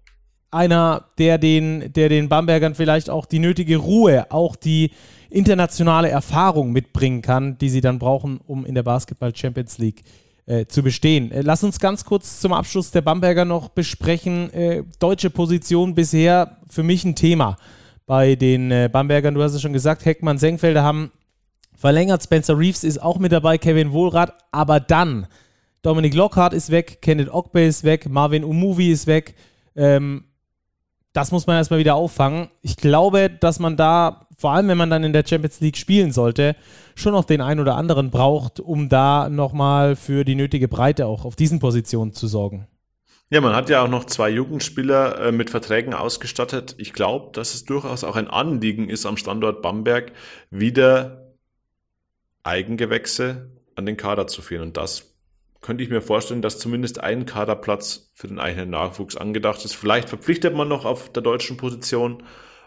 einer, 0.54 1.06
der 1.18 1.38
den, 1.38 1.92
der 1.92 2.08
den 2.08 2.28
Bambergern 2.28 2.74
vielleicht 2.74 3.10
auch 3.10 3.26
die 3.26 3.38
nötige 3.38 3.76
Ruhe, 3.76 4.30
auch 4.30 4.56
die 4.56 4.90
internationale 5.30 6.08
Erfahrung 6.08 6.72
mitbringen 6.72 7.20
kann, 7.20 7.58
die 7.58 7.68
sie 7.68 7.80
dann 7.80 7.98
brauchen, 7.98 8.40
um 8.46 8.64
in 8.64 8.74
der 8.74 8.84
Basketball 8.84 9.34
Champions 9.34 9.78
League 9.78 10.02
äh, 10.46 10.66
zu 10.66 10.82
bestehen. 10.82 11.32
Äh, 11.32 11.42
lass 11.42 11.64
uns 11.64 11.80
ganz 11.80 12.04
kurz 12.04 12.40
zum 12.40 12.52
Abschluss 12.52 12.90
der 12.90 13.02
Bamberger 13.02 13.44
noch 13.44 13.68
besprechen. 13.68 14.52
Äh, 14.52 14.84
deutsche 14.98 15.30
Position 15.30 15.94
bisher 15.94 16.58
für 16.68 16.82
mich 16.82 17.04
ein 17.04 17.16
Thema 17.16 17.56
bei 18.06 18.34
den 18.36 18.70
äh, 18.70 18.88
Bambergern. 18.92 19.34
Du 19.34 19.42
hast 19.42 19.54
es 19.54 19.62
schon 19.62 19.72
gesagt, 19.72 20.04
Heckmann, 20.04 20.38
Senkfelder 20.38 20.82
haben 20.82 21.10
verlängert. 21.74 22.22
Spencer 22.22 22.58
Reeves 22.58 22.84
ist 22.84 23.02
auch 23.02 23.18
mit 23.18 23.32
dabei, 23.32 23.58
Kevin 23.58 23.92
Wohlrath. 23.92 24.32
Aber 24.52 24.80
dann, 24.80 25.26
Dominik 25.82 26.14
Lockhart 26.14 26.54
ist 26.54 26.70
weg, 26.70 26.98
Kenneth 27.02 27.32
Ogbe 27.32 27.62
ist 27.62 27.82
weg, 27.84 28.08
Marvin 28.08 28.44
Umuvi 28.44 28.90
ist 28.90 29.06
weg. 29.06 29.34
Ähm, 29.74 30.24
das 31.14 31.30
muss 31.30 31.46
man 31.46 31.56
erstmal 31.56 31.78
wieder 31.78 31.94
auffangen. 31.94 32.50
Ich 32.60 32.76
glaube, 32.76 33.30
dass 33.30 33.60
man 33.60 33.76
da, 33.76 34.26
vor 34.36 34.50
allem 34.50 34.68
wenn 34.68 34.76
man 34.76 34.90
dann 34.90 35.04
in 35.04 35.12
der 35.12 35.24
Champions 35.26 35.60
League 35.60 35.76
spielen 35.76 36.12
sollte, 36.12 36.56
schon 36.96 37.12
noch 37.12 37.24
den 37.24 37.40
einen 37.40 37.60
oder 37.60 37.76
anderen 37.76 38.10
braucht, 38.10 38.60
um 38.60 38.88
da 38.88 39.28
nochmal 39.30 39.96
für 39.96 40.24
die 40.24 40.34
nötige 40.34 40.68
Breite 40.68 41.06
auch 41.06 41.24
auf 41.24 41.36
diesen 41.36 41.60
Positionen 41.60 42.12
zu 42.12 42.26
sorgen. 42.26 42.66
Ja, 43.30 43.40
man 43.40 43.54
hat 43.54 43.70
ja 43.70 43.82
auch 43.82 43.88
noch 43.88 44.04
zwei 44.04 44.28
Jugendspieler 44.28 45.28
äh, 45.28 45.32
mit 45.32 45.50
Verträgen 45.50 45.94
ausgestattet. 45.94 46.74
Ich 46.78 46.92
glaube, 46.92 47.30
dass 47.32 47.54
es 47.54 47.64
durchaus 47.64 48.04
auch 48.04 48.16
ein 48.16 48.28
Anliegen 48.28 48.90
ist 48.90 49.06
am 49.06 49.16
Standort 49.16 49.62
Bamberg, 49.62 50.12
wieder 50.50 51.32
Eigengewächse 52.42 53.50
an 53.76 53.86
den 53.86 53.96
Kader 53.96 54.26
zu 54.26 54.42
führen. 54.42 54.62
Und 54.62 54.76
das 54.76 55.13
könnte 55.64 55.82
ich 55.82 55.88
mir 55.88 56.02
vorstellen, 56.02 56.42
dass 56.42 56.58
zumindest 56.58 57.00
ein 57.00 57.24
Kaderplatz 57.24 58.10
für 58.12 58.28
den 58.28 58.38
eigenen 58.38 58.68
Nachwuchs 58.68 59.16
angedacht 59.16 59.64
ist. 59.64 59.74
Vielleicht 59.74 60.10
verpflichtet 60.10 60.54
man 60.54 60.68
noch 60.68 60.84
auf 60.84 61.10
der 61.10 61.22
deutschen 61.22 61.56
Position 61.56 62.22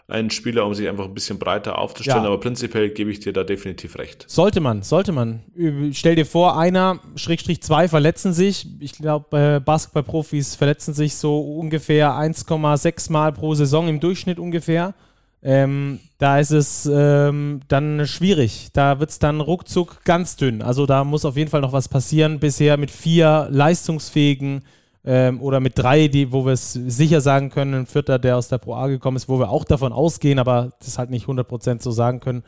einen 0.08 0.30
Spieler, 0.30 0.66
um 0.66 0.74
sich 0.74 0.88
einfach 0.88 1.04
ein 1.04 1.14
bisschen 1.14 1.38
breiter 1.38 1.78
aufzustellen, 1.78 2.24
ja. 2.24 2.26
aber 2.26 2.40
prinzipiell 2.40 2.90
gebe 2.90 3.12
ich 3.12 3.20
dir 3.20 3.32
da 3.32 3.44
definitiv 3.44 3.98
recht. 3.98 4.24
Sollte 4.26 4.58
man, 4.60 4.82
sollte 4.82 5.12
man. 5.12 5.44
Stell 5.92 6.16
dir 6.16 6.26
vor, 6.26 6.58
einer, 6.58 6.98
Schrägstrich 7.14 7.62
zwei 7.62 7.86
verletzen 7.86 8.32
sich. 8.32 8.66
Ich 8.80 8.94
glaube, 8.94 9.38
äh, 9.38 9.60
Basketballprofis 9.60 10.56
verletzen 10.56 10.92
sich 10.92 11.14
so 11.14 11.40
ungefähr 11.40 12.14
1,6 12.14 13.12
Mal 13.12 13.32
pro 13.32 13.54
Saison 13.54 13.86
im 13.86 14.00
Durchschnitt 14.00 14.40
ungefähr. 14.40 14.94
Ähm, 15.42 16.00
da 16.18 16.40
ist 16.40 16.50
es 16.50 16.90
ähm, 16.92 17.60
dann 17.68 18.06
schwierig. 18.06 18.70
Da 18.72 18.98
wird 18.98 19.10
es 19.10 19.18
dann 19.18 19.40
ruckzuck 19.40 20.04
ganz 20.04 20.36
dünn. 20.36 20.62
Also 20.62 20.84
da 20.84 21.04
muss 21.04 21.24
auf 21.24 21.36
jeden 21.36 21.50
Fall 21.50 21.60
noch 21.60 21.72
was 21.72 21.88
passieren. 21.88 22.40
Bisher 22.40 22.76
mit 22.76 22.90
vier 22.90 23.48
leistungsfähigen 23.50 24.62
ähm, 25.04 25.40
oder 25.40 25.60
mit 25.60 25.78
drei, 25.78 26.08
die, 26.08 26.32
wo 26.32 26.44
wir 26.44 26.52
es 26.52 26.72
sicher 26.72 27.20
sagen 27.20 27.50
können, 27.50 27.74
ein 27.74 27.86
Vierter, 27.86 28.18
der 28.18 28.36
aus 28.36 28.48
der 28.48 28.58
Pro 28.58 28.74
A 28.74 28.88
gekommen 28.88 29.16
ist, 29.16 29.28
wo 29.28 29.38
wir 29.38 29.50
auch 29.50 29.64
davon 29.64 29.92
ausgehen, 29.92 30.40
aber 30.40 30.72
das 30.80 30.98
halt 30.98 31.10
nicht 31.10 31.26
100% 31.26 31.82
so 31.82 31.92
sagen 31.92 32.18
können. 32.18 32.42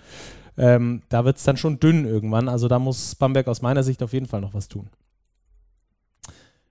Ähm, 0.59 1.03
da 1.09 1.25
wird 1.25 1.37
es 1.37 1.45
dann 1.45 1.57
schon 1.57 1.79
dünn 1.79 2.05
irgendwann. 2.05 2.49
Also 2.49 2.67
da 2.67 2.81
muss 2.81 3.15
Bamberg 3.15 3.47
aus 3.47 3.63
meiner 3.63 3.85
Sicht 3.85 4.03
auf 4.03 4.13
jeden 4.13 4.27
Fall 4.27 4.41
noch 4.41 4.53
was 4.53 4.67
tun. 4.67 4.89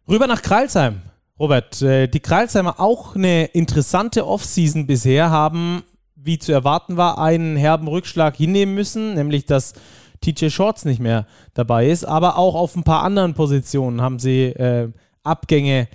Rüber 0.07 0.27
nach 0.27 0.41
Kreilsheim. 0.41 1.01
Robert, 1.39 1.81
äh, 1.81 2.07
die 2.07 2.19
Kreilsheimer 2.19 2.81
auch 2.81 3.15
eine 3.15 3.45
interessante 3.45 4.27
Offseason 4.27 4.85
bisher 4.85 5.29
haben 5.29 5.83
wie 6.21 6.39
zu 6.39 6.51
erwarten 6.51 6.97
war, 6.97 7.19
einen 7.19 7.55
herben 7.55 7.87
Rückschlag 7.87 8.35
hinnehmen 8.35 8.75
müssen, 8.75 9.13
nämlich 9.13 9.45
dass 9.45 9.73
TJ 10.21 10.49
Shorts 10.49 10.85
nicht 10.85 10.99
mehr 10.99 11.25
dabei 11.53 11.87
ist. 11.87 12.03
Aber 12.03 12.37
auch 12.37 12.55
auf 12.55 12.75
ein 12.75 12.83
paar 12.83 13.03
anderen 13.03 13.33
Positionen 13.33 14.01
haben 14.01 14.19
sie 14.19 14.45
äh, 14.47 14.89
Abgänge 15.23 15.87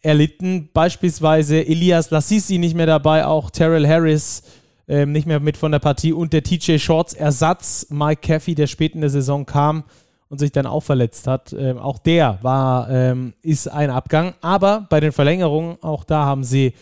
erlitten. 0.00 0.68
Beispielsweise 0.72 1.66
Elias 1.66 2.10
Lassisi 2.10 2.58
nicht 2.58 2.76
mehr 2.76 2.86
dabei, 2.86 3.26
auch 3.26 3.50
Terrell 3.50 3.88
Harris 3.88 4.42
äh, 4.88 5.06
nicht 5.06 5.26
mehr 5.26 5.40
mit 5.40 5.56
von 5.56 5.72
der 5.72 5.78
Partie 5.78 6.12
und 6.12 6.32
der 6.32 6.42
TJ 6.42 6.78
Shorts 6.78 7.14
Ersatz 7.14 7.86
Mike 7.90 8.20
Caffey, 8.20 8.54
der 8.54 8.66
spät 8.66 8.94
in 8.94 9.00
der 9.00 9.10
Saison 9.10 9.46
kam 9.46 9.84
und 10.28 10.38
sich 10.38 10.50
dann 10.50 10.66
auch 10.66 10.82
verletzt 10.82 11.26
hat. 11.26 11.52
Ähm, 11.52 11.78
auch 11.78 11.98
der 11.98 12.38
war, 12.42 12.90
ähm, 12.90 13.34
ist 13.42 13.68
ein 13.68 13.90
Abgang. 13.90 14.34
Aber 14.40 14.86
bei 14.90 14.98
den 14.98 15.12
Verlängerungen, 15.12 15.76
auch 15.82 16.04
da 16.04 16.24
haben 16.24 16.42
sie 16.42 16.72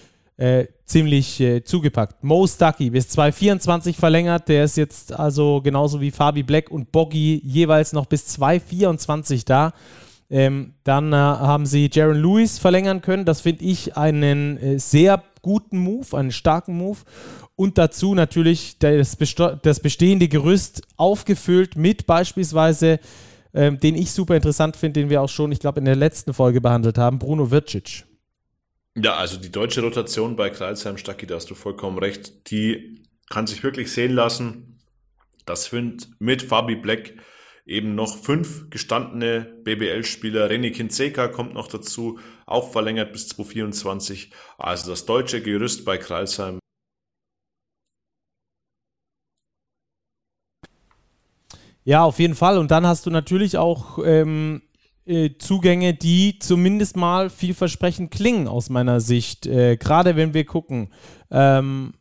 äh, 0.41 0.69
ziemlich 0.87 1.39
äh, 1.41 1.63
zugepackt. 1.63 2.25
Mo 2.25 2.47
Stucky 2.47 2.89
bis 2.89 3.11
2024 3.11 3.97
verlängert, 3.97 4.49
der 4.49 4.65
ist 4.65 4.79
jetzt 4.79 5.13
also 5.13 5.61
genauso 5.61 6.01
wie 6.01 6.11
Fabi 6.11 6.43
Black 6.43 6.71
und 6.71 6.91
Boggy 6.93 7.43
jeweils 7.45 7.93
noch 7.93 8.07
bis 8.07 8.27
2024 8.27 9.45
da. 9.45 9.75
Ähm, 10.31 10.75
dann 10.83 11.13
äh, 11.13 11.17
haben 11.17 11.67
sie 11.67 11.91
Jaron 11.93 12.23
Lewis 12.23 12.59
verlängern 12.59 13.03
können. 13.03 13.27
Das 13.27 13.43
finde 13.43 13.65
ich 13.67 13.99
einen 13.99 14.57
äh, 14.57 14.79
sehr 14.79 15.23
guten 15.43 15.77
Move, 15.77 16.17
einen 16.17 16.33
starken 16.33 16.79
Move. 16.79 17.01
Und 17.55 17.77
dazu 17.77 18.15
natürlich 18.15 18.79
das, 18.79 19.19
das 19.63 19.81
bestehende 19.81 20.29
Gerüst 20.29 20.83
aufgefüllt 20.97 21.77
mit 21.77 22.07
beispielsweise, 22.07 22.99
ähm, 23.53 23.79
den 23.79 23.95
ich 23.95 24.13
super 24.13 24.37
interessant 24.37 24.77
finde, 24.77 25.01
den 25.01 25.11
wir 25.11 25.21
auch 25.21 25.29
schon, 25.29 25.53
ich 25.53 25.61
glaube, 25.61 25.81
in 25.81 25.85
der 25.85 25.97
letzten 25.97 26.33
Folge 26.33 26.63
behandelt 26.63 26.97
haben, 26.97 27.19
Bruno 27.19 27.51
Vircic. 27.51 28.07
Ja, 28.97 29.15
also 29.17 29.39
die 29.39 29.53
deutsche 29.53 29.83
Rotation 29.83 30.37
bei 30.37 30.51
Kreilsheim 30.51 30.99
Stacki, 30.99 31.27
da 31.27 31.37
hast 31.37 31.51
du 31.51 31.55
vollkommen 31.55 31.99
recht, 31.99 32.51
die 32.51 33.05
kann 33.29 33.47
sich 33.47 33.63
wirklich 33.63 33.93
sehen 33.93 34.13
lassen. 34.13 34.81
Das 35.47 35.67
sind 35.67 36.11
mit 36.19 36.43
Fabi 36.43 36.77
Black 36.77 37.15
eben 37.65 37.95
noch 37.95 38.19
fünf 38.19 38.69
gestandene 38.71 39.43
BBL-Spieler. 39.65 40.51
René 40.51 40.73
Kinzeka 40.73 41.29
kommt 41.29 41.55
noch 41.55 41.69
dazu, 41.69 42.19
auch 42.47 42.73
verlängert 42.73 43.13
bis 43.13 43.29
2024. 43.29 44.33
Also 44.59 44.91
das 44.91 45.07
deutsche 45.07 45.41
Gerüst 45.41 45.85
bei 45.85 45.97
Kreilsheim 45.97 46.59
Ja, 51.85 52.05
auf 52.05 52.19
jeden 52.19 52.35
Fall. 52.35 52.59
Und 52.59 52.71
dann 52.71 52.87
hast 52.87 53.07
du 53.07 53.11
natürlich 53.11 53.57
auch 53.57 53.99
ähm, 54.05 54.63
äh, 55.07 55.31
Zugänge, 55.39 55.95
die 55.95 56.39
zumindest 56.39 56.97
mal 56.97 57.31
vielversprechend 57.31 58.11
klingen 58.11 58.49
aus 58.49 58.71
meiner 58.71 59.01
Sicht. 59.01 59.47
Äh, 59.47 59.77
Gerade 59.77 60.17
wenn 60.17 60.35
wir 60.35 60.45
gucken. 60.45 60.89
Ähm, 61.31 61.93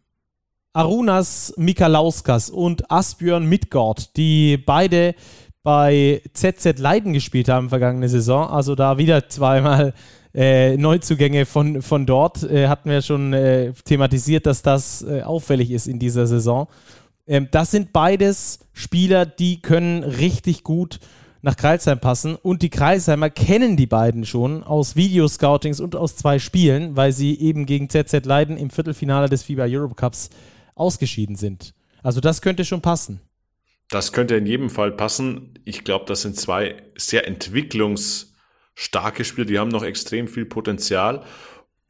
Arunas 0.73 1.53
Mikalauskas 1.57 2.49
und 2.49 2.91
Asbjörn 2.91 3.45
Midgard, 3.45 4.15
die 4.17 4.57
beide 4.57 5.15
bei 5.63 6.21
ZZ 6.33 6.79
Leiden 6.79 7.13
gespielt 7.13 7.49
haben 7.49 7.69
vergangene 7.69 8.07
Saison. 8.07 8.47
Also 8.49 8.75
da 8.75 8.97
wieder 8.97 9.27
zweimal 9.29 9.93
äh, 10.33 10.77
Neuzugänge 10.77 11.45
von, 11.45 11.81
von 11.81 12.05
dort. 12.05 12.43
Äh, 12.43 12.67
hatten 12.67 12.89
wir 12.89 13.01
schon 13.01 13.33
äh, 13.33 13.73
thematisiert, 13.83 14.45
dass 14.45 14.61
das 14.61 15.01
äh, 15.01 15.21
auffällig 15.23 15.71
ist 15.71 15.87
in 15.87 15.99
dieser 15.99 16.27
Saison. 16.27 16.67
Ähm, 17.27 17.47
das 17.51 17.71
sind 17.71 17.93
beides 17.93 18.59
Spieler, 18.73 19.25
die 19.25 19.61
können 19.61 20.03
richtig 20.03 20.63
gut 20.63 20.99
nach 21.41 21.55
Kreisheim 21.55 21.99
passen. 21.99 22.35
Und 22.35 22.61
die 22.61 22.69
Kreisheimer 22.69 23.29
kennen 23.29 23.77
die 23.77 23.87
beiden 23.87 24.25
schon 24.25 24.63
aus 24.63 24.95
Videoscoutings 24.95 25.79
und 25.79 25.95
aus 25.95 26.15
zwei 26.15 26.39
Spielen, 26.39 26.95
weil 26.95 27.11
sie 27.11 27.39
eben 27.39 27.65
gegen 27.65 27.89
ZZ 27.89 28.25
Leiden 28.25 28.57
im 28.57 28.69
Viertelfinale 28.69 29.29
des 29.29 29.43
FIBA 29.43 29.65
Europe 29.67 29.95
Cups 29.95 30.29
ausgeschieden 30.75 31.35
sind. 31.35 31.73
Also 32.03 32.21
das 32.21 32.41
könnte 32.41 32.65
schon 32.65 32.81
passen. 32.81 33.21
Das 33.89 34.13
könnte 34.13 34.35
in 34.35 34.45
jedem 34.45 34.69
Fall 34.69 34.91
passen. 34.91 35.55
Ich 35.65 35.83
glaube, 35.83 36.05
das 36.05 36.21
sind 36.21 36.37
zwei 36.37 36.75
sehr 36.95 37.27
entwicklungsstarke 37.27 39.25
Spieler, 39.25 39.45
die 39.45 39.57
haben 39.59 39.69
noch 39.69 39.83
extrem 39.83 40.27
viel 40.27 40.45
Potenzial. 40.45 41.23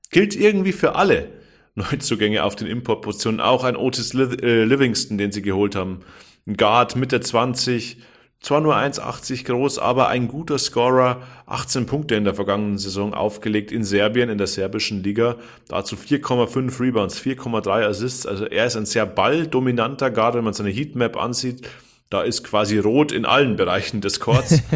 Gilt 0.10 0.36
irgendwie 0.36 0.72
für 0.72 0.95
alle. 0.95 1.30
Neuzugänge 1.76 2.43
auf 2.43 2.56
den 2.56 2.68
Importpositionen. 2.68 3.39
Auch 3.39 3.64
ein 3.64 3.76
Otis 3.76 4.14
äh, 4.14 4.64
Livingston, 4.64 5.18
den 5.18 5.32
sie 5.32 5.41
geholt 5.41 5.76
haben. 5.76 6.02
Ein 6.47 6.58
Guard 6.58 6.95
Mitte 6.95 7.22
20, 7.22 7.97
zwar 8.42 8.62
nur 8.62 8.76
1,80 8.76 9.46
groß, 9.46 9.80
aber 9.80 10.08
ein 10.08 10.28
guter 10.28 10.58
Scorer. 10.58 11.22
18 11.46 11.86
Punkte 11.86 12.16
in 12.16 12.24
der 12.24 12.36
vergangenen 12.36 12.78
Saison 12.78 13.14
aufgelegt 13.14 13.72
in 13.72 13.84
Serbien, 13.84 14.30
in 14.30 14.38
der 14.38 14.48
serbischen 14.48 15.04
Liga. 15.04 15.36
Dazu 15.68 15.96
4,5 15.96 16.80
Rebounds, 16.80 17.20
4,3 17.20 17.86
Assists. 17.86 18.26
Also 18.26 18.46
er 18.46 18.66
ist 18.66 18.78
ein 18.78 18.86
sehr 18.86 19.06
balldominanter 19.06 20.12
Guard, 20.12 20.36
wenn 20.36 20.44
man 20.44 20.54
seine 20.54 20.70
Heatmap 20.70 21.18
ansieht. 21.18 21.68
Da 22.10 22.22
ist 22.22 22.44
quasi 22.44 22.80
rot 22.80 23.12
in 23.12 23.26
allen 23.26 23.56
Bereichen 23.56 24.02
des 24.02 24.20
Courts. 24.20 24.62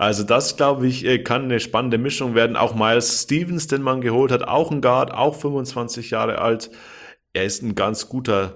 Also 0.00 0.22
das, 0.22 0.56
glaube 0.56 0.86
ich, 0.86 1.04
äh, 1.04 1.18
kann 1.18 1.44
eine 1.44 1.60
spannende 1.60 1.98
Mischung 1.98 2.34
werden. 2.34 2.56
Auch 2.56 2.74
Miles 2.74 3.24
Stevens, 3.24 3.66
den 3.66 3.82
man 3.82 4.00
geholt 4.00 4.32
hat, 4.32 4.48
auch 4.48 4.70
ein 4.70 4.80
Guard, 4.80 5.12
auch 5.12 5.34
25 5.34 6.08
Jahre 6.08 6.38
alt. 6.38 6.70
Er 7.34 7.44
ist 7.44 7.62
ein 7.62 7.74
ganz 7.74 8.08
guter 8.08 8.54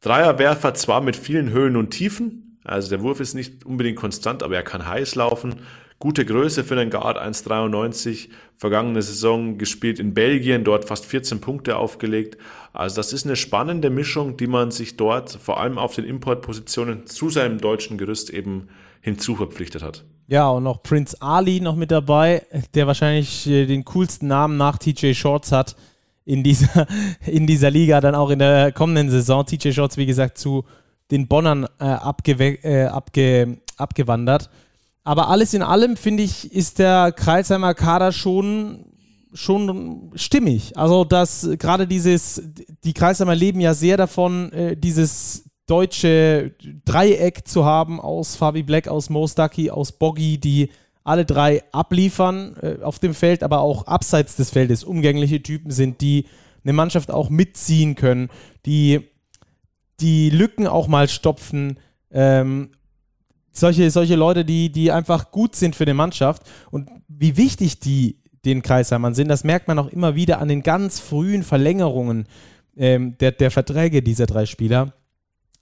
Dreierwerfer, 0.00 0.74
zwar 0.74 1.00
mit 1.00 1.16
vielen 1.16 1.50
Höhen 1.50 1.74
und 1.74 1.90
Tiefen. 1.90 2.45
Also 2.66 2.90
der 2.90 3.02
Wurf 3.02 3.20
ist 3.20 3.34
nicht 3.34 3.64
unbedingt 3.64 3.96
konstant, 3.96 4.42
aber 4.42 4.56
er 4.56 4.62
kann 4.62 4.86
heiß 4.86 5.14
laufen. 5.14 5.56
Gute 5.98 6.26
Größe 6.26 6.62
für 6.62 6.78
einen 6.78 6.90
Guard, 6.90 7.16
1,93. 7.16 8.28
Vergangene 8.54 9.00
Saison 9.00 9.56
gespielt 9.56 9.98
in 9.98 10.12
Belgien, 10.12 10.64
dort 10.64 10.86
fast 10.86 11.06
14 11.06 11.40
Punkte 11.40 11.76
aufgelegt. 11.76 12.36
Also 12.72 12.96
das 12.96 13.12
ist 13.12 13.24
eine 13.24 13.36
spannende 13.36 13.88
Mischung, 13.88 14.36
die 14.36 14.46
man 14.46 14.70
sich 14.70 14.96
dort 14.96 15.30
vor 15.30 15.60
allem 15.60 15.78
auf 15.78 15.94
den 15.94 16.04
Importpositionen 16.04 17.06
zu 17.06 17.30
seinem 17.30 17.58
deutschen 17.58 17.96
Gerüst 17.96 18.30
eben 18.30 18.68
hinzuverpflichtet 19.00 19.82
hat. 19.82 20.04
Ja, 20.28 20.48
und 20.48 20.64
noch 20.64 20.82
Prince 20.82 21.16
Ali 21.20 21.60
noch 21.60 21.76
mit 21.76 21.90
dabei, 21.90 22.44
der 22.74 22.86
wahrscheinlich 22.86 23.46
äh, 23.46 23.66
den 23.66 23.84
coolsten 23.84 24.26
Namen 24.26 24.56
nach 24.56 24.78
TJ 24.78 25.14
Shorts 25.14 25.52
hat 25.52 25.76
in 26.24 26.42
dieser, 26.42 26.86
in 27.26 27.46
dieser 27.46 27.70
Liga, 27.70 28.00
dann 28.00 28.14
auch 28.14 28.30
in 28.30 28.40
der 28.40 28.72
kommenden 28.72 29.08
Saison. 29.08 29.46
TJ 29.46 29.72
Shorts, 29.72 29.96
wie 29.96 30.06
gesagt, 30.06 30.36
zu 30.36 30.64
den 31.10 31.28
Bonnern 31.28 31.66
äh, 31.78 31.84
abge 31.84 32.32
äh, 32.32 32.86
abge 32.86 33.58
abgewandert. 33.76 34.50
Aber 35.04 35.28
alles 35.28 35.54
in 35.54 35.62
allem, 35.62 35.96
finde 35.96 36.24
ich, 36.24 36.52
ist 36.52 36.80
der 36.80 37.12
Kreisheimer 37.12 37.74
Kader 37.74 38.10
schon, 38.10 38.86
schon 39.32 40.10
stimmig. 40.16 40.76
Also, 40.76 41.04
dass 41.04 41.48
gerade 41.58 41.86
dieses, 41.86 42.42
die 42.82 42.92
Kreisheimer 42.92 43.36
leben 43.36 43.60
ja 43.60 43.72
sehr 43.72 43.96
davon, 43.96 44.52
äh, 44.52 44.76
dieses 44.76 45.44
deutsche 45.66 46.54
Dreieck 46.84 47.46
zu 47.46 47.64
haben 47.64 48.00
aus 48.00 48.34
Fabi 48.34 48.64
Black, 48.64 48.88
aus 48.88 49.08
Mo 49.08 49.26
Stucky, 49.28 49.70
aus 49.70 49.92
Boggy, 49.92 50.38
die 50.38 50.70
alle 51.04 51.24
drei 51.24 51.62
abliefern 51.70 52.56
äh, 52.60 52.82
auf 52.82 52.98
dem 52.98 53.14
Feld, 53.14 53.44
aber 53.44 53.60
auch 53.60 53.86
abseits 53.86 54.34
des 54.34 54.50
Feldes 54.50 54.82
umgängliche 54.82 55.40
Typen 55.40 55.70
sind, 55.70 56.00
die 56.00 56.26
eine 56.64 56.72
Mannschaft 56.72 57.12
auch 57.12 57.30
mitziehen 57.30 57.94
können, 57.94 58.28
die 58.64 59.08
die 60.00 60.30
Lücken 60.30 60.66
auch 60.66 60.88
mal 60.88 61.08
stopfen. 61.08 61.78
Ähm, 62.10 62.70
solche, 63.52 63.90
solche 63.90 64.16
Leute, 64.16 64.44
die, 64.44 64.70
die 64.70 64.92
einfach 64.92 65.30
gut 65.30 65.56
sind 65.56 65.76
für 65.76 65.84
eine 65.84 65.94
Mannschaft 65.94 66.42
und 66.70 66.90
wie 67.08 67.36
wichtig 67.36 67.80
die 67.80 68.18
den 68.44 68.62
Kreisheimern 68.62 69.14
sind, 69.14 69.28
das 69.28 69.44
merkt 69.44 69.66
man 69.66 69.78
auch 69.78 69.88
immer 69.88 70.14
wieder 70.14 70.38
an 70.38 70.48
den 70.48 70.62
ganz 70.62 71.00
frühen 71.00 71.42
Verlängerungen 71.42 72.26
ähm, 72.76 73.16
der, 73.18 73.32
der 73.32 73.50
Verträge 73.50 74.02
dieser 74.02 74.26
drei 74.26 74.46
Spieler. 74.46 74.92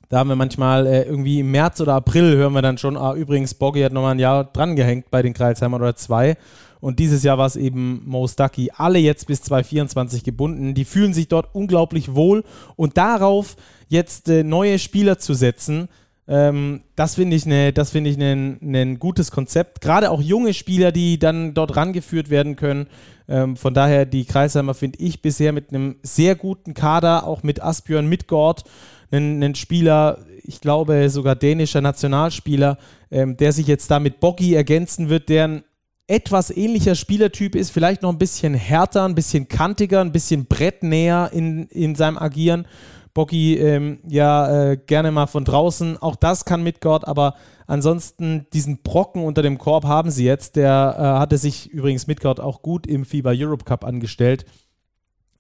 Da 0.09 0.19
haben 0.19 0.29
wir 0.29 0.37
manchmal 0.37 0.87
äh, 0.87 1.03
irgendwie 1.05 1.41
im 1.41 1.51
März 1.51 1.81
oder 1.81 1.95
April 1.95 2.37
hören 2.37 2.53
wir 2.53 2.63
dann 2.63 2.79
schon, 2.79 2.97
ah, 2.97 3.15
übrigens, 3.15 3.55
Boggy 3.55 3.81
hat 3.81 3.93
nochmal 3.93 4.15
ein 4.15 4.19
Jahr 4.19 4.45
drangehängt 4.45 5.11
bei 5.11 5.23
den 5.23 5.33
Kreilsheimern 5.33 5.81
oder 5.81 5.97
zwei. 5.97 6.37
Und 6.85 6.99
dieses 6.99 7.23
Jahr 7.23 7.39
war 7.39 7.47
es 7.47 7.57
eben 7.57 8.03
Mo 8.05 8.29
Stucky. 8.29 8.71
Alle 8.77 8.99
jetzt 8.99 9.27
bis 9.27 9.41
2024 9.41 10.23
gebunden. 10.23 10.75
Die 10.75 10.85
fühlen 10.85 11.15
sich 11.15 11.29
dort 11.29 11.55
unglaublich 11.55 12.15
wohl. 12.15 12.45
Und 12.77 12.99
darauf 12.99 13.57
jetzt 13.89 14.29
äh, 14.29 14.45
neue 14.45 14.79
Spieler 14.79 15.19
zu 15.19 15.33
setzen, 15.33 15.89
ähm, 16.29 16.83
das 16.95 17.15
finde 17.15 17.37
ich, 17.37 17.47
ne, 17.47 17.73
find 17.87 18.07
ein 18.07 18.59
ne, 18.61 18.85
ne 18.85 18.99
gutes 18.99 19.31
Konzept. 19.31 19.81
Gerade 19.81 20.11
auch 20.11 20.21
junge 20.21 20.53
Spieler, 20.53 20.93
die 20.93 21.19
dann 21.19 21.55
dort 21.55 21.75
rangeführt 21.75 22.29
werden 22.29 22.55
können. 22.55 22.89
Ähm, 23.29 23.57
von 23.57 23.73
daher, 23.73 24.05
die 24.05 24.27
Kreisheimer 24.27 24.75
finde 24.75 24.99
ich 24.99 25.23
bisher 25.23 25.55
mit 25.55 25.71
einem 25.71 25.97
sehr 26.03 26.35
guten 26.35 26.75
Kader, 26.75 27.27
auch 27.27 27.43
mit 27.43 27.63
Asbjörn 27.63 28.11
Midgård 28.11 28.63
einen, 29.11 29.43
einen 29.43 29.55
Spieler, 29.55 30.19
ich 30.43 30.61
glaube 30.61 31.09
sogar 31.09 31.35
dänischer 31.35 31.81
Nationalspieler, 31.81 32.77
ähm, 33.11 33.39
der 33.39 33.53
sich 33.53 33.69
jetzt 33.69 33.91
da 33.91 34.01
mit 34.01 34.21
Boggy 34.21 34.53
ergänzen 34.53 35.09
wird, 35.09 35.31
der 35.31 35.49
ein 35.49 35.65
etwas 36.07 36.51
ähnlicher 36.51 36.95
Spielertyp 36.95 37.55
ist, 37.55 37.71
vielleicht 37.71 38.03
noch 38.03 38.11
ein 38.11 38.19
bisschen 38.19 38.55
härter, 38.55 39.05
ein 39.05 39.15
bisschen 39.15 39.49
kantiger, 39.49 40.01
ein 40.01 40.13
bisschen 40.13 40.47
brettnäher 40.47 41.31
in, 41.33 41.67
in 41.69 41.95
seinem 41.95 42.19
Agieren. 42.19 42.67
Boggy 43.15 43.57
ähm, 43.57 44.01
ja 44.09 44.71
äh, 44.73 44.77
gerne 44.77 45.13
mal 45.13 45.27
von 45.27 45.45
draußen, 45.45 45.99
auch 45.99 46.17
das 46.17 46.45
kann 46.45 46.65
Midgard, 46.65 47.07
aber 47.07 47.37
ansonsten 47.67 48.47
diesen 48.53 48.83
Brocken 48.83 49.23
unter 49.23 49.41
dem 49.41 49.57
Korb 49.57 49.85
haben 49.85 50.11
sie 50.11 50.25
jetzt. 50.25 50.57
Der 50.57 50.97
äh, 50.99 51.03
hatte 51.21 51.39
sich 51.39 51.71
übrigens 51.71 52.07
Midgard 52.07 52.41
auch 52.41 52.61
gut 52.61 52.87
im 52.87 53.05
FIBA 53.05 53.33
Europe 53.35 53.65
Cup 53.65 53.85
angestellt 53.85 54.45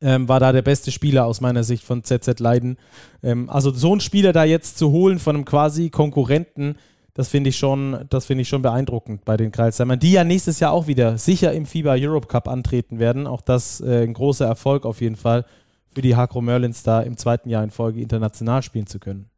ähm, 0.05 0.29
war 0.29 0.39
da 0.39 0.53
der 0.53 0.63
beste 0.63 0.93
Spieler 0.93 1.25
aus 1.25 1.41
meiner 1.41 1.65
Sicht 1.65 1.83
von 1.83 2.05
ZZ 2.05 2.39
Leiden. 2.39 2.77
Ähm, 3.23 3.49
also 3.49 3.71
so 3.71 3.91
einen 3.91 4.01
Spieler 4.01 4.33
da 4.33 4.45
jetzt 4.45 4.79
zu 4.79 4.91
holen 4.91 5.19
von 5.19 5.35
einem 5.35 5.45
quasi 5.45 5.91
Konkurrenten, 5.91 6.77
das 7.15 7.29
finde 7.29 7.51
ich 7.51 7.57
schon, 7.57 8.07
das 8.11 8.27
finde 8.27 8.43
ich 8.43 8.49
schon 8.49 8.63
beeindruckend 8.63 9.25
bei 9.25 9.37
den 9.37 9.53
Kreisheimern, 9.53 10.01
die 10.01 10.13
ja 10.13 10.25
nächstes 10.25 10.59
Jahr 10.59 10.73
auch 10.73 10.89
wieder 10.89 11.17
sicher 11.17 11.53
im 11.53 11.65
FIBA 11.65 11.95
Europe 11.99 12.27
Cup 12.27 12.49
antreten 12.49 12.99
werden. 12.99 13.29
Auch 13.29 13.41
das 13.41 13.81
äh, 13.81 14.03
ein 14.03 14.13
großer 14.13 14.45
Erfolg 14.45 14.85
auf 14.85 15.01
jeden 15.01 15.17
Fall 15.17 15.47
für 15.95 16.03
die 16.03 16.17
Hakro 16.17 16.41
Merlins 16.41 16.83
da 16.83 17.01
im 17.01 17.17
zweiten 17.17 17.49
Jahr 17.49 17.63
in 17.63 17.71
Folge 17.71 18.01
international 18.01 18.63
spielen 18.63 18.89
zu 18.89 18.99
können. 18.99 19.31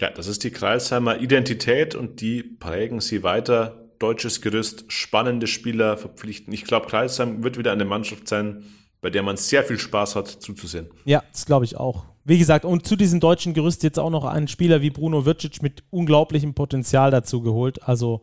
Ja, 0.00 0.10
das 0.10 0.26
ist 0.26 0.44
die 0.44 0.50
Kreisheimer 0.50 1.20
Identität 1.20 1.94
und 1.94 2.22
die 2.22 2.42
prägen 2.42 3.00
sie 3.00 3.22
weiter. 3.22 3.90
Deutsches 3.98 4.40
Gerüst, 4.40 4.90
spannende 4.90 5.46
Spieler 5.46 5.98
verpflichten. 5.98 6.52
Ich 6.54 6.64
glaube, 6.64 6.88
Kreisheim 6.88 7.44
wird 7.44 7.58
wieder 7.58 7.70
eine 7.70 7.84
Mannschaft 7.84 8.26
sein, 8.26 8.64
bei 9.02 9.10
der 9.10 9.22
man 9.22 9.36
sehr 9.36 9.62
viel 9.62 9.78
Spaß 9.78 10.16
hat 10.16 10.26
zuzusehen. 10.26 10.88
Ja, 11.04 11.22
das 11.30 11.44
glaube 11.44 11.66
ich 11.66 11.76
auch. 11.76 12.06
Wie 12.24 12.38
gesagt, 12.38 12.64
und 12.64 12.86
zu 12.86 12.96
diesem 12.96 13.20
deutschen 13.20 13.54
Gerüst 13.54 13.82
jetzt 13.82 13.98
auch 13.98 14.10
noch 14.10 14.24
einen 14.24 14.48
Spieler 14.48 14.80
wie 14.80 14.90
Bruno 14.90 15.24
Vircic 15.24 15.62
mit 15.62 15.82
unglaublichem 15.90 16.54
Potenzial 16.54 17.10
dazu 17.10 17.40
geholt. 17.42 17.82
Also 17.82 18.22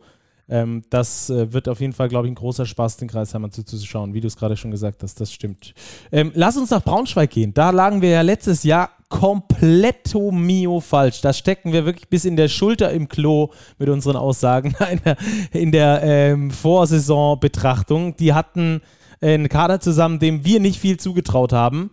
Ähm, 0.50 0.82
das 0.90 1.30
äh, 1.30 1.52
wird 1.52 1.68
auf 1.68 1.80
jeden 1.80 1.92
Fall, 1.92 2.08
glaube 2.08 2.26
ich, 2.26 2.32
ein 2.32 2.34
großer 2.34 2.66
Spaß, 2.66 2.96
den 2.96 3.08
Kreisheimern 3.08 3.52
zuzuschauen, 3.52 4.14
wie 4.14 4.20
du 4.20 4.26
es 4.26 4.36
gerade 4.36 4.56
schon 4.56 4.72
gesagt 4.72 5.02
hast. 5.02 5.20
Das 5.20 5.32
stimmt. 5.32 5.74
Ähm, 6.10 6.32
lass 6.34 6.56
uns 6.56 6.70
nach 6.70 6.82
Braunschweig 6.82 7.30
gehen. 7.30 7.54
Da 7.54 7.70
lagen 7.70 8.02
wir 8.02 8.10
ja 8.10 8.22
letztes 8.22 8.64
Jahr 8.64 8.90
kompletto 9.08 10.32
mio 10.32 10.80
falsch. 10.80 11.20
Da 11.20 11.32
stecken 11.32 11.72
wir 11.72 11.84
wirklich 11.84 12.08
bis 12.08 12.24
in 12.24 12.34
der 12.34 12.48
Schulter 12.48 12.90
im 12.90 13.08
Klo 13.08 13.50
mit 13.78 13.88
unseren 13.88 14.16
Aussagen 14.16 14.74
in 14.90 15.00
der, 15.04 15.16
in 15.52 15.72
der 15.72 16.02
ähm, 16.02 16.50
Vorsaisonbetrachtung. 16.50 18.16
Die 18.16 18.34
hatten 18.34 18.80
einen 19.20 19.48
Kader 19.48 19.78
zusammen, 19.80 20.18
dem 20.18 20.44
wir 20.44 20.58
nicht 20.58 20.80
viel 20.80 20.96
zugetraut 20.98 21.52
haben. 21.52 21.90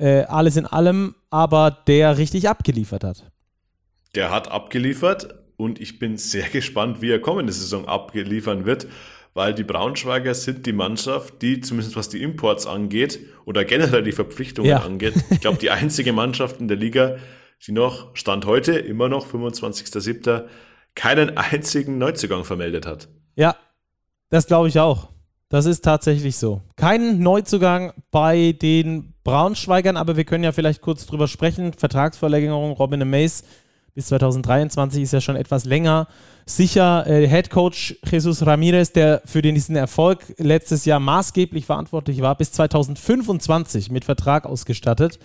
Äh, 0.00 0.22
alles 0.22 0.56
in 0.56 0.64
allem, 0.64 1.14
aber 1.28 1.70
der 1.86 2.16
richtig 2.16 2.48
abgeliefert 2.48 3.04
hat. 3.04 3.30
Der 4.14 4.30
hat 4.30 4.50
abgeliefert 4.50 5.34
und 5.58 5.78
ich 5.78 5.98
bin 5.98 6.16
sehr 6.16 6.48
gespannt, 6.52 7.02
wie 7.02 7.10
er 7.10 7.20
kommende 7.20 7.52
Saison 7.52 7.86
abgeliefern 7.86 8.64
wird, 8.64 8.86
weil 9.34 9.52
die 9.52 9.62
Braunschweiger 9.62 10.32
sind 10.32 10.64
die 10.64 10.72
Mannschaft, 10.72 11.42
die 11.42 11.60
zumindest 11.60 11.96
was 11.96 12.08
die 12.08 12.22
Imports 12.22 12.66
angeht 12.66 13.20
oder 13.44 13.66
generell 13.66 14.02
die 14.02 14.12
Verpflichtungen 14.12 14.70
ja. 14.70 14.78
angeht, 14.78 15.14
ich 15.28 15.40
glaube 15.40 15.58
die 15.58 15.70
einzige 15.70 16.14
Mannschaft 16.14 16.60
in 16.60 16.68
der 16.68 16.78
Liga, 16.78 17.18
die 17.66 17.72
noch, 17.72 18.16
Stand 18.16 18.46
heute, 18.46 18.72
immer 18.72 19.10
noch 19.10 19.30
25.07., 19.30 20.46
keinen 20.94 21.36
einzigen 21.36 21.98
Neuzugang 21.98 22.44
vermeldet 22.44 22.86
hat. 22.86 23.08
Ja, 23.36 23.54
das 24.30 24.46
glaube 24.46 24.68
ich 24.68 24.80
auch. 24.80 25.10
Das 25.50 25.66
ist 25.66 25.84
tatsächlich 25.84 26.36
so. 26.36 26.62
Kein 26.76 27.18
Neuzugang 27.18 27.92
bei 28.12 28.52
den 28.52 29.14
Braunschweigern, 29.24 29.96
aber 29.96 30.16
wir 30.16 30.24
können 30.24 30.44
ja 30.44 30.52
vielleicht 30.52 30.80
kurz 30.80 31.06
drüber 31.06 31.26
sprechen. 31.26 31.72
Vertragsverlängerung 31.72 32.70
Robin 32.70 33.10
Mays 33.10 33.42
bis 33.92 34.06
2023 34.06 35.02
ist 35.02 35.12
ja 35.12 35.20
schon 35.20 35.34
etwas 35.34 35.64
länger. 35.64 36.06
Sicher 36.46 37.04
äh, 37.08 37.26
Head 37.26 37.50
Coach 37.50 37.96
Jesus 38.08 38.46
Ramirez, 38.46 38.92
der 38.92 39.22
für 39.24 39.42
diesen 39.42 39.74
Erfolg 39.74 40.20
letztes 40.38 40.84
Jahr 40.84 41.00
maßgeblich 41.00 41.66
verantwortlich 41.66 42.20
war, 42.20 42.36
bis 42.36 42.52
2025 42.52 43.90
mit 43.90 44.04
Vertrag 44.04 44.46
ausgestattet. 44.46 45.18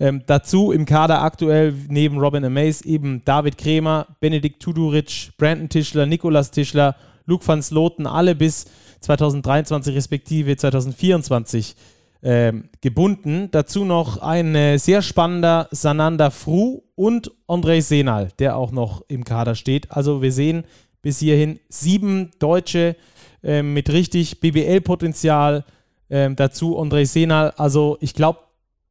Ähm, 0.00 0.22
dazu 0.26 0.72
im 0.72 0.86
Kader 0.86 1.20
aktuell 1.20 1.74
neben 1.88 2.18
Robin 2.18 2.46
Amaze 2.46 2.82
eben 2.86 3.22
David 3.26 3.58
Kremer, 3.58 4.06
Benedikt 4.20 4.62
Tuduric, 4.62 5.32
Brandon 5.36 5.68
Tischler, 5.68 6.06
Nikolas 6.06 6.50
Tischler, 6.50 6.96
Luke 7.26 7.46
van 7.46 7.62
Sloten, 7.62 8.06
alle 8.06 8.34
bis 8.34 8.64
2023 9.00 9.94
respektive 9.94 10.56
2024 10.56 11.76
ähm, 12.22 12.70
gebunden. 12.80 13.48
Dazu 13.50 13.84
noch 13.84 14.18
ein 14.18 14.54
äh, 14.54 14.78
sehr 14.78 15.02
spannender 15.02 15.68
Sananda 15.70 16.30
Fru 16.30 16.82
und 16.94 17.30
Andrei 17.46 17.80
Senal, 17.80 18.30
der 18.38 18.56
auch 18.56 18.72
noch 18.72 19.02
im 19.08 19.24
Kader 19.24 19.54
steht. 19.54 19.92
Also 19.92 20.22
wir 20.22 20.32
sehen 20.32 20.64
bis 21.02 21.20
hierhin 21.20 21.60
sieben 21.68 22.30
Deutsche 22.38 22.96
äh, 23.44 23.62
mit 23.62 23.90
richtig 23.90 24.40
BBL-Potenzial. 24.40 25.64
Äh, 26.08 26.30
dazu 26.34 26.78
Andrei 26.78 27.04
Senal. 27.04 27.52
Also 27.56 27.96
ich 28.00 28.14
glaube, 28.14 28.40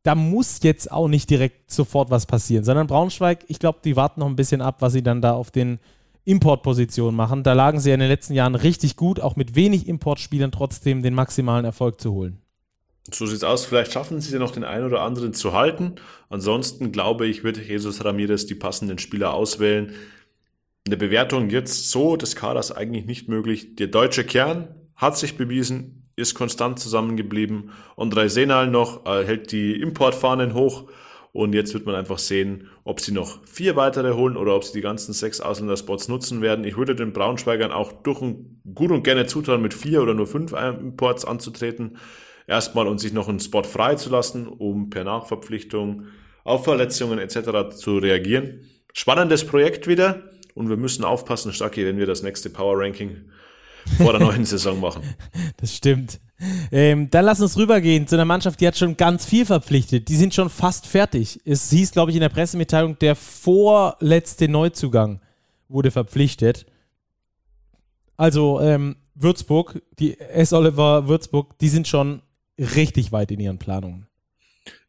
da 0.04 0.14
muss 0.14 0.60
jetzt 0.62 0.92
auch 0.92 1.08
nicht 1.08 1.30
direkt 1.30 1.72
sofort 1.72 2.12
was 2.12 2.28
passieren, 2.28 2.64
sondern 2.64 2.86
Braunschweig, 2.86 3.44
ich 3.48 3.58
glaube, 3.58 3.80
die 3.84 3.96
warten 3.96 4.20
noch 4.20 4.28
ein 4.28 4.36
bisschen 4.36 4.62
ab, 4.62 4.78
was 4.80 4.94
sie 4.94 5.02
dann 5.02 5.22
da 5.22 5.34
auf 5.34 5.50
den 5.50 5.80
Importpositionen 6.26 7.16
machen. 7.16 7.44
Da 7.44 7.54
lagen 7.54 7.80
sie 7.80 7.90
ja 7.90 7.94
in 7.94 8.02
den 8.02 8.10
letzten 8.10 8.34
Jahren 8.34 8.56
richtig 8.56 8.96
gut, 8.96 9.20
auch 9.20 9.36
mit 9.36 9.56
wenig 9.56 9.88
Importspielern 9.88 10.52
trotzdem 10.52 11.04
den 11.04 11.14
maximalen 11.14 11.66
Erfolg 11.66 12.02
zu 12.02 12.12
holen. 12.12 12.42
So 13.12 13.28
sieht's 13.28 13.44
aus. 13.44 13.66
Vielleicht 13.66 13.94
schaffen 13.94 14.20
sie 14.20 14.38
noch 14.40 14.52
den 14.52 14.64
einen 14.64 14.86
oder 14.86 15.02
anderen 15.02 15.34
zu 15.34 15.54
halten. 15.54 15.96
Ansonsten 16.30 16.92
glaube 16.92 17.28
ich, 17.28 17.44
wird 17.44 17.58
Jesus 17.58 18.04
Ramirez 18.04 18.48
die 18.48 18.56
passenden 18.56 18.98
Spieler 18.98 19.34
auswählen. 19.34 19.94
Eine 20.88 20.98
Bewertung 20.98 21.50
jetzt 21.50 21.92
so 21.92 22.16
des 22.16 22.36
Kaders 22.36 22.72
eigentlich 22.72 23.06
nicht 23.06 23.30
möglich. 23.30 23.76
Der 23.76 23.88
deutsche 23.88 24.24
Kern 24.24 24.70
hat 24.96 25.18
sich 25.18 25.38
bewiesen, 25.38 26.10
ist 26.16 26.34
konstant 26.34 26.80
zusammengeblieben. 26.80 27.72
Andrei 27.98 28.28
Senal 28.28 28.68
noch 28.68 29.06
äh, 29.06 29.24
hält 29.24 29.52
die 29.52 29.80
Importfahnen 29.80 30.56
hoch. 30.56 30.86
Und 31.36 31.54
jetzt 31.54 31.74
wird 31.74 31.86
man 31.86 31.96
einfach 31.96 32.18
sehen, 32.18 32.70
ob 32.86 33.02
sie 33.02 33.12
noch 33.12 33.46
vier 33.46 33.76
weitere 33.76 34.14
holen 34.14 34.38
oder 34.38 34.56
ob 34.56 34.64
sie 34.64 34.72
die 34.72 34.82
ganzen 34.82 35.12
sechs 35.12 35.42
Ausländerspots 35.42 36.08
nutzen 36.08 36.42
werden. 36.42 36.64
Ich 36.64 36.78
würde 36.78 36.96
den 36.96 37.12
Braunschweigern 37.12 37.74
auch 37.74 37.92
durch 37.92 38.22
ein, 38.22 38.62
gut 38.74 38.90
und 38.90 39.04
gerne 39.04 39.26
zutrauen, 39.26 39.62
mit 39.62 39.74
vier 39.74 40.02
oder 40.02 40.14
nur 40.14 40.28
fünf 40.28 40.54
Imports 40.54 41.26
anzutreten 41.26 41.98
erstmal 42.48 42.88
und 42.88 43.00
sich 43.00 43.14
noch 43.14 43.28
einen 43.28 43.40
Spot 43.40 43.64
frei 43.64 43.96
zu 43.96 44.10
lassen, 44.10 44.48
um 44.48 44.90
per 44.90 45.04
Nachverpflichtung 45.04 46.06
auf 46.44 46.64
Verletzungen 46.64 47.20
etc. 47.20 47.76
zu 47.76 47.98
reagieren. 47.98 48.62
Spannendes 48.94 49.46
Projekt 49.46 49.88
wieder 49.88 50.30
und 50.54 50.70
wir 50.70 50.78
müssen 50.78 51.04
aufpassen, 51.04 51.54
Stacki, 51.54 51.86
wenn 51.86 51.98
wir 51.98 52.06
das 52.06 52.24
nächste 52.24 52.50
Power 52.50 52.80
Ranking 52.80 53.30
vor 53.98 54.14
der 54.14 54.22
neuen 54.22 54.46
Saison 54.46 54.80
machen. 54.80 55.04
Das 55.58 55.76
stimmt. 55.76 56.20
Ähm, 56.72 57.10
dann 57.10 57.26
lass 57.26 57.42
uns 57.42 57.58
rübergehen 57.58 58.08
zu 58.08 58.16
einer 58.16 58.26
Mannschaft, 58.26 58.60
die 58.60 58.68
hat 58.68 58.78
schon 58.78 58.98
ganz 58.98 59.26
viel 59.26 59.46
verpflichtet. 59.46 60.10
Die 60.10 60.16
sind 60.16 60.34
schon 60.34 60.50
fast 60.50 60.86
fertig. 60.86 61.40
Es 61.46 61.70
hieß, 61.70 61.92
glaube 61.92 62.12
ich, 62.12 62.18
in 62.18 62.22
der 62.22 62.30
Pressemitteilung, 62.30 63.00
der 63.00 63.16
vorletzte 63.16 64.48
Neuzugang 64.48 65.22
wurde 65.70 65.92
verpflichtet. 65.92 66.66
Also 68.18 68.60
ähm, 68.62 68.98
Würzburg, 69.14 69.82
die 70.00 70.20
S. 70.20 70.54
Oliver 70.54 71.08
Würzburg, 71.08 71.58
die 71.60 71.70
sind 71.70 71.88
schon 71.88 72.22
richtig 72.58 73.12
weit 73.12 73.32
in 73.32 73.40
ihren 73.40 73.58
Planungen. 73.58 74.08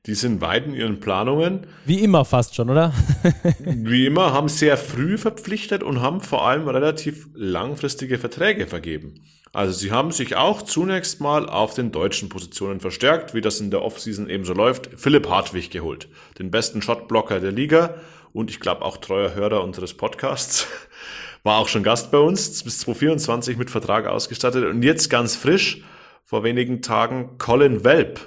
Die 0.06 0.14
sind 0.14 0.40
weit 0.40 0.66
in 0.66 0.74
ihren 0.74 1.00
Planungen. 1.00 1.66
Wie 1.84 2.00
immer 2.00 2.24
fast 2.24 2.54
schon, 2.54 2.70
oder? 2.70 2.92
Wie 3.58 4.06
immer, 4.06 4.32
haben 4.32 4.48
sehr 4.48 4.76
früh 4.76 5.18
verpflichtet 5.18 5.82
und 5.82 6.00
haben 6.00 6.20
vor 6.20 6.46
allem 6.46 6.68
relativ 6.68 7.28
langfristige 7.34 8.18
Verträge 8.18 8.68
vergeben. 8.68 9.14
Also 9.56 9.72
sie 9.72 9.90
haben 9.90 10.10
sich 10.10 10.36
auch 10.36 10.60
zunächst 10.60 11.22
mal 11.22 11.48
auf 11.48 11.72
den 11.72 11.90
deutschen 11.90 12.28
Positionen 12.28 12.78
verstärkt, 12.78 13.32
wie 13.32 13.40
das 13.40 13.58
in 13.58 13.70
der 13.70 13.80
Offseason 13.80 14.28
eben 14.28 14.44
so 14.44 14.52
läuft. 14.52 14.90
Philipp 14.98 15.30
Hartwig 15.30 15.70
geholt, 15.70 16.10
den 16.38 16.50
besten 16.50 16.82
Shotblocker 16.82 17.40
der 17.40 17.52
Liga 17.52 17.94
und 18.34 18.50
ich 18.50 18.60
glaube 18.60 18.82
auch 18.82 18.98
treuer 18.98 19.34
Hörer 19.34 19.64
unseres 19.64 19.94
Podcasts. 19.94 20.66
War 21.42 21.56
auch 21.56 21.68
schon 21.68 21.82
Gast 21.82 22.10
bei 22.10 22.18
uns, 22.18 22.64
bis 22.64 22.80
2024 22.80 23.56
mit 23.56 23.70
Vertrag 23.70 24.06
ausgestattet 24.06 24.66
und 24.66 24.82
jetzt 24.82 25.08
ganz 25.08 25.36
frisch 25.36 25.82
vor 26.22 26.44
wenigen 26.44 26.82
Tagen 26.82 27.38
Colin 27.38 27.82
Welp. 27.82 28.20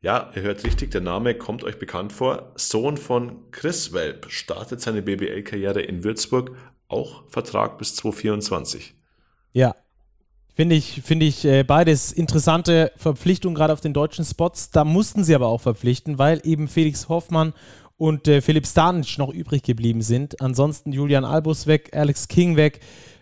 Ja, 0.00 0.30
ihr 0.34 0.40
hört 0.40 0.64
richtig, 0.64 0.90
der 0.90 1.02
Name 1.02 1.34
kommt 1.34 1.64
euch 1.64 1.78
bekannt 1.78 2.14
vor. 2.14 2.50
Sohn 2.54 2.96
von 2.96 3.50
Chris 3.50 3.92
Welp 3.92 4.30
startet 4.30 4.80
seine 4.80 5.02
BBL-Karriere 5.02 5.82
in 5.82 6.02
Würzburg, 6.02 6.56
auch 6.88 7.28
Vertrag 7.28 7.76
bis 7.76 7.94
2024. 7.96 8.94
Ja, 9.52 9.74
Finde 10.54 10.76
ich, 10.76 11.00
finde 11.02 11.24
ich 11.24 11.46
äh, 11.46 11.62
beides 11.62 12.12
interessante 12.12 12.92
Verpflichtungen, 12.96 13.54
gerade 13.54 13.72
auf 13.72 13.80
den 13.80 13.94
deutschen 13.94 14.24
Spots. 14.24 14.70
Da 14.70 14.84
mussten 14.84 15.24
sie 15.24 15.34
aber 15.34 15.46
auch 15.46 15.62
verpflichten, 15.62 16.18
weil 16.18 16.42
eben 16.44 16.68
Felix 16.68 17.08
Hoffmann 17.08 17.54
und 17.96 18.28
äh, 18.28 18.42
Philipp 18.42 18.66
Stanic 18.66 19.16
noch 19.16 19.32
übrig 19.32 19.62
geblieben 19.62 20.02
sind. 20.02 20.42
Ansonsten 20.42 20.92
Julian 20.92 21.24
Albus 21.24 21.66
weg, 21.66 21.90
Alex 21.94 22.28
King 22.28 22.56
weg. 22.56 22.80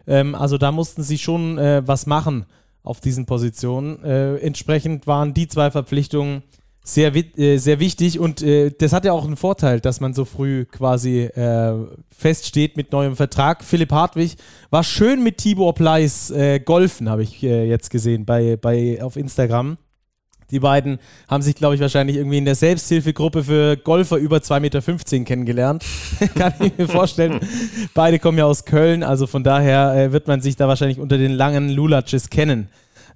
Ähm, 0.09 0.35
also 0.35 0.59
da 0.59 0.73
mussten 0.73 1.05
sie 1.05 1.19
schon 1.19 1.57
äh, 1.59 1.83
was 1.87 2.07
machen 2.07 2.47
auf 2.83 3.01
diesen 3.01 3.27
Positionen. 3.27 4.03
Äh, 4.03 4.37
entsprechend 4.39 5.07
waren 5.07 5.33
die 5.33 5.47
zwei 5.47 5.71
Verpflichtungen 5.71 6.43
sehr, 6.83 7.15
äh, 7.15 7.59
sehr 7.59 7.79
wichtig 7.79 8.19
und 8.19 8.43
äh, 8.43 8.71
das 8.71 8.93
hat 8.93 9.05
ja 9.05 9.13
auch 9.13 9.25
einen 9.25 9.37
Vorteil, 9.37 9.81
dass 9.81 10.01
man 10.01 10.15
so 10.15 10.25
früh 10.25 10.65
quasi 10.65 11.21
äh, 11.23 11.75
feststeht 12.17 12.77
mit 12.77 12.93
neuem 12.93 13.17
Vertrag. 13.17 13.63
Philipp 13.65 13.93
Hartwig 13.93 14.37
war 14.71 14.83
schön 14.83 15.23
mit 15.23 15.39
Tibor 15.39 15.75
Pleiss 15.75 16.31
äh, 16.31 16.59
golfen, 16.59 17.09
habe 17.09 17.23
ich 17.23 17.43
äh, 17.43 17.69
jetzt 17.69 17.91
gesehen 17.91 18.25
bei, 18.25 18.57
bei, 18.57 19.03
auf 19.03 19.17
Instagram. 19.17 19.77
Die 20.51 20.59
beiden 20.59 20.99
haben 21.29 21.43
sich, 21.43 21.55
glaube 21.55 21.77
ich, 21.77 21.81
wahrscheinlich 21.81 22.17
irgendwie 22.17 22.39
in 22.39 22.45
der 22.45 22.57
Selbsthilfegruppe 22.57 23.45
für 23.45 23.77
Golfer 23.77 24.17
über 24.17 24.39
2,15 24.39 24.61
Meter 24.61 25.25
kennengelernt. 25.25 25.85
Kann 26.35 26.55
ich 26.61 26.77
mir 26.77 26.89
vorstellen. 26.89 27.39
Beide 27.95 28.19
kommen 28.19 28.39
ja 28.39 28.47
aus 28.47 28.65
Köln, 28.65 29.03
also 29.03 29.27
von 29.27 29.45
daher 29.45 29.95
äh, 29.95 30.13
wird 30.13 30.27
man 30.27 30.41
sich 30.41 30.57
da 30.57 30.67
wahrscheinlich 30.67 30.99
unter 30.99 31.19
den 31.19 31.33
langen 31.33 31.69
Lulaches 31.69 32.31
kennen. 32.31 32.69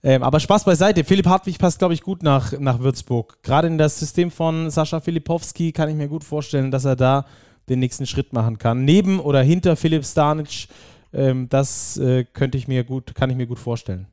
Ähm, 0.06 0.22
aber 0.22 0.38
Spaß 0.38 0.64
beiseite. 0.64 1.02
Philipp 1.02 1.26
Hartwig 1.26 1.58
passt, 1.58 1.78
glaube 1.78 1.94
ich, 1.94 2.02
gut 2.02 2.22
nach, 2.22 2.52
nach 2.58 2.80
Würzburg. 2.80 3.42
Gerade 3.42 3.68
in 3.68 3.78
das 3.78 3.98
System 3.98 4.30
von 4.30 4.68
Sascha 4.68 5.00
Filipowski 5.00 5.72
kann 5.72 5.88
ich 5.88 5.96
mir 5.96 6.08
gut 6.08 6.24
vorstellen, 6.24 6.70
dass 6.70 6.84
er 6.84 6.94
da 6.94 7.24
den 7.70 7.78
nächsten 7.78 8.06
Schritt 8.06 8.34
machen 8.34 8.58
kann. 8.58 8.84
Neben 8.84 9.18
oder 9.18 9.40
hinter 9.40 9.76
Philipp 9.76 10.04
Stanic, 10.04 10.68
ähm, 11.14 11.48
das 11.48 11.96
äh, 11.96 12.24
könnte 12.24 12.58
ich 12.58 12.68
mir 12.68 12.84
gut, 12.84 13.14
kann 13.14 13.30
ich 13.30 13.36
mir 13.36 13.46
gut 13.46 13.58
vorstellen. 13.58 14.06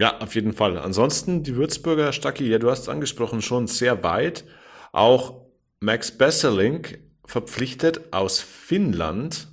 Ja, 0.00 0.18
auf 0.18 0.34
jeden 0.34 0.52
Fall. 0.52 0.76
Ansonsten 0.76 1.44
die 1.44 1.54
Würzburger 1.54 2.12
Stacki, 2.12 2.48
ja, 2.48 2.58
du 2.58 2.68
hast 2.68 2.80
es 2.80 2.88
angesprochen, 2.88 3.40
schon 3.40 3.68
sehr 3.68 4.02
weit. 4.02 4.44
Auch 4.90 5.42
Max 5.78 6.10
Besserling 6.10 6.88
verpflichtet 7.24 8.12
aus 8.12 8.40
Finnland 8.40 9.46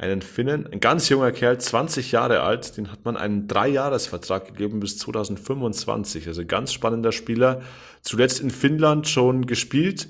einen 0.00 0.22
Finnen, 0.22 0.66
ein 0.66 0.80
ganz 0.80 1.10
junger 1.10 1.30
Kerl, 1.30 1.58
20 1.58 2.10
Jahre 2.12 2.40
alt, 2.40 2.78
den 2.78 2.90
hat 2.90 3.04
man 3.04 3.18
einen 3.18 3.48
Dreijahresvertrag 3.48 4.46
gegeben 4.46 4.80
bis 4.80 4.96
2025. 4.96 6.26
Also 6.26 6.46
ganz 6.46 6.72
spannender 6.72 7.12
Spieler. 7.12 7.60
Zuletzt 8.00 8.40
in 8.40 8.50
Finnland 8.50 9.08
schon 9.08 9.44
gespielt, 9.44 10.08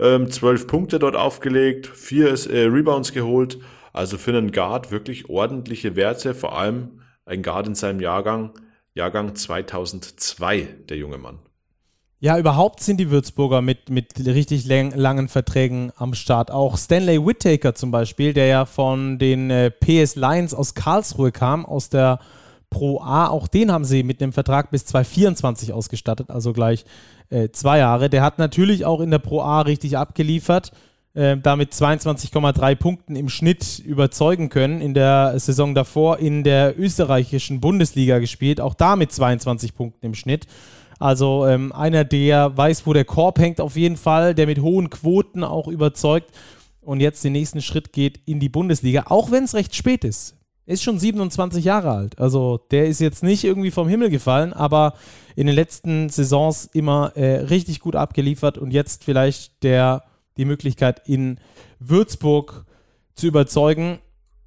ähm, 0.00 0.28
zwölf 0.30 0.66
Punkte 0.66 0.98
dort 0.98 1.14
aufgelegt, 1.14 1.86
vier 1.86 2.30
äh, 2.50 2.64
Rebounds 2.64 3.12
geholt. 3.12 3.58
Also 3.92 4.18
für 4.18 4.32
einen 4.32 4.50
Guard 4.50 4.90
wirklich 4.90 5.28
ordentliche 5.28 5.94
Werte, 5.94 6.34
vor 6.34 6.58
allem 6.58 7.00
ein 7.24 7.42
Guard 7.42 7.68
in 7.68 7.74
seinem 7.76 8.00
Jahrgang, 8.00 8.50
Jahrgang 8.94 9.36
2002, 9.36 10.62
der 10.88 10.96
junge 10.96 11.18
Mann. 11.18 11.38
Ja, 12.24 12.38
überhaupt 12.38 12.78
sind 12.78 12.98
die 12.98 13.10
Würzburger 13.10 13.62
mit, 13.62 13.90
mit 13.90 14.24
richtig 14.24 14.64
lang, 14.64 14.92
langen 14.94 15.26
Verträgen 15.26 15.90
am 15.96 16.14
Start. 16.14 16.52
Auch 16.52 16.78
Stanley 16.78 17.26
Whittaker 17.26 17.74
zum 17.74 17.90
Beispiel, 17.90 18.32
der 18.32 18.46
ja 18.46 18.64
von 18.64 19.18
den 19.18 19.50
äh, 19.50 19.72
PS 19.72 20.14
Lions 20.14 20.54
aus 20.54 20.74
Karlsruhe 20.74 21.32
kam, 21.32 21.66
aus 21.66 21.88
der 21.88 22.20
Pro 22.70 23.00
A. 23.00 23.26
Auch 23.26 23.48
den 23.48 23.72
haben 23.72 23.84
sie 23.84 24.04
mit 24.04 24.22
einem 24.22 24.32
Vertrag 24.32 24.70
bis 24.70 24.86
2024 24.86 25.72
ausgestattet, 25.72 26.30
also 26.30 26.52
gleich 26.52 26.84
äh, 27.30 27.48
zwei 27.48 27.78
Jahre. 27.78 28.08
Der 28.08 28.22
hat 28.22 28.38
natürlich 28.38 28.84
auch 28.84 29.00
in 29.00 29.10
der 29.10 29.18
Pro 29.18 29.40
A 29.40 29.62
richtig 29.62 29.98
abgeliefert, 29.98 30.70
äh, 31.14 31.36
damit 31.36 31.72
22,3 31.72 32.76
Punkten 32.76 33.16
im 33.16 33.30
Schnitt 33.30 33.80
überzeugen 33.80 34.48
können. 34.48 34.80
In 34.80 34.94
der 34.94 35.36
Saison 35.40 35.74
davor 35.74 36.20
in 36.20 36.44
der 36.44 36.78
österreichischen 36.78 37.60
Bundesliga 37.60 38.20
gespielt, 38.20 38.60
auch 38.60 38.74
da 38.74 38.94
mit 38.94 39.10
22 39.10 39.74
Punkten 39.74 40.06
im 40.06 40.14
Schnitt. 40.14 40.46
Also 41.02 41.48
ähm, 41.48 41.72
einer, 41.72 42.04
der 42.04 42.56
weiß, 42.56 42.86
wo 42.86 42.92
der 42.92 43.04
Korb 43.04 43.40
hängt 43.40 43.60
auf 43.60 43.74
jeden 43.74 43.96
Fall, 43.96 44.36
der 44.36 44.46
mit 44.46 44.60
hohen 44.60 44.88
Quoten 44.88 45.42
auch 45.42 45.66
überzeugt 45.66 46.30
und 46.80 47.00
jetzt 47.00 47.24
den 47.24 47.32
nächsten 47.32 47.60
Schritt 47.60 47.92
geht 47.92 48.20
in 48.24 48.38
die 48.38 48.48
Bundesliga, 48.48 49.06
auch 49.08 49.32
wenn 49.32 49.42
es 49.42 49.54
recht 49.54 49.74
spät 49.74 50.04
ist. 50.04 50.36
Ist 50.64 50.84
schon 50.84 51.00
27 51.00 51.64
Jahre 51.64 51.90
alt. 51.90 52.20
Also 52.20 52.60
der 52.70 52.86
ist 52.86 53.00
jetzt 53.00 53.24
nicht 53.24 53.42
irgendwie 53.42 53.72
vom 53.72 53.88
Himmel 53.88 54.10
gefallen, 54.10 54.52
aber 54.52 54.94
in 55.34 55.48
den 55.48 55.56
letzten 55.56 56.08
Saisons 56.08 56.66
immer 56.72 57.16
äh, 57.16 57.40
richtig 57.46 57.80
gut 57.80 57.96
abgeliefert 57.96 58.56
und 58.56 58.70
jetzt 58.70 59.02
vielleicht 59.02 59.64
der, 59.64 60.04
die 60.36 60.44
Möglichkeit 60.44 61.08
in 61.08 61.40
Würzburg 61.80 62.64
zu 63.16 63.26
überzeugen 63.26 63.98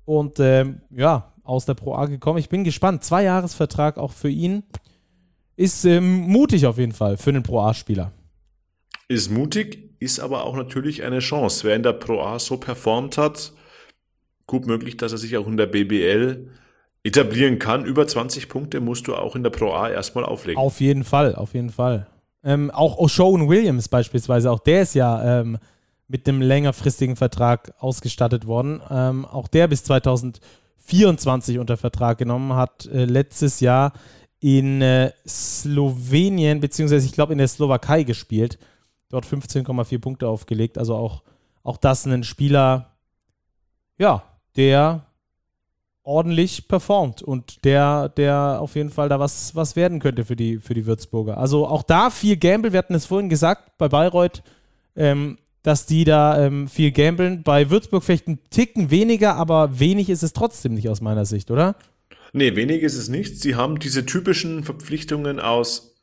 und 0.05 0.39
ähm, 0.39 0.79
ja, 0.89 1.33
aus 1.43 1.65
der 1.65 1.73
Pro 1.73 1.95
A 1.95 2.05
gekommen. 2.05 2.39
Ich 2.39 2.47
bin 2.47 2.63
gespannt. 2.63 3.03
Zwei 3.03 3.23
Jahresvertrag 3.23 3.97
auch 3.97 4.13
für 4.13 4.29
ihn. 4.29 4.63
Ist 5.55 5.85
ähm, 5.85 6.21
mutig 6.21 6.65
auf 6.65 6.77
jeden 6.77 6.91
Fall 6.91 7.17
für 7.17 7.29
einen 7.29 7.43
Pro 7.43 7.61
A-Spieler. 7.61 8.11
Ist 9.07 9.31
mutig, 9.31 9.95
ist 9.99 10.19
aber 10.19 10.43
auch 10.43 10.55
natürlich 10.55 11.03
eine 11.03 11.19
Chance. 11.19 11.65
Wer 11.65 11.75
in 11.75 11.83
der 11.83 11.93
Pro 11.93 12.21
A 12.21 12.39
so 12.39 12.57
performt 12.57 13.17
hat, 13.17 13.53
gut 14.47 14.65
möglich, 14.65 14.97
dass 14.97 15.11
er 15.11 15.17
sich 15.17 15.37
auch 15.37 15.47
in 15.47 15.57
der 15.57 15.67
BBL 15.67 16.49
etablieren 17.03 17.59
kann. 17.59 17.85
Über 17.85 18.07
20 18.07 18.49
Punkte 18.49 18.81
musst 18.81 19.07
du 19.07 19.15
auch 19.15 19.35
in 19.35 19.43
der 19.43 19.51
Pro 19.51 19.73
A 19.73 19.89
erstmal 19.89 20.25
auflegen. 20.25 20.59
Auf 20.59 20.81
jeden 20.81 21.03
Fall, 21.03 21.35
auf 21.35 21.53
jeden 21.53 21.69
Fall. 21.69 22.07
Ähm, 22.43 22.71
auch 22.71 22.97
O'Shawn 22.97 23.47
Williams 23.47 23.89
beispielsweise, 23.89 24.51
auch 24.51 24.59
der 24.59 24.81
ist 24.81 24.95
ja 24.95 25.39
ähm, 25.41 25.57
mit 26.07 26.27
einem 26.27 26.41
längerfristigen 26.41 27.15
Vertrag 27.15 27.73
ausgestattet 27.79 28.45
worden. 28.47 28.81
Ähm, 28.89 29.25
auch 29.25 29.47
der 29.47 29.67
bis 29.67 29.83
2024 29.83 31.59
unter 31.59 31.77
Vertrag 31.77 32.17
genommen 32.17 32.53
hat, 32.53 32.85
äh, 32.87 33.05
letztes 33.05 33.59
Jahr 33.59 33.93
in 34.39 34.81
äh, 34.81 35.11
Slowenien, 35.27 36.59
beziehungsweise 36.59 37.05
ich 37.05 37.13
glaube 37.13 37.33
in 37.33 37.39
der 37.39 37.47
Slowakei 37.47 38.03
gespielt. 38.03 38.59
Dort 39.09 39.25
15,4 39.25 39.99
Punkte 39.99 40.27
aufgelegt. 40.27 40.77
Also 40.77 40.95
auch, 40.95 41.23
auch 41.63 41.77
das 41.77 42.05
ein 42.05 42.23
Spieler, 42.23 42.91
ja, 43.97 44.23
der 44.55 45.05
ordentlich 46.03 46.67
performt 46.67 47.23
und 47.23 47.65
der, 47.65 48.09
der 48.09 48.59
auf 48.61 48.75
jeden 48.75 48.91
Fall 48.91 49.09
da 49.09 49.19
was, 49.19 49.55
was 49.55 49.75
werden 49.75 49.99
könnte 49.99 50.23
für 50.23 50.35
die, 50.35 50.59
für 50.59 50.75
die 50.75 50.85
Würzburger. 50.85 51.37
Also 51.37 51.67
auch 51.67 51.81
da 51.81 52.11
viel 52.11 52.37
Gamble, 52.37 52.71
wir 52.71 52.77
hatten 52.77 52.93
es 52.93 53.07
vorhin 53.07 53.29
gesagt, 53.29 53.77
bei 53.77 53.89
Bayreuth, 53.89 54.43
ähm, 54.95 55.39
dass 55.63 55.87
die 55.87 56.03
da 56.03 56.45
ähm, 56.45 56.67
viel 56.67 56.91
gambeln. 56.91 57.41
Bei 57.41 57.71
Würzburg 57.71 58.03
vielleicht 58.03 58.27
ein 58.27 58.39
Ticken 58.51 58.91
weniger, 58.91 59.35
aber 59.35 59.79
wenig 59.79 60.11
ist 60.11 60.21
es 60.21 60.33
trotzdem 60.33 60.75
nicht 60.75 60.89
aus 60.89 61.01
meiner 61.01 61.25
Sicht, 61.25 61.49
oder? 61.49 61.75
Nee, 62.37 62.57
wenig 62.57 62.83
ist 62.83 62.97
es 62.97 63.07
nicht. 63.07 63.39
Sie 63.39 63.55
haben 63.55 63.79
diese 63.79 64.05
typischen 64.05 64.65
Verpflichtungen 64.65 65.39
aus 65.39 65.95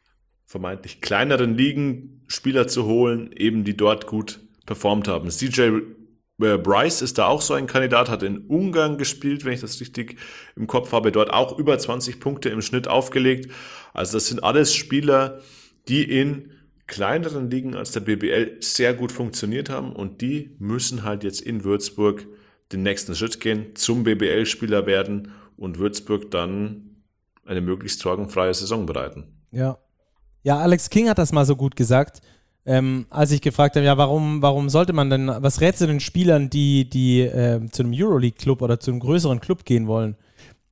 vermeintlich 0.46 1.02
kleineren 1.02 1.58
Ligen, 1.58 2.24
Spieler 2.26 2.66
zu 2.66 2.86
holen, 2.86 3.32
eben 3.36 3.64
die 3.64 3.76
dort 3.76 4.06
gut 4.06 4.40
performt 4.64 5.08
haben. 5.08 5.28
CJ 5.28 5.60
äh, 5.60 6.56
Bryce 6.56 7.02
ist 7.02 7.18
da 7.18 7.26
auch 7.26 7.42
so 7.42 7.52
ein 7.52 7.66
Kandidat, 7.66 8.08
hat 8.08 8.22
in 8.22 8.46
Ungarn 8.46 8.96
gespielt, 8.96 9.44
wenn 9.44 9.52
ich 9.52 9.60
das 9.60 9.78
richtig 9.78 10.16
im 10.56 10.66
Kopf 10.66 10.92
habe, 10.92 11.12
dort 11.12 11.30
auch 11.30 11.58
über 11.58 11.78
20 11.78 12.18
Punkte 12.18 12.48
im 12.48 12.62
Schnitt 12.62 12.88
aufgelegt. 12.88 13.52
Also 13.92 14.14
das 14.14 14.28
sind 14.28 14.42
alles 14.42 14.74
Spieler, 14.74 15.42
die 15.88 16.02
in 16.02 16.50
kleineren 16.86 17.50
Ligen 17.50 17.74
als 17.74 17.92
der 17.92 18.00
BBL 18.00 18.56
sehr 18.60 18.94
gut 18.94 19.12
funktioniert 19.12 19.68
haben 19.68 19.92
und 19.92 20.22
die 20.22 20.56
müssen 20.58 21.02
halt 21.02 21.24
jetzt 21.24 21.42
in 21.42 21.62
Würzburg 21.62 22.26
den 22.72 22.82
nächsten 22.82 23.14
Schritt 23.14 23.38
gehen, 23.38 23.74
zum 23.74 24.04
BBL-Spieler 24.04 24.86
werden 24.86 25.30
und 25.62 25.78
Würzburg 25.78 26.30
dann 26.30 26.96
eine 27.46 27.60
möglichst 27.60 28.00
sorgenfreie 28.00 28.52
Saison 28.52 28.84
bereiten. 28.84 29.24
Ja. 29.50 29.78
Ja, 30.42 30.58
Alex 30.58 30.90
King 30.90 31.08
hat 31.08 31.18
das 31.18 31.32
mal 31.32 31.44
so 31.44 31.54
gut 31.54 31.76
gesagt, 31.76 32.20
ähm, 32.66 33.06
als 33.10 33.30
ich 33.30 33.40
gefragt 33.40 33.76
habe, 33.76 33.86
ja, 33.86 33.96
warum, 33.96 34.42
warum 34.42 34.68
sollte 34.68 34.92
man 34.92 35.08
denn, 35.08 35.28
was 35.28 35.60
rätst 35.60 35.80
du 35.80 35.86
den 35.86 36.00
Spielern, 36.00 36.50
die, 36.50 36.88
die 36.88 37.20
äh, 37.20 37.64
zu 37.70 37.82
einem 37.82 37.92
Euroleague-Club 37.94 38.60
oder 38.60 38.80
zu 38.80 38.90
einem 38.90 39.00
größeren 39.00 39.40
Club 39.40 39.64
gehen 39.64 39.86
wollen? 39.86 40.16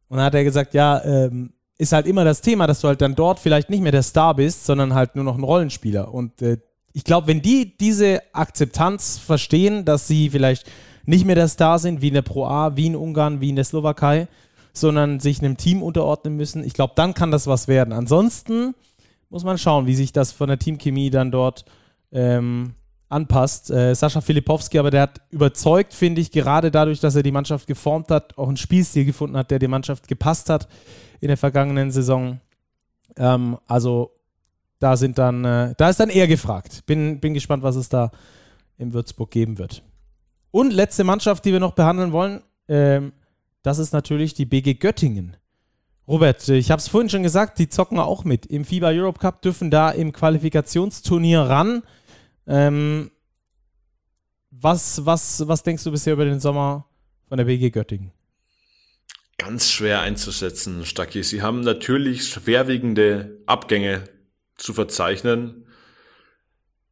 Und 0.09 0.17
dann 0.17 0.27
hat 0.27 0.35
er 0.35 0.45
gesagt, 0.45 0.75
ja, 0.75 1.03
ähm, 1.05 1.53
ist 1.79 1.93
halt 1.93 2.07
immer 2.07 2.25
das 2.25 2.41
Thema, 2.41 2.67
dass 2.67 2.81
du 2.81 2.89
halt 2.89 3.01
dann 3.01 3.15
dort 3.15 3.39
vielleicht 3.39 3.71
nicht 3.71 3.83
mehr 3.83 3.93
der 3.93 4.03
Star 4.03 4.35
bist, 4.35 4.67
sondern 4.67 4.95
halt 4.95 5.15
nur 5.15 5.25
noch 5.25 5.39
ein 5.39 5.45
Rollenspieler. 5.45 6.13
Und 6.13 6.43
äh, 6.43 6.59
ich 6.93 7.05
glaube, 7.05 7.29
wenn 7.29 7.43
die 7.43 7.77
diese 7.77 8.23
Akzeptanz 8.33 9.19
verstehen, 9.19 9.85
dass 9.85 10.09
sie 10.09 10.31
vielleicht 10.31 10.71
nicht 11.07 11.25
mehr 11.25 11.37
der 11.37 11.49
Star 11.49 11.79
sind, 11.79 12.03
wie 12.03 12.09
in 12.09 12.15
der 12.15 12.23
Pro 12.23 12.45
A, 12.45 12.77
wie 12.77 12.87
in 12.87 12.97
Ungarn, 12.97 13.41
wie 13.41 13.51
in 13.51 13.57
der 13.57 13.65
Slowakei, 13.65 14.29
sondern 14.73 15.21
sich 15.21 15.41
einem 15.41 15.57
Team 15.57 15.83
unterordnen 15.83 16.37
müssen. 16.37 16.65
Ich 16.65 16.75
glaube, 16.75 16.95
dann 16.97 17.15
kann 17.15 17.31
das 17.31 17.47
was 17.47 17.69
werden. 17.69 17.93
Ansonsten 17.93 18.75
muss 19.29 19.45
man 19.45 19.59
schauen, 19.59 19.87
wie 19.87 19.95
sich 19.95 20.13
das 20.13 20.33
von 20.33 20.49
der 20.49 20.59
Teamchemie 20.59 21.11
dann 21.11 21.31
dort 21.31 21.65
ähm, 22.13 22.75
anpasst. 23.09 23.71
Äh, 23.71 23.95
Sascha 23.95 24.21
Filipowski, 24.21 24.79
aber 24.79 24.91
der 24.91 25.03
hat 25.03 25.21
überzeugt, 25.31 25.95
finde 25.95 26.21
ich, 26.21 26.31
gerade 26.31 26.71
dadurch, 26.71 27.01
dass 27.01 27.17
er 27.17 27.23
die 27.23 27.33
Mannschaft 27.33 27.67
geformt 27.67 28.11
hat, 28.11 28.37
auch 28.39 28.49
einen 28.49 28.57
Spielstil 28.57 29.05
gefunden 29.05 29.37
hat, 29.37 29.51
der 29.51 29.59
der 29.59 29.69
Mannschaft 29.69 30.09
gepasst 30.09 30.49
hat 30.49 30.69
in 31.21 31.29
der 31.29 31.37
vergangenen 31.37 31.91
Saison. 31.91 32.41
Ähm, 33.17 33.59
also 33.67 34.13
da 34.79 34.97
sind 34.97 35.19
dann, 35.19 35.45
äh, 35.45 35.75
da 35.77 35.91
ist 35.91 36.01
dann 36.01 36.09
er 36.09 36.27
gefragt. 36.27 36.87
Bin, 36.87 37.21
bin 37.21 37.35
gespannt, 37.35 37.63
was 37.63 37.77
es 37.77 37.89
da 37.89 38.11
in 38.79 38.93
Würzburg 38.93 39.31
geben 39.31 39.59
wird. 39.59 39.83
Und 40.51 40.73
letzte 40.73 41.05
Mannschaft, 41.05 41.45
die 41.45 41.53
wir 41.53 41.61
noch 41.61 41.73
behandeln 41.73 42.13
wollen, 42.13 42.41
ähm, 42.67 43.13
das 43.63 43.79
ist 43.79 43.93
natürlich 43.93 44.35
die 44.35 44.47
BG 44.47 44.75
Göttingen. 44.75 45.37
Robert, 46.09 46.49
ich 46.49 46.71
habe 46.71 46.81
es 46.81 46.89
vorhin 46.89 47.09
schon 47.09 47.23
gesagt, 47.23 47.59
die 47.59 47.69
zocken 47.69 47.99
auch 47.99 48.25
mit. 48.25 48.47
Im 48.47 48.65
FIBA 48.65 48.89
Europe 48.89 49.21
Cup 49.21 49.43
dürfen 49.43 49.71
da 49.71 49.91
im 49.91 50.13
Qualifikationsturnier 50.13 51.43
ran. 51.43 51.83
Ähm, 52.47 53.11
was, 54.51 55.07
was, 55.07 55.47
was 55.47 55.63
denkst 55.63 55.85
du 55.85 55.93
bisher 55.93 56.15
über 56.15 56.25
den 56.25 56.41
Sommer 56.41 56.87
von 57.29 57.39
der 57.39 57.45
BG 57.45 57.71
Göttingen? 57.71 58.11
Ganz 59.39 59.71
schwer 59.71 60.01
einzuschätzen, 60.01 60.85
Stacki. 60.85 61.23
Sie 61.23 61.43
haben 61.43 61.61
natürlich 61.61 62.29
schwerwiegende 62.29 63.39
Abgänge 63.47 64.05
zu 64.57 64.75
verzeichnen. 64.75 65.67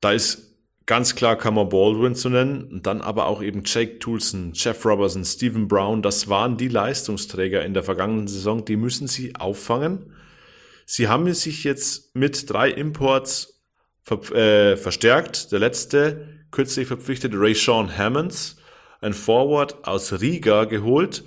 Da 0.01 0.13
ist 0.13 0.48
ganz 0.89 1.15
klar 1.15 1.37
Kammer 1.37 1.67
Baldwin 1.67 2.15
zu 2.15 2.31
nennen, 2.31 2.65
und 2.65 2.87
dann 2.87 3.03
aber 3.03 3.27
auch 3.27 3.43
eben 3.43 3.63
Jake 3.65 3.99
Toulson, 3.99 4.53
Jeff 4.55 4.85
Robertson, 4.87 5.23
Stephen 5.23 5.69
Brown, 5.69 6.01
das 6.01 6.29
waren 6.29 6.57
die 6.57 6.69
Leistungsträger 6.69 7.63
in 7.63 7.75
der 7.75 7.83
vergangenen 7.83 8.27
Saison, 8.27 8.65
die 8.65 8.77
müssen 8.77 9.07
sie 9.07 9.37
auffangen. 9.37 10.15
Sie 10.87 11.07
haben 11.07 11.33
sich 11.35 11.63
jetzt 11.63 12.17
mit 12.17 12.49
drei 12.51 12.71
Imports 12.71 13.61
ver 14.03 14.35
äh, 14.35 14.79
verstärkt. 14.79 15.53
Der 15.53 15.59
letzte, 15.59 16.27
kürzlich 16.51 16.89
verpflichtete 16.89 17.39
Ray 17.39 17.55
Sean 17.55 17.97
Hammonds, 17.99 18.57
ein 19.03 19.13
Forward 19.13 19.87
aus 19.87 20.23
Riga 20.23 20.65
geholt. 20.65 21.23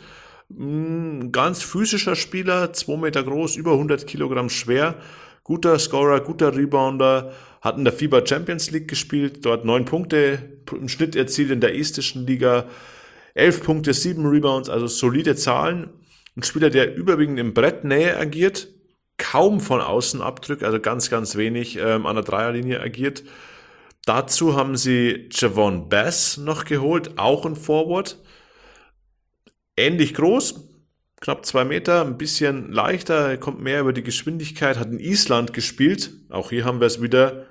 Hm, 0.50 1.32
ganz 1.32 1.62
physischer 1.62 2.16
Spieler, 2.16 2.74
zwei 2.74 2.98
Meter 2.98 3.22
groß, 3.22 3.58
über 3.58 3.74
100 3.74 4.08
Kilogramm 4.08 4.50
schwer, 4.50 4.96
guter 5.44 5.78
Scorer, 5.78 6.22
guter 6.22 6.56
Rebounder, 6.56 7.32
hat 7.62 7.78
in 7.78 7.84
der 7.84 7.94
FIBA 7.94 8.26
Champions 8.26 8.72
League 8.72 8.88
gespielt, 8.88 9.46
dort 9.46 9.66
neun 9.66 9.86
Punkte 9.86 10.60
im 10.72 10.90
Schnitt 10.90 11.16
erzielt 11.16 11.52
in 11.52 11.62
der 11.62 11.76
estischen 11.76 12.26
Liga, 12.26 12.68
elf 13.36 13.64
Punkte, 13.64 13.94
sieben 13.94 14.26
Rebounds, 14.26 14.70
also 14.70 14.88
solide 14.88 15.36
Zahlen. 15.36 15.90
Ein 16.36 16.44
Spieler, 16.44 16.70
der 16.70 16.96
überwiegend 16.96 17.40
im 17.40 17.54
Brettnähe 17.54 18.18
agiert, 18.18 18.68
kaum 19.18 19.60
von 19.60 19.80
außen 19.80 20.22
abdrückt, 20.22 20.64
also 20.64 20.80
ganz, 20.80 21.10
ganz 21.10 21.36
wenig 21.36 21.78
ähm, 21.78 22.06
an 22.06 22.16
der 22.16 22.24
Dreierlinie 22.24 22.82
agiert. 22.82 23.24
Dazu 24.06 24.56
haben 24.56 24.76
sie 24.76 25.30
Javon 25.32 25.88
Bass 25.88 26.38
noch 26.38 26.66
geholt, 26.66 27.20
auch 27.20 27.46
ein 27.46 27.56
Forward. 27.56 28.18
Ähnlich 29.78 30.16
groß, 30.16 30.68
knapp 31.20 31.46
zwei 31.46 31.64
Meter, 31.64 32.04
ein 32.04 32.18
bisschen 32.18 32.72
leichter, 32.72 33.38
kommt 33.38 33.62
mehr 33.62 33.82
über 33.82 33.94
die 33.94 34.04
Geschwindigkeit, 34.04 34.80
hat 34.80 34.90
in 34.90 35.00
Island 35.00 35.54
gespielt. 35.54 36.12
Auch 36.30 36.50
hier 36.50 36.66
haben 36.66 36.80
wir 36.80 36.88
es 36.88 37.02
wieder. 37.02 37.46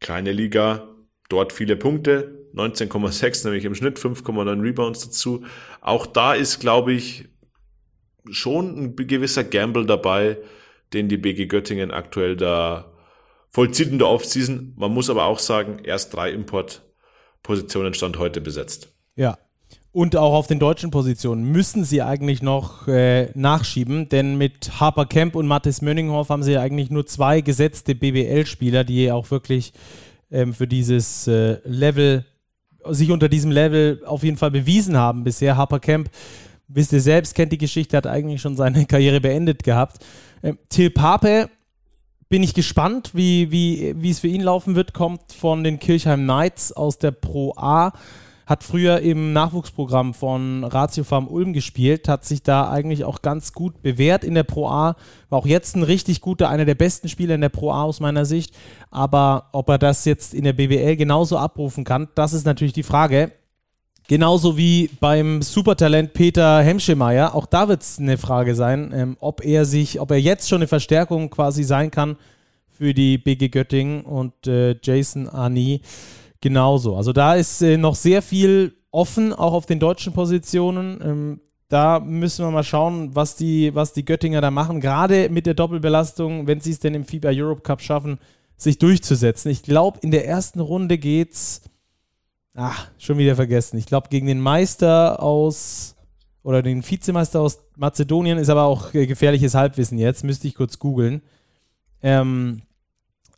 Kleine 0.00 0.32
Liga, 0.32 0.88
dort 1.28 1.52
viele 1.52 1.76
Punkte, 1.76 2.46
19,6 2.54 3.44
nämlich 3.44 3.64
im 3.64 3.74
Schnitt, 3.74 3.98
5,9 3.98 4.62
Rebounds 4.62 5.04
dazu. 5.04 5.44
Auch 5.80 6.06
da 6.06 6.34
ist, 6.34 6.58
glaube 6.58 6.92
ich, 6.92 7.28
schon 8.30 8.76
ein 8.76 8.96
gewisser 8.96 9.44
Gamble 9.44 9.86
dabei, 9.86 10.38
den 10.92 11.08
die 11.08 11.16
BG 11.16 11.46
Göttingen 11.46 11.90
aktuell 11.90 12.36
da 12.36 12.92
vollzieht 13.50 13.88
in 13.88 13.98
der 13.98 14.08
Offseason. 14.08 14.74
Man 14.76 14.92
muss 14.92 15.10
aber 15.10 15.24
auch 15.24 15.38
sagen, 15.38 15.80
erst 15.84 16.14
drei 16.14 16.30
Importpositionen 16.30 17.94
stand 17.94 18.18
heute 18.18 18.40
besetzt. 18.40 18.92
Ja. 19.16 19.38
Und 19.92 20.14
auch 20.14 20.34
auf 20.34 20.46
den 20.46 20.60
deutschen 20.60 20.92
Positionen 20.92 21.50
müssen 21.50 21.84
sie 21.84 22.00
eigentlich 22.00 22.42
noch 22.42 22.86
äh, 22.86 23.30
nachschieben, 23.34 24.08
denn 24.08 24.38
mit 24.38 24.78
Harper 24.78 25.04
Kemp 25.04 25.34
und 25.34 25.48
Mathis 25.48 25.82
Mönninghoff 25.82 26.28
haben 26.28 26.44
sie 26.44 26.58
eigentlich 26.58 26.90
nur 26.90 27.06
zwei 27.06 27.40
gesetzte 27.40 27.96
BBL-Spieler, 27.96 28.84
die 28.84 29.10
auch 29.10 29.32
wirklich 29.32 29.72
ähm, 30.30 30.54
für 30.54 30.68
dieses 30.68 31.26
äh, 31.26 31.58
Level, 31.64 32.24
sich 32.90 33.10
unter 33.10 33.28
diesem 33.28 33.50
Level 33.50 34.00
auf 34.06 34.22
jeden 34.22 34.36
Fall 34.36 34.52
bewiesen 34.52 34.96
haben 34.96 35.24
bisher. 35.24 35.56
Harper 35.56 35.80
Kemp, 35.80 36.08
wisst 36.68 36.92
ihr 36.92 37.00
selbst, 37.00 37.34
kennt 37.34 37.50
die 37.50 37.58
Geschichte, 37.58 37.96
hat 37.96 38.06
eigentlich 38.06 38.40
schon 38.40 38.56
seine 38.56 38.86
Karriere 38.86 39.20
beendet 39.20 39.64
gehabt. 39.64 40.04
Ähm, 40.44 40.56
Till 40.68 40.90
Pape 40.90 41.50
bin 42.28 42.44
ich 42.44 42.54
gespannt, 42.54 43.10
wie, 43.12 43.50
wie, 43.50 43.92
wie 43.96 44.10
es 44.10 44.20
für 44.20 44.28
ihn 44.28 44.42
laufen 44.42 44.76
wird. 44.76 44.94
Kommt 44.94 45.32
von 45.32 45.64
den 45.64 45.80
Kirchheim 45.80 46.22
Knights 46.22 46.70
aus 46.70 46.98
der 46.98 47.10
Pro 47.10 47.54
A. 47.56 47.92
Hat 48.50 48.64
früher 48.64 48.98
im 48.98 49.32
Nachwuchsprogramm 49.32 50.12
von 50.12 50.64
Ratio 50.64 51.04
Farm 51.04 51.28
Ulm 51.28 51.52
gespielt, 51.52 52.08
hat 52.08 52.24
sich 52.24 52.42
da 52.42 52.68
eigentlich 52.68 53.04
auch 53.04 53.22
ganz 53.22 53.52
gut 53.52 53.80
bewährt 53.80 54.24
in 54.24 54.34
der 54.34 54.42
Pro 54.42 54.66
A. 54.66 54.96
War 55.28 55.38
auch 55.38 55.46
jetzt 55.46 55.76
ein 55.76 55.84
richtig 55.84 56.20
guter, 56.20 56.48
einer 56.48 56.64
der 56.64 56.74
besten 56.74 57.08
Spieler 57.08 57.36
in 57.36 57.42
der 57.42 57.48
Pro 57.48 57.70
A 57.70 57.84
aus 57.84 58.00
meiner 58.00 58.24
Sicht. 58.24 58.52
Aber 58.90 59.50
ob 59.52 59.68
er 59.68 59.78
das 59.78 60.04
jetzt 60.04 60.34
in 60.34 60.42
der 60.42 60.52
BBL 60.52 60.96
genauso 60.96 61.38
abrufen 61.38 61.84
kann, 61.84 62.08
das 62.16 62.32
ist 62.32 62.44
natürlich 62.44 62.72
die 62.72 62.82
Frage. 62.82 63.30
Genauso 64.08 64.56
wie 64.56 64.90
beim 64.98 65.42
Supertalent 65.42 66.12
Peter 66.12 66.60
Hemschemeyer. 66.60 67.36
Auch 67.36 67.46
da 67.46 67.68
wird 67.68 67.82
es 67.82 68.00
eine 68.00 68.18
Frage 68.18 68.56
sein, 68.56 68.90
ähm, 68.92 69.16
ob 69.20 69.44
er 69.44 69.64
sich, 69.64 70.00
ob 70.00 70.10
er 70.10 70.20
jetzt 70.20 70.48
schon 70.48 70.58
eine 70.58 70.66
Verstärkung 70.66 71.30
quasi 71.30 71.62
sein 71.62 71.92
kann 71.92 72.16
für 72.68 72.94
die 72.94 73.16
BG 73.16 73.48
Göttingen 73.50 74.00
und 74.00 74.48
äh, 74.48 74.74
Jason 74.82 75.28
Arni 75.28 75.82
genauso. 76.40 76.96
Also 76.96 77.12
da 77.12 77.34
ist 77.34 77.62
äh, 77.62 77.76
noch 77.76 77.94
sehr 77.94 78.22
viel 78.22 78.74
offen, 78.90 79.32
auch 79.32 79.52
auf 79.52 79.66
den 79.66 79.80
deutschen 79.80 80.12
Positionen. 80.12 81.00
Ähm, 81.02 81.40
da 81.68 82.00
müssen 82.00 82.44
wir 82.44 82.50
mal 82.50 82.64
schauen, 82.64 83.14
was 83.14 83.36
die, 83.36 83.74
was 83.74 83.92
die 83.92 84.04
Göttinger 84.04 84.40
da 84.40 84.50
machen. 84.50 84.80
Gerade 84.80 85.28
mit 85.28 85.46
der 85.46 85.54
Doppelbelastung, 85.54 86.46
wenn 86.46 86.60
sie 86.60 86.72
es 86.72 86.80
denn 86.80 86.94
im 86.94 87.04
FIBA 87.04 87.30
Europe 87.32 87.62
Cup 87.62 87.80
schaffen, 87.80 88.18
sich 88.56 88.78
durchzusetzen. 88.78 89.50
Ich 89.50 89.62
glaube, 89.62 90.00
in 90.02 90.10
der 90.10 90.26
ersten 90.26 90.60
Runde 90.60 90.98
geht's 90.98 91.62
Ach, 92.54 92.88
schon 92.98 93.18
wieder 93.18 93.36
vergessen. 93.36 93.78
Ich 93.78 93.86
glaube, 93.86 94.08
gegen 94.08 94.26
den 94.26 94.40
Meister 94.40 95.22
aus 95.22 95.94
oder 96.42 96.62
den 96.62 96.88
Vizemeister 96.88 97.40
aus 97.40 97.60
Mazedonien 97.76 98.38
ist 98.38 98.48
aber 98.48 98.64
auch 98.64 98.92
äh, 98.92 99.06
gefährliches 99.06 99.54
Halbwissen 99.54 99.98
jetzt. 99.98 100.24
Müsste 100.24 100.48
ich 100.48 100.54
kurz 100.54 100.78
googeln. 100.78 101.22
Ähm, 102.02 102.62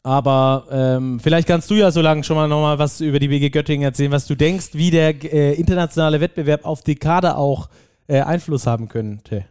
aber 0.03 0.67
ähm, 0.71 1.21
vielleicht 1.21 1.47
kannst 1.47 1.71
du 1.71 1.75
ja 1.75 1.91
so 1.91 2.01
lange 2.01 2.25
schon 2.25 2.37
mal 2.37 2.49
nochmal 2.49 2.79
was 2.79 3.01
über 3.01 3.19
die 3.19 3.29
BG 3.29 3.51
Göttingen 3.51 3.85
erzählen, 3.85 4.11
was 4.11 4.27
du 4.27 4.35
denkst, 4.35 4.71
wie 4.73 4.91
der 4.91 5.23
äh, 5.25 5.55
internationale 5.55 6.21
Wettbewerb 6.21 6.65
auf 6.65 6.83
die 6.83 6.97
Kader 6.97 7.39
auch 7.39 7.69
äh, 8.09 8.21
Einfluss 8.21 8.67
haben 8.67 8.89
könnte. 8.89 9.47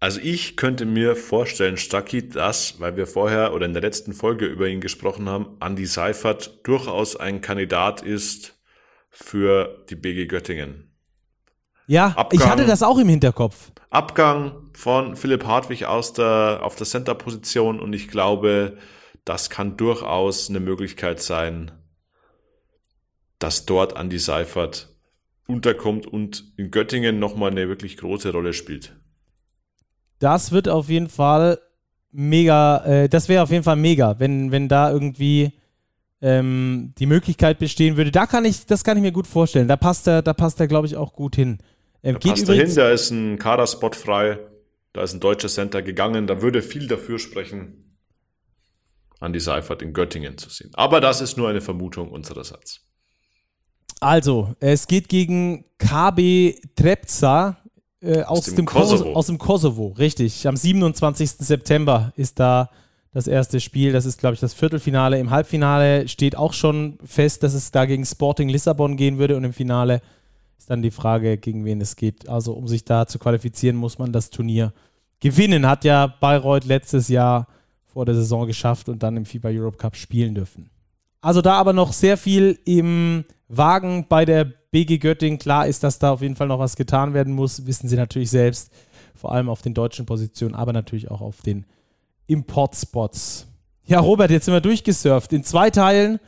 Also 0.00 0.20
ich 0.22 0.56
könnte 0.56 0.86
mir 0.86 1.16
vorstellen, 1.16 1.76
Stucky, 1.76 2.28
dass, 2.28 2.80
weil 2.80 2.96
wir 2.96 3.06
vorher 3.06 3.54
oder 3.54 3.66
in 3.66 3.72
der 3.72 3.82
letzten 3.82 4.12
Folge 4.12 4.46
über 4.46 4.68
ihn 4.68 4.80
gesprochen 4.80 5.28
haben, 5.28 5.56
Andy 5.60 5.86
Seifert 5.86 6.66
durchaus 6.66 7.16
ein 7.16 7.40
Kandidat 7.40 8.02
ist 8.02 8.58
für 9.10 9.84
die 9.88 9.96
BG 9.96 10.26
Göttingen. 10.26 10.90
Ja, 11.86 12.08
Abgang, 12.16 12.40
ich 12.40 12.46
hatte 12.46 12.66
das 12.66 12.82
auch 12.82 12.98
im 12.98 13.08
Hinterkopf. 13.08 13.70
Abgang 13.90 14.70
von 14.72 15.16
Philipp 15.16 15.44
Hartwig 15.44 15.86
aus 15.86 16.14
der, 16.14 16.60
auf 16.62 16.76
der 16.76 16.86
Center-Position 16.86 17.78
und 17.78 17.92
ich 17.92 18.08
glaube, 18.08 18.78
das 19.24 19.50
kann 19.50 19.76
durchaus 19.76 20.50
eine 20.50 20.60
Möglichkeit 20.60 21.20
sein, 21.20 21.72
dass 23.38 23.66
dort 23.66 23.96
Andy 23.96 24.18
Seifert 24.18 24.94
unterkommt 25.46 26.06
und 26.06 26.52
in 26.56 26.70
Göttingen 26.70 27.18
nochmal 27.18 27.50
eine 27.50 27.68
wirklich 27.68 27.96
große 27.96 28.32
Rolle 28.32 28.52
spielt 28.52 28.94
das 30.24 30.52
wird 30.52 30.68
auf 30.68 30.88
jeden 30.88 31.08
Fall 31.08 31.58
mega, 32.10 32.84
äh, 32.84 33.08
das 33.08 33.28
wäre 33.28 33.42
auf 33.42 33.50
jeden 33.50 33.64
Fall 33.64 33.76
mega, 33.76 34.18
wenn, 34.18 34.50
wenn 34.50 34.68
da 34.68 34.90
irgendwie 34.90 35.52
ähm, 36.22 36.94
die 36.98 37.06
Möglichkeit 37.06 37.58
bestehen 37.58 37.96
würde. 37.96 38.10
Da 38.10 38.26
kann 38.26 38.44
ich, 38.44 38.66
das 38.66 38.84
kann 38.84 38.96
ich 38.96 39.02
mir 39.02 39.12
gut 39.12 39.26
vorstellen. 39.26 39.68
Da 39.68 39.76
passt 39.76 40.06
er, 40.08 40.22
da 40.22 40.32
passt 40.32 40.60
er, 40.60 40.66
glaube 40.66 40.86
ich, 40.86 40.96
auch 40.96 41.12
gut 41.12 41.36
hin. 41.36 41.58
Ähm, 42.02 42.16
da 42.20 42.30
passt 42.30 42.48
er 42.48 42.54
hin, 42.54 42.74
da 42.74 42.90
ist 42.90 43.10
ein 43.10 43.38
Kaderspot 43.38 43.96
frei, 43.96 44.38
da 44.94 45.02
ist 45.02 45.12
ein 45.12 45.20
deutscher 45.20 45.48
Center 45.48 45.82
gegangen, 45.82 46.26
da 46.26 46.40
würde 46.40 46.62
viel 46.62 46.86
dafür 46.86 47.18
sprechen, 47.18 47.83
an 49.24 49.32
die 49.32 49.40
Seifert 49.40 49.82
in 49.82 49.92
Göttingen 49.92 50.38
zu 50.38 50.50
sehen. 50.50 50.70
Aber 50.74 51.00
das 51.00 51.20
ist 51.20 51.36
nur 51.36 51.48
eine 51.48 51.60
Vermutung 51.60 52.10
unsererseits. 52.10 52.80
Also, 54.00 54.54
es 54.60 54.86
geht 54.86 55.08
gegen 55.08 55.64
KB 55.78 56.54
Trepza 56.76 57.56
äh, 58.00 58.22
aus, 58.22 58.40
aus, 58.40 58.44
dem, 58.46 58.56
dem 58.56 58.66
Kosovo. 58.66 58.90
Kosovo. 58.90 59.12
Aus 59.14 59.26
dem 59.26 59.38
Kosovo, 59.38 59.86
richtig. 59.98 60.46
Am 60.46 60.56
27. 60.56 61.30
September 61.30 62.12
ist 62.16 62.38
da 62.38 62.70
das 63.12 63.26
erste 63.26 63.60
Spiel. 63.60 63.92
Das 63.92 64.04
ist, 64.04 64.18
glaube 64.18 64.34
ich, 64.34 64.40
das 64.40 64.52
Viertelfinale. 64.52 65.18
Im 65.18 65.30
Halbfinale 65.30 66.06
steht 66.08 66.36
auch 66.36 66.52
schon 66.52 66.98
fest, 67.04 67.42
dass 67.42 67.54
es 67.54 67.70
da 67.70 67.86
gegen 67.86 68.04
Sporting 68.04 68.48
Lissabon 68.48 68.96
gehen 68.96 69.18
würde. 69.18 69.36
Und 69.36 69.44
im 69.44 69.52
Finale 69.52 70.02
ist 70.58 70.68
dann 70.68 70.82
die 70.82 70.90
Frage, 70.90 71.38
gegen 71.38 71.64
wen 71.64 71.80
es 71.80 71.96
geht. 71.96 72.28
Also, 72.28 72.52
um 72.52 72.68
sich 72.68 72.84
da 72.84 73.06
zu 73.06 73.18
qualifizieren, 73.18 73.76
muss 73.76 73.98
man 73.98 74.12
das 74.12 74.30
Turnier 74.30 74.72
gewinnen. 75.20 75.66
Hat 75.66 75.84
ja 75.84 76.08
Bayreuth 76.08 76.64
letztes 76.64 77.08
Jahr 77.08 77.46
vor 77.94 78.04
der 78.04 78.14
Saison 78.14 78.46
geschafft 78.46 78.88
und 78.88 79.02
dann 79.02 79.16
im 79.16 79.24
FIBA 79.24 79.48
Europe 79.50 79.78
Cup 79.78 79.96
spielen 79.96 80.34
dürfen. 80.34 80.68
Also 81.20 81.40
da 81.40 81.54
aber 81.54 81.72
noch 81.72 81.92
sehr 81.92 82.18
viel 82.18 82.58
im 82.66 83.24
Wagen 83.48 84.06
bei 84.08 84.24
der 84.24 84.44
BG 84.44 84.98
Göttingen. 84.98 85.38
Klar 85.38 85.66
ist, 85.66 85.82
dass 85.82 85.98
da 85.98 86.12
auf 86.12 86.20
jeden 86.20 86.36
Fall 86.36 86.48
noch 86.48 86.58
was 86.58 86.76
getan 86.76 87.14
werden 87.14 87.32
muss, 87.32 87.66
wissen 87.66 87.88
sie 87.88 87.96
natürlich 87.96 88.30
selbst. 88.30 88.70
Vor 89.14 89.32
allem 89.32 89.48
auf 89.48 89.62
den 89.62 89.72
deutschen 89.72 90.04
Positionen, 90.04 90.54
aber 90.54 90.72
natürlich 90.72 91.10
auch 91.10 91.20
auf 91.20 91.40
den 91.40 91.64
Importspots. 92.26 93.46
Ja, 93.86 94.00
Robert, 94.00 94.30
jetzt 94.30 94.46
sind 94.46 94.54
wir 94.54 94.60
durchgesurft. 94.60 95.32
In 95.32 95.44
zwei 95.44 95.70
Teilen 95.70 96.18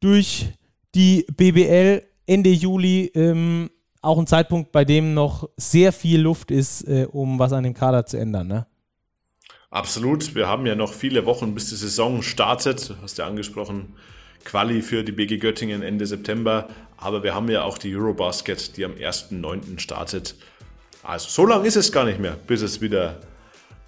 durch 0.00 0.46
die 0.94 1.26
BBL 1.36 2.02
Ende 2.26 2.50
Juli. 2.50 3.10
Ähm, 3.14 3.70
auch 4.00 4.18
ein 4.18 4.26
Zeitpunkt, 4.26 4.70
bei 4.72 4.84
dem 4.84 5.14
noch 5.14 5.48
sehr 5.56 5.92
viel 5.92 6.20
Luft 6.20 6.50
ist, 6.50 6.82
äh, 6.82 7.06
um 7.10 7.38
was 7.38 7.52
an 7.52 7.64
dem 7.64 7.74
Kader 7.74 8.06
zu 8.06 8.16
ändern, 8.16 8.46
ne? 8.46 8.66
Absolut. 9.70 10.34
Wir 10.34 10.48
haben 10.48 10.66
ja 10.66 10.74
noch 10.74 10.92
viele 10.92 11.26
Wochen, 11.26 11.54
bis 11.54 11.68
die 11.68 11.76
Saison 11.76 12.22
startet. 12.22 12.94
Hast 13.02 13.18
du 13.18 13.22
ja 13.22 13.28
angesprochen. 13.28 13.94
Quali 14.44 14.80
für 14.80 15.04
die 15.04 15.12
BG 15.12 15.38
Göttingen 15.38 15.82
Ende 15.82 16.06
September. 16.06 16.68
Aber 16.96 17.22
wir 17.22 17.34
haben 17.34 17.50
ja 17.50 17.62
auch 17.62 17.76
die 17.76 17.94
Eurobasket, 17.94 18.76
die 18.76 18.84
am 18.84 18.92
1.9. 18.92 19.78
startet. 19.78 20.36
Also 21.02 21.28
so 21.28 21.46
lange 21.46 21.66
ist 21.66 21.76
es 21.76 21.92
gar 21.92 22.04
nicht 22.04 22.18
mehr, 22.18 22.36
bis 22.46 22.62
es 22.62 22.80
wieder 22.80 23.20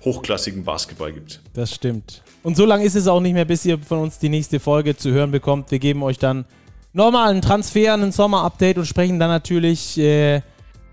hochklassigen 0.05 0.65
Basketball 0.65 1.13
gibt. 1.13 1.41
Das 1.55 1.75
stimmt. 1.75 2.23
Und 2.43 2.57
so 2.57 2.65
lange 2.65 2.85
ist 2.85 2.95
es 2.95 3.07
auch 3.07 3.21
nicht 3.21 3.35
mehr, 3.35 3.45
bis 3.45 3.65
ihr 3.65 3.79
von 3.79 3.99
uns 3.99 4.19
die 4.19 4.29
nächste 4.29 4.61
Folge 4.61 4.97
zu 4.97 5.11
hören 5.11 5.31
bekommt. 5.31 5.71
Wir 5.71 5.79
geben 5.79 6.03
euch 6.03 6.19
dann 6.19 6.45
nochmal 6.93 7.31
einen 7.31 7.43
Transfer, 7.43 7.95
einen 7.95 8.13
Sommer-Update 8.13 8.79
und 8.79 8.87
sprechen 8.87 9.19
dann 9.19 9.29
natürlich 9.29 9.99
äh, 9.99 10.41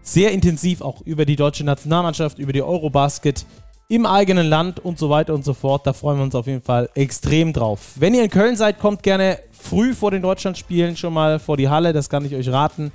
sehr 0.01 0.31
intensiv 0.31 0.81
auch 0.81 1.01
über 1.01 1.25
die 1.25 1.35
deutsche 1.35 1.63
Nationalmannschaft, 1.63 2.39
über 2.39 2.53
die 2.53 2.63
Eurobasket 2.63 3.45
im 3.89 4.05
eigenen 4.05 4.47
Land 4.47 4.83
und 4.83 4.99
so 4.99 5.09
weiter 5.09 5.33
und 5.33 5.45
so 5.45 5.53
fort. 5.53 5.87
Da 5.87 5.93
freuen 5.93 6.17
wir 6.17 6.23
uns 6.23 6.35
auf 6.35 6.47
jeden 6.47 6.61
Fall 6.61 6.89
extrem 6.93 7.53
drauf. 7.53 7.93
Wenn 7.95 8.13
ihr 8.13 8.23
in 8.23 8.29
Köln 8.29 8.55
seid, 8.55 8.79
kommt 8.79 9.03
gerne 9.03 9.39
früh 9.51 9.93
vor 9.93 10.11
den 10.11 10.21
Deutschlandspielen 10.21 10.97
schon 10.97 11.13
mal 11.13 11.39
vor 11.39 11.57
die 11.57 11.69
Halle. 11.69 11.93
Das 11.93 12.09
kann 12.09 12.25
ich 12.25 12.35
euch 12.35 12.49
raten 12.49 12.91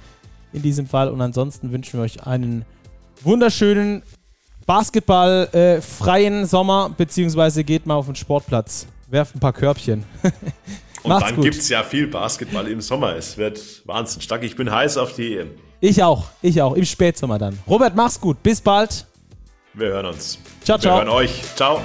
in 0.52 0.62
diesem 0.62 0.86
Fall. 0.86 1.08
Und 1.08 1.20
ansonsten 1.20 1.72
wünschen 1.72 1.98
wir 1.98 2.04
euch 2.04 2.26
einen 2.26 2.64
wunderschönen 3.22 4.02
basketballfreien 4.66 6.42
äh, 6.42 6.46
Sommer, 6.46 6.90
beziehungsweise 6.96 7.64
geht 7.64 7.86
mal 7.86 7.94
auf 7.94 8.06
den 8.06 8.14
Sportplatz. 8.14 8.86
Werft 9.08 9.34
ein 9.34 9.40
paar 9.40 9.52
Körbchen. 9.52 10.04
Und 11.02 11.10
dann 11.10 11.40
gibt 11.40 11.56
es 11.56 11.68
ja 11.68 11.82
viel 11.82 12.06
Basketball 12.06 12.68
im 12.68 12.80
Sommer. 12.80 13.16
Es 13.16 13.36
wird 13.36 13.82
wahnsinnig 13.86 14.24
stark. 14.24 14.44
Ich 14.44 14.54
bin 14.54 14.70
heiß 14.70 14.98
auf 14.98 15.14
die 15.14 15.36
EM. 15.36 15.50
Ich 15.80 16.00
auch, 16.00 16.26
ich 16.42 16.62
auch. 16.62 16.74
Im 16.74 16.84
Spätsommer 16.84 17.38
dann. 17.38 17.58
Robert, 17.66 17.96
mach's 17.96 18.20
gut. 18.20 18.40
Bis 18.44 18.60
bald. 18.60 19.04
Wir 19.74 19.88
hören 19.88 20.06
uns. 20.06 20.38
Ciao, 20.64 20.78
ciao. 20.78 20.92
Wir 20.94 20.98
hören 20.98 21.08
euch. 21.08 21.42
Ciao. 21.56 21.80